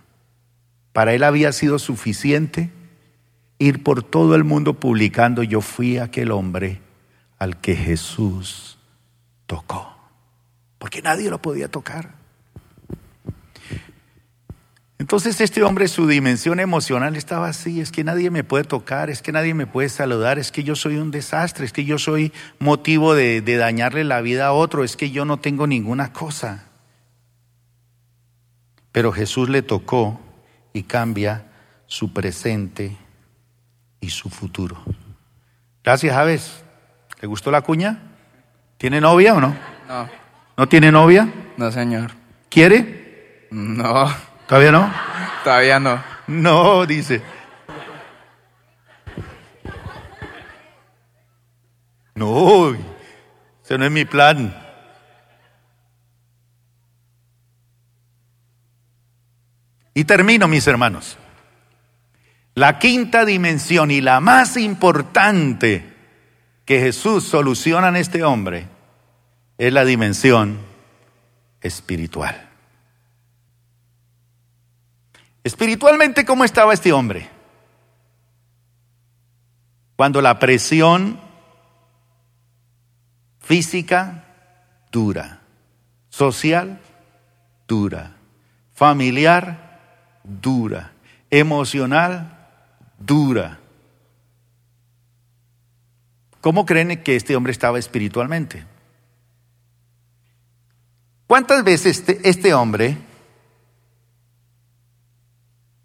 para 0.92 1.14
él 1.14 1.22
había 1.22 1.52
sido 1.52 1.78
suficiente 1.78 2.70
ir 3.58 3.84
por 3.84 4.02
todo 4.02 4.34
el 4.34 4.42
mundo 4.42 4.74
publicando, 4.74 5.44
yo 5.44 5.60
fui 5.60 5.98
aquel 5.98 6.32
hombre 6.32 6.81
al 7.42 7.56
que 7.56 7.74
Jesús 7.74 8.78
tocó, 9.46 9.96
porque 10.78 11.02
nadie 11.02 11.28
lo 11.28 11.42
podía 11.42 11.66
tocar. 11.66 12.14
Entonces 14.96 15.40
este 15.40 15.64
hombre, 15.64 15.88
su 15.88 16.06
dimensión 16.06 16.60
emocional 16.60 17.16
estaba 17.16 17.48
así, 17.48 17.80
es 17.80 17.90
que 17.90 18.04
nadie 18.04 18.30
me 18.30 18.44
puede 18.44 18.62
tocar, 18.62 19.10
es 19.10 19.22
que 19.22 19.32
nadie 19.32 19.54
me 19.54 19.66
puede 19.66 19.88
saludar, 19.88 20.38
es 20.38 20.52
que 20.52 20.62
yo 20.62 20.76
soy 20.76 20.98
un 20.98 21.10
desastre, 21.10 21.64
es 21.64 21.72
que 21.72 21.84
yo 21.84 21.98
soy 21.98 22.32
motivo 22.60 23.12
de, 23.12 23.40
dañarle 23.42 24.04
la 24.04 24.20
vida 24.20 24.46
a 24.46 24.52
otro, 24.52 24.84
es 24.84 24.96
que 24.96 25.10
yo 25.10 25.24
no 25.24 25.40
tengo 25.40 25.66
ninguna 25.66 26.12
cosa. 26.12 26.68
Pero 28.92 29.10
Jesús 29.10 29.48
le 29.48 29.62
tocó 29.62 30.20
y 30.72 30.84
cambia 30.84 31.50
su 31.86 32.12
presente 32.12 32.96
y 34.00 34.10
su 34.10 34.30
futuro. 34.30 34.80
Gracias, 35.82 36.14
Javes. 36.14 36.62
¿Le 37.22 37.28
gustó 37.28 37.52
la 37.52 37.60
cuña? 37.62 37.98
¿Tiene 38.76 39.00
novia 39.00 39.34
o 39.34 39.40
no? 39.40 39.54
No. 39.86 40.08
¿No 40.56 40.68
tiene 40.68 40.90
novia? 40.90 41.32
No, 41.56 41.70
señor. 41.70 42.10
¿Quiere? 42.50 43.46
No. 43.52 44.12
¿Todavía 44.48 44.72
no? 44.72 44.92
Todavía 45.44 45.78
no. 45.78 46.02
No, 46.26 46.84
dice. 46.84 47.22
No, 52.16 52.74
ese 53.62 53.78
no 53.78 53.84
es 53.84 53.92
mi 53.92 54.04
plan. 54.04 54.52
Y 59.94 60.02
termino, 60.02 60.48
mis 60.48 60.66
hermanos. 60.66 61.16
La 62.54 62.80
quinta 62.80 63.24
dimensión 63.24 63.92
y 63.92 64.00
la 64.00 64.18
más 64.18 64.56
importante 64.56 65.91
que 66.72 66.80
Jesús 66.80 67.24
soluciona 67.24 67.88
en 67.88 67.96
este 67.96 68.24
hombre 68.24 68.66
es 69.58 69.70
la 69.74 69.84
dimensión 69.84 70.58
espiritual. 71.60 72.48
Espiritualmente, 75.44 76.24
¿cómo 76.24 76.46
estaba 76.46 76.72
este 76.72 76.90
hombre? 76.90 77.28
Cuando 79.96 80.22
la 80.22 80.38
presión 80.38 81.20
física 83.38 84.24
dura, 84.90 85.40
social 86.08 86.80
dura, 87.68 88.16
familiar 88.72 90.22
dura, 90.24 90.92
emocional 91.28 92.48
dura. 92.98 93.58
¿Cómo 96.42 96.66
creen 96.66 97.02
que 97.02 97.16
este 97.16 97.34
hombre 97.34 97.52
estaba 97.52 97.78
espiritualmente? 97.78 98.66
¿Cuántas 101.26 101.64
veces 101.64 102.00
este, 102.00 102.28
este 102.28 102.52
hombre 102.52 102.98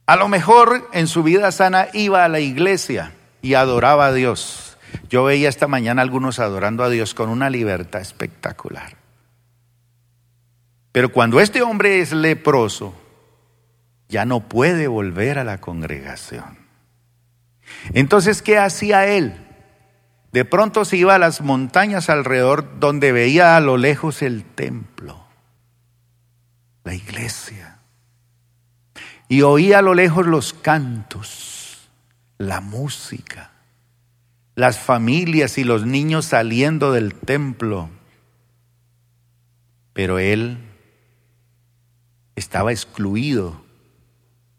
a 0.07 0.15
lo 0.15 0.29
mejor 0.29 0.89
en 0.93 1.07
su 1.07 1.21
vida 1.21 1.51
sana 1.51 1.89
iba 1.91 2.23
a 2.23 2.29
la 2.29 2.39
iglesia 2.39 3.11
y 3.41 3.55
adoraba 3.55 4.07
a 4.07 4.13
Dios. 4.13 4.77
Yo 5.09 5.25
veía 5.25 5.49
esta 5.49 5.67
mañana 5.67 6.01
algunos 6.01 6.39
adorando 6.39 6.85
a 6.85 6.89
Dios 6.89 7.13
con 7.13 7.29
una 7.29 7.49
libertad 7.49 7.99
espectacular. 7.99 8.95
Pero 10.93 11.11
cuando 11.11 11.41
este 11.41 11.61
hombre 11.61 11.99
es 11.99 12.13
leproso, 12.13 12.95
ya 14.07 14.23
no 14.23 14.47
puede 14.47 14.87
volver 14.87 15.39
a 15.39 15.43
la 15.43 15.59
congregación. 15.59 16.57
Entonces, 17.93 18.41
¿qué 18.41 18.57
hacía 18.57 19.07
él? 19.07 19.46
De 20.31 20.45
pronto 20.45 20.85
se 20.85 20.97
iba 20.97 21.15
a 21.15 21.19
las 21.19 21.41
montañas 21.41 22.09
alrededor 22.09 22.79
donde 22.79 23.11
veía 23.11 23.55
a 23.55 23.59
lo 23.59 23.77
lejos 23.77 24.21
el 24.21 24.43
templo, 24.43 25.25
la 26.83 26.93
iglesia 26.93 27.77
y 29.29 29.41
oía 29.41 29.79
a 29.79 29.81
lo 29.81 29.93
lejos 29.93 30.25
los 30.25 30.53
cantos, 30.53 31.89
la 32.37 32.61
música, 32.61 33.51
las 34.55 34.79
familias 34.79 35.57
y 35.57 35.63
los 35.63 35.85
niños 35.85 36.25
saliendo 36.25 36.91
del 36.91 37.13
templo. 37.13 37.89
Pero 39.93 40.19
él 40.19 40.59
estaba 42.35 42.71
excluido 42.71 43.63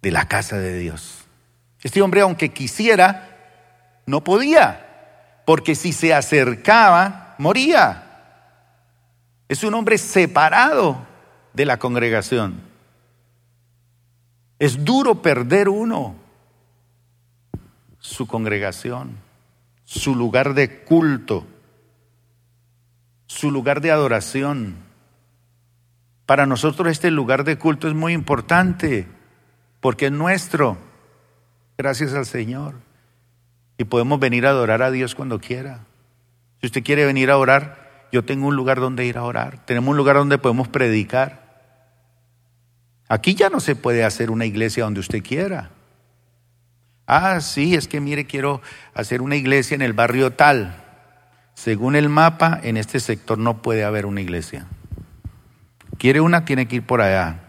de 0.03 0.11
la 0.11 0.29
casa 0.29 0.59
de 0.59 0.79
Dios. 0.79 1.25
Este 1.83 2.03
hombre, 2.03 2.21
aunque 2.21 2.51
quisiera, 2.51 4.03
no 4.07 4.23
podía, 4.23 4.88
porque 5.49 5.75
si 5.75 5.95
se 5.95 6.13
acercaba, 6.13 7.35
moría. 7.39 8.05
Es 9.49 9.65
un 9.65 9.73
hombre 9.73 9.97
separado 9.97 11.07
de 11.55 11.65
la 11.65 11.79
congregación. 11.79 12.61
Es 14.59 14.85
duro 14.85 15.23
perder 15.23 15.71
uno 15.71 16.17
su 17.99 18.27
congregación, 18.27 19.17
su 19.85 20.15
lugar 20.15 20.53
de 20.53 20.85
culto, 20.85 21.47
su 23.25 23.51
lugar 23.51 23.81
de 23.81 23.91
adoración. 23.91 24.77
Para 26.27 26.45
nosotros 26.45 26.89
este 26.89 27.11
lugar 27.11 27.45
de 27.45 27.57
culto 27.57 27.89
es 27.89 27.95
muy 27.95 28.13
importante 28.13 29.07
porque 29.81 30.09
es 30.09 30.13
nuestro, 30.13 30.77
gracias 31.79 32.13
al 32.13 32.27
Señor. 32.27 32.88
Y 33.79 33.85
podemos 33.85 34.21
venir 34.21 34.47
a 34.47 34.51
adorar 34.51 34.83
a 34.83 34.91
Dios 34.91 35.15
cuando 35.15 35.41
quiera. 35.41 35.87
Si 36.61 36.67
usted 36.67 36.83
quiere 36.83 37.07
venir 37.07 37.31
a 37.31 37.39
orar, 37.39 38.09
yo 38.13 38.25
tengo 38.25 38.49
un 38.49 38.57
lugar 38.57 38.81
donde 38.81 39.07
ir 39.07 39.17
a 39.17 39.23
orar. 39.23 39.65
Tenemos 39.65 39.91
un 39.91 39.97
lugar 39.97 40.17
donde 40.17 40.37
podemos 40.39 40.69
predicar. 40.69 41.49
Aquí 43.09 43.35
ya 43.35 43.49
no 43.49 43.61
se 43.61 43.77
puede 43.77 44.05
hacer 44.05 44.31
una 44.31 44.45
iglesia 44.45 44.85
donde 44.85 45.01
usted 45.01 45.23
quiera. 45.23 45.71
Ah, 47.07 47.41
sí, 47.41 47.75
es 47.75 47.89
que 47.89 48.01
mire, 48.01 48.27
quiero 48.27 48.61
hacer 48.93 49.23
una 49.23 49.37
iglesia 49.37 49.75
en 49.77 49.83
el 49.83 49.95
barrio 49.95 50.33
tal. 50.33 50.85
Según 51.55 51.97
el 51.97 52.09
mapa, 52.09 52.61
en 52.63 52.77
este 52.77 53.01
sector 53.01 53.39
no 53.39 53.63
puede 53.63 53.85
haber 53.85 54.05
una 54.05 54.21
iglesia. 54.21 54.67
Quiere 55.99 56.21
una, 56.21 56.45
tiene 56.45 56.69
que 56.69 56.77
ir 56.77 56.87
por 56.87 57.01
allá, 57.01 57.41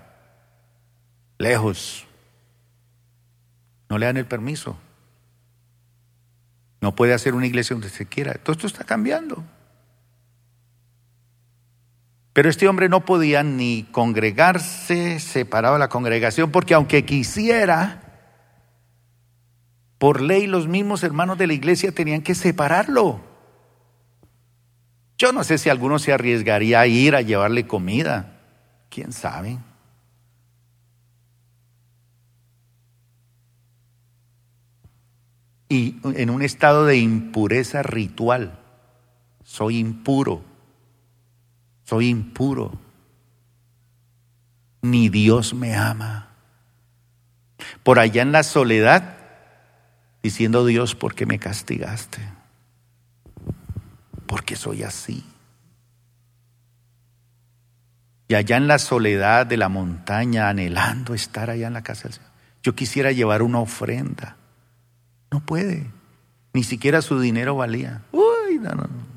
lejos. 1.37 2.07
No 3.89 3.97
le 3.97 4.05
dan 4.05 4.17
el 4.17 4.25
permiso. 4.25 4.77
No 6.81 6.95
puede 6.95 7.13
hacer 7.13 7.35
una 7.35 7.47
iglesia 7.47 7.73
donde 7.73 7.89
se 7.89 8.05
quiera. 8.05 8.33
Todo 8.35 8.53
esto 8.53 8.67
está 8.67 8.83
cambiando. 8.83 9.43
Pero 12.33 12.49
este 12.49 12.67
hombre 12.67 12.87
no 12.87 13.05
podía 13.05 13.43
ni 13.43 13.83
congregarse 13.91 15.19
separado 15.19 15.75
de 15.75 15.79
la 15.79 15.89
congregación 15.89 16.51
porque 16.51 16.73
aunque 16.73 17.03
quisiera, 17.03 18.01
por 19.97 20.21
ley 20.21 20.47
los 20.47 20.67
mismos 20.67 21.03
hermanos 21.03 21.37
de 21.37 21.47
la 21.47 21.53
iglesia 21.53 21.91
tenían 21.91 22.21
que 22.21 22.35
separarlo. 22.35 23.19
Yo 25.17 25.33
no 25.33 25.43
sé 25.43 25.57
si 25.57 25.69
alguno 25.69 25.99
se 25.99 26.13
arriesgaría 26.13 26.79
a 26.79 26.87
ir 26.87 27.13
a 27.13 27.21
llevarle 27.21 27.67
comida. 27.67 28.39
¿Quién 28.89 29.11
sabe? 29.11 29.57
Y 35.69 35.97
en 36.03 36.29
un 36.29 36.41
estado 36.41 36.85
de 36.85 36.97
impureza 36.97 37.83
ritual. 37.83 38.59
Soy 39.43 39.77
impuro 39.77 40.43
soy 41.89 42.07
impuro, 42.09 42.79
ni 44.83 45.09
Dios 45.09 45.55
me 45.55 45.75
ama. 45.75 46.27
por 47.81 47.97
allá 47.97 48.21
en 48.21 48.31
la 48.31 48.43
soledad, 48.43 49.17
diciendo 50.21 50.67
Dios, 50.67 50.93
¿por 50.93 51.15
qué 51.15 51.25
me 51.25 51.39
castigaste? 51.39 52.19
Porque 54.27 54.55
soy 54.55 54.83
así. 54.83 55.25
Y 58.27 58.35
allá 58.35 58.57
en 58.57 58.67
la 58.67 58.77
soledad 58.77 59.47
de 59.47 59.57
la 59.57 59.69
montaña, 59.69 60.47
anhelando 60.47 61.15
estar 61.15 61.49
allá 61.49 61.65
en 61.65 61.73
la 61.73 61.81
casa 61.81 62.03
del 62.03 62.13
Señor. 62.13 62.31
Yo 62.61 62.75
quisiera 62.75 63.11
llevar 63.11 63.41
una 63.41 63.59
ofrenda. 63.59 64.37
No 65.31 65.39
puede. 65.39 65.91
Ni 66.53 66.63
siquiera 66.63 67.01
su 67.01 67.19
dinero 67.19 67.55
valía. 67.55 68.01
Uy, 68.11 68.59
no, 68.59 68.71
no, 68.71 68.83
no. 68.83 69.09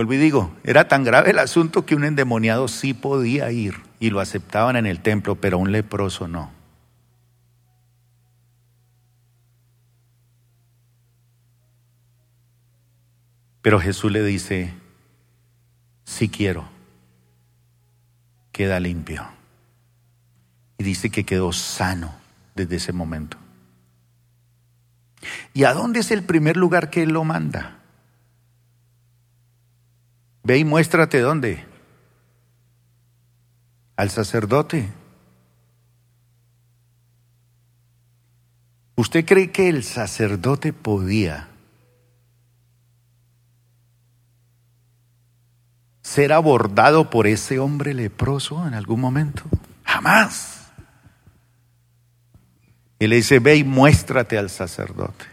Vuelvo 0.00 0.14
y 0.14 0.16
digo, 0.16 0.56
era 0.64 0.88
tan 0.88 1.04
grave 1.04 1.30
el 1.30 1.38
asunto 1.38 1.84
que 1.84 1.94
un 1.94 2.04
endemoniado 2.04 2.68
sí 2.68 2.94
podía 2.94 3.52
ir 3.52 3.74
y 3.98 4.08
lo 4.08 4.20
aceptaban 4.20 4.76
en 4.76 4.86
el 4.86 5.00
templo, 5.00 5.34
pero 5.34 5.58
un 5.58 5.72
leproso 5.72 6.26
no. 6.26 6.50
Pero 13.60 13.78
Jesús 13.78 14.10
le 14.10 14.24
dice, 14.24 14.72
sí 16.04 16.30
quiero, 16.30 16.66
queda 18.52 18.80
limpio. 18.80 19.39
Y 20.80 20.82
dice 20.82 21.10
que 21.10 21.26
quedó 21.26 21.52
sano 21.52 22.10
desde 22.54 22.76
ese 22.76 22.94
momento. 22.94 23.36
¿Y 25.52 25.64
a 25.64 25.74
dónde 25.74 26.00
es 26.00 26.10
el 26.10 26.22
primer 26.24 26.56
lugar 26.56 26.88
que 26.88 27.02
Él 27.02 27.10
lo 27.10 27.22
manda? 27.22 27.80
Ve 30.42 30.56
y 30.56 30.64
muéstrate 30.64 31.20
dónde. 31.20 31.66
Al 33.94 34.08
sacerdote. 34.08 34.90
¿Usted 38.96 39.26
cree 39.26 39.52
que 39.52 39.68
el 39.68 39.84
sacerdote 39.84 40.72
podía 40.72 41.48
ser 46.00 46.32
abordado 46.32 47.10
por 47.10 47.26
ese 47.26 47.58
hombre 47.58 47.92
leproso 47.92 48.66
en 48.66 48.72
algún 48.72 49.02
momento? 49.02 49.42
Jamás. 49.84 50.59
Y 53.00 53.06
le 53.06 53.16
dice, 53.16 53.38
ve 53.38 53.56
y 53.56 53.64
muéstrate 53.64 54.36
al 54.36 54.50
sacerdote. 54.50 55.24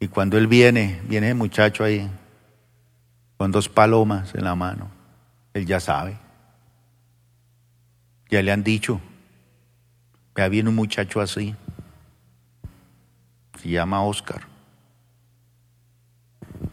Y 0.00 0.08
cuando 0.08 0.36
él 0.36 0.48
viene, 0.48 1.00
viene 1.06 1.28
el 1.28 1.36
muchacho 1.36 1.84
ahí, 1.84 2.10
con 3.36 3.52
dos 3.52 3.68
palomas 3.68 4.34
en 4.34 4.42
la 4.42 4.56
mano. 4.56 4.90
Él 5.54 5.66
ya 5.66 5.78
sabe. 5.78 6.18
Ya 8.28 8.42
le 8.42 8.50
han 8.50 8.64
dicho, 8.64 9.00
vea 10.34 10.48
viene 10.48 10.68
un 10.68 10.74
muchacho 10.74 11.20
así. 11.20 11.54
Se 13.62 13.68
llama 13.68 14.02
Oscar. 14.02 14.48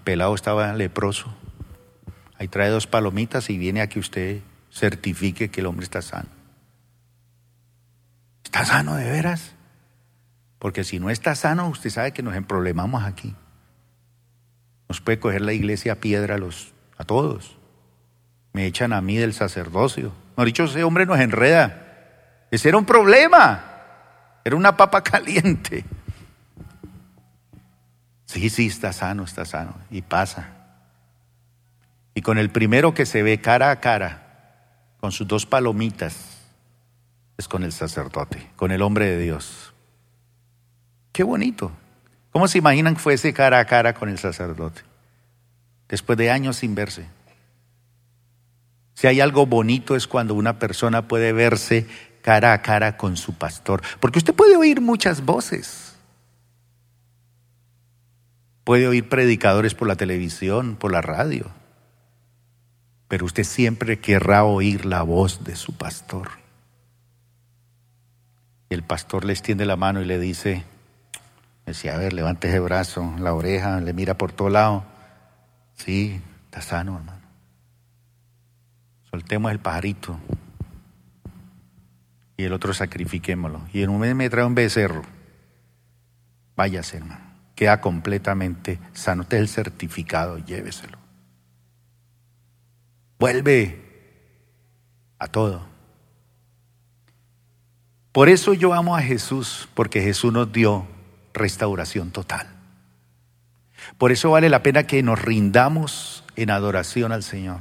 Pelado 0.03 0.33
estaba 0.33 0.73
leproso. 0.73 1.31
Ahí 2.39 2.47
trae 2.47 2.69
dos 2.69 2.87
palomitas 2.87 3.51
y 3.51 3.57
viene 3.59 3.81
a 3.81 3.87
que 3.87 3.99
usted 3.99 4.41
certifique 4.73 5.49
que 5.49 5.61
el 5.61 5.67
hombre 5.67 5.83
está 5.83 6.01
sano. 6.01 6.36
¿Está 8.47 8.63
sano 8.63 8.95
de 8.95 9.11
veras? 9.11 9.51
Porque 10.57 10.85
si 10.85 11.01
no 11.01 11.09
está 11.09 11.35
sano, 11.35 11.67
usted 11.67 11.89
sabe 11.89 12.13
que 12.13 12.23
nos 12.23 12.33
emproblemamos 12.33 13.03
aquí. 13.03 13.35
Nos 14.87 15.01
puede 15.01 15.19
coger 15.19 15.41
la 15.41 15.51
iglesia 15.51 15.91
a 15.91 15.95
piedra 15.97 16.35
a, 16.35 16.37
los, 16.37 16.73
a 16.97 17.03
todos. 17.03 17.57
Me 18.53 18.65
echan 18.65 18.93
a 18.93 19.01
mí 19.01 19.17
del 19.17 19.33
sacerdocio. 19.33 20.13
No 20.37 20.45
dicho, 20.45 20.63
ese 20.63 20.85
hombre 20.85 21.05
nos 21.05 21.19
enreda. 21.19 22.45
Ese 22.49 22.69
era 22.69 22.77
un 22.77 22.85
problema. 22.85 23.65
Era 24.45 24.55
una 24.55 24.77
papa 24.77 25.03
caliente. 25.03 25.83
Sí, 28.23 28.49
sí, 28.49 28.67
está 28.67 28.93
sano, 28.93 29.25
está 29.25 29.43
sano. 29.43 29.75
Y 29.91 30.03
pasa. 30.03 30.51
Y 32.13 32.21
con 32.21 32.37
el 32.37 32.49
primero 32.49 32.93
que 32.93 33.05
se 33.05 33.23
ve 33.23 33.41
cara 33.41 33.71
a 33.71 33.81
cara, 33.81 34.93
con 35.01 35.11
sus 35.11 35.27
dos 35.27 35.45
palomitas, 35.45 36.36
es 37.37 37.47
con 37.47 37.63
el 37.63 37.71
sacerdote, 37.71 38.49
con 38.55 38.71
el 38.71 38.81
hombre 38.81 39.05
de 39.05 39.19
Dios. 39.19 39.73
Qué 41.11 41.23
bonito. 41.23 41.71
¿Cómo 42.31 42.47
se 42.47 42.57
imaginan 42.57 42.95
que 42.95 43.01
fuese 43.01 43.33
cara 43.33 43.59
a 43.59 43.65
cara 43.65 43.93
con 43.93 44.09
el 44.09 44.17
sacerdote? 44.17 44.81
Después 45.87 46.17
de 46.17 46.31
años 46.31 46.57
sin 46.57 46.75
verse. 46.75 47.05
Si 48.95 49.07
hay 49.07 49.21
algo 49.21 49.45
bonito 49.45 49.95
es 49.95 50.07
cuando 50.07 50.33
una 50.33 50.59
persona 50.59 51.07
puede 51.07 51.31
verse 51.31 51.87
cara 52.21 52.53
a 52.53 52.61
cara 52.61 52.97
con 52.97 53.15
su 53.15 53.33
pastor. 53.33 53.81
Porque 53.99 54.19
usted 54.19 54.33
puede 54.33 54.57
oír 54.57 54.81
muchas 54.81 55.23
voces. 55.23 55.95
Puede 58.63 58.87
oír 58.87 59.07
predicadores 59.07 59.75
por 59.75 59.87
la 59.87 59.95
televisión, 59.95 60.75
por 60.75 60.91
la 60.91 61.01
radio. 61.01 61.49
Pero 63.07 63.25
usted 63.25 63.43
siempre 63.43 63.99
querrá 63.99 64.43
oír 64.43 64.85
la 64.85 65.03
voz 65.03 65.43
de 65.43 65.55
su 65.55 65.77
pastor. 65.77 66.46
El 68.69 68.83
pastor 68.83 69.25
le 69.25 69.33
extiende 69.33 69.65
la 69.65 69.75
mano 69.75 70.01
y 70.01 70.05
le 70.05 70.19
dice, 70.19 70.65
Decía, 71.67 71.95
a 71.95 71.97
ver, 71.97 72.13
levante 72.13 72.47
ese 72.47 72.61
brazo, 72.61 73.13
la 73.19 73.33
oreja, 73.33 73.81
le 73.81 73.91
mira 73.91 74.17
por 74.17 74.31
todo 74.31 74.47
lado. 74.47 74.85
Sí, 75.75 76.21
está 76.45 76.61
sano, 76.61 76.95
hermano. 76.95 77.21
Soltemos 79.11 79.51
el 79.51 79.59
pajarito. 79.59 80.17
Y 82.37 82.45
el 82.45 82.53
otro 82.53 82.73
sacrifiquémoslo. 82.73 83.67
Y 83.73 83.83
en 83.83 83.89
un 83.89 83.99
mes 83.99 84.15
me 84.15 84.29
trae 84.29 84.45
un 84.45 84.55
becerro. 84.55 85.01
Váyase, 86.55 86.97
hermano. 86.97 87.25
Queda 87.53 87.81
completamente 87.81 88.79
sano. 88.93 89.23
Usted 89.23 89.35
es 89.35 89.41
el 89.41 89.49
certificado, 89.49 90.37
lléveselo. 90.37 90.97
Vuelve 93.19 93.81
a 95.19 95.27
todo. 95.27 95.67
Por 98.17 98.29
eso 98.29 98.55
yo 98.55 98.73
amo 98.73 98.97
a 98.97 99.03
Jesús, 99.03 99.69
porque 99.75 100.01
Jesús 100.01 100.33
nos 100.33 100.51
dio 100.51 100.87
restauración 101.35 102.09
total. 102.09 102.47
Por 103.99 104.11
eso 104.11 104.31
vale 104.31 104.49
la 104.49 104.63
pena 104.63 104.87
que 104.87 105.03
nos 105.03 105.21
rindamos 105.21 106.23
en 106.35 106.49
adoración 106.49 107.11
al 107.11 107.21
Señor. 107.21 107.59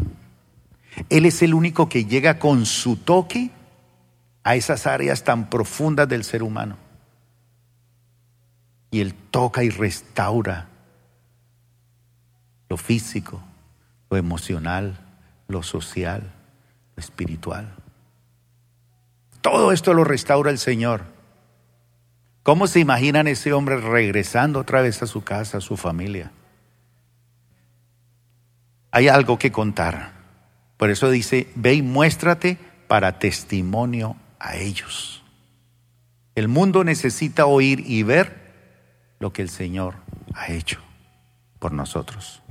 Él 1.11 1.27
es 1.27 1.43
el 1.43 1.53
único 1.53 1.91
que 1.91 2.07
llega 2.07 2.39
con 2.39 2.65
su 2.65 2.97
toque 2.97 3.51
a 4.45 4.57
esas 4.57 4.87
áreas 4.87 5.25
tan 5.25 5.51
profundas 5.51 6.09
del 6.09 6.25
ser 6.25 6.43
humano. 6.43 6.79
Y 8.91 9.01
Él 9.01 9.13
toca 9.13 9.63
y 9.63 9.69
restaura 9.69 10.71
lo 12.71 12.79
físico, 12.79 13.43
lo 14.09 14.17
emocional, 14.17 14.99
lo 15.49 15.63
social, 15.63 16.33
lo 16.97 17.01
espiritual. 17.03 17.75
Todo 19.47 19.71
esto 19.71 19.95
lo 19.95 20.03
restaura 20.03 20.51
el 20.51 20.59
Señor. 20.59 21.05
¿Cómo 22.43 22.67
se 22.67 22.81
imaginan 22.81 23.29
ese 23.29 23.53
hombre 23.53 23.77
regresando 23.77 24.59
otra 24.59 24.83
vez 24.83 25.05
a 25.05 25.07
su 25.07 25.23
casa, 25.23 25.59
a 25.59 25.61
su 25.61 25.77
familia? 25.77 26.33
Hay 28.91 29.07
algo 29.07 29.39
que 29.39 29.53
contar. 29.53 30.15
Por 30.77 30.91
eso 30.91 31.11
dice, 31.11 31.49
ve 31.55 31.75
y 31.75 31.83
muéstrate 31.83 32.59
para 32.89 33.21
testimonio 33.21 34.17
a 34.41 34.57
ellos. 34.57 35.23
El 36.35 36.49
mundo 36.49 36.83
necesita 36.83 37.47
oír 37.47 37.85
y 37.87 38.03
ver 38.03 38.53
lo 39.21 39.33
que 39.33 39.43
el 39.43 39.49
Señor 39.49 39.95
ha 40.35 40.51
hecho 40.51 40.81
por 41.61 41.71
nosotros. 41.71 42.43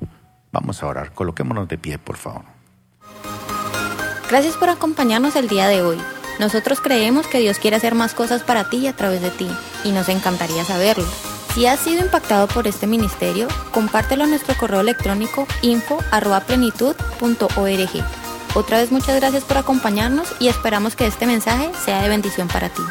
Vamos 0.54 0.82
a 0.82 0.88
orar, 0.88 1.12
coloquémonos 1.12 1.68
de 1.68 1.78
pie, 1.78 2.00
por 2.00 2.16
favor. 2.16 2.46
Gracias 4.30 4.56
por 4.56 4.70
acompañarnos 4.70 5.36
el 5.36 5.50
día 5.50 5.68
de 5.68 5.82
hoy. 5.82 5.98
Nosotros 6.40 6.80
creemos 6.82 7.28
que 7.28 7.40
Dios 7.40 7.60
quiere 7.60 7.78
hacer 7.78 7.96
más 7.96 8.14
cosas 8.14 8.44
para 8.44 8.70
ti 8.70 8.78
y 8.78 8.88
a 8.88 8.96
través 8.96 9.22
de 9.22 9.32
ti, 9.32 9.48
y 9.84 9.92
nos 9.92 10.10
encantaría 10.10 10.66
saberlo. 10.66 11.06
Si 11.54 11.66
has 11.66 11.80
sido 11.80 12.04
impactado 12.04 12.48
por 12.48 12.68
este 12.68 12.86
ministerio, 12.88 13.48
compártelo 13.72 14.26
en 14.26 14.32
nuestro 14.32 14.58
correo 14.58 14.82
electrónico 14.82 15.48
info.plenitud.org. 15.62 18.04
Otra 18.56 18.78
vez 18.78 18.92
muchas 18.92 19.16
gracias 19.16 19.44
por 19.44 19.58
acompañarnos 19.58 20.28
y 20.40 20.50
esperamos 20.50 20.96
que 20.96 21.08
este 21.08 21.26
mensaje 21.26 21.72
sea 21.84 22.02
de 22.02 22.10
bendición 22.10 22.50
para 22.50 22.70
ti. 22.70 22.84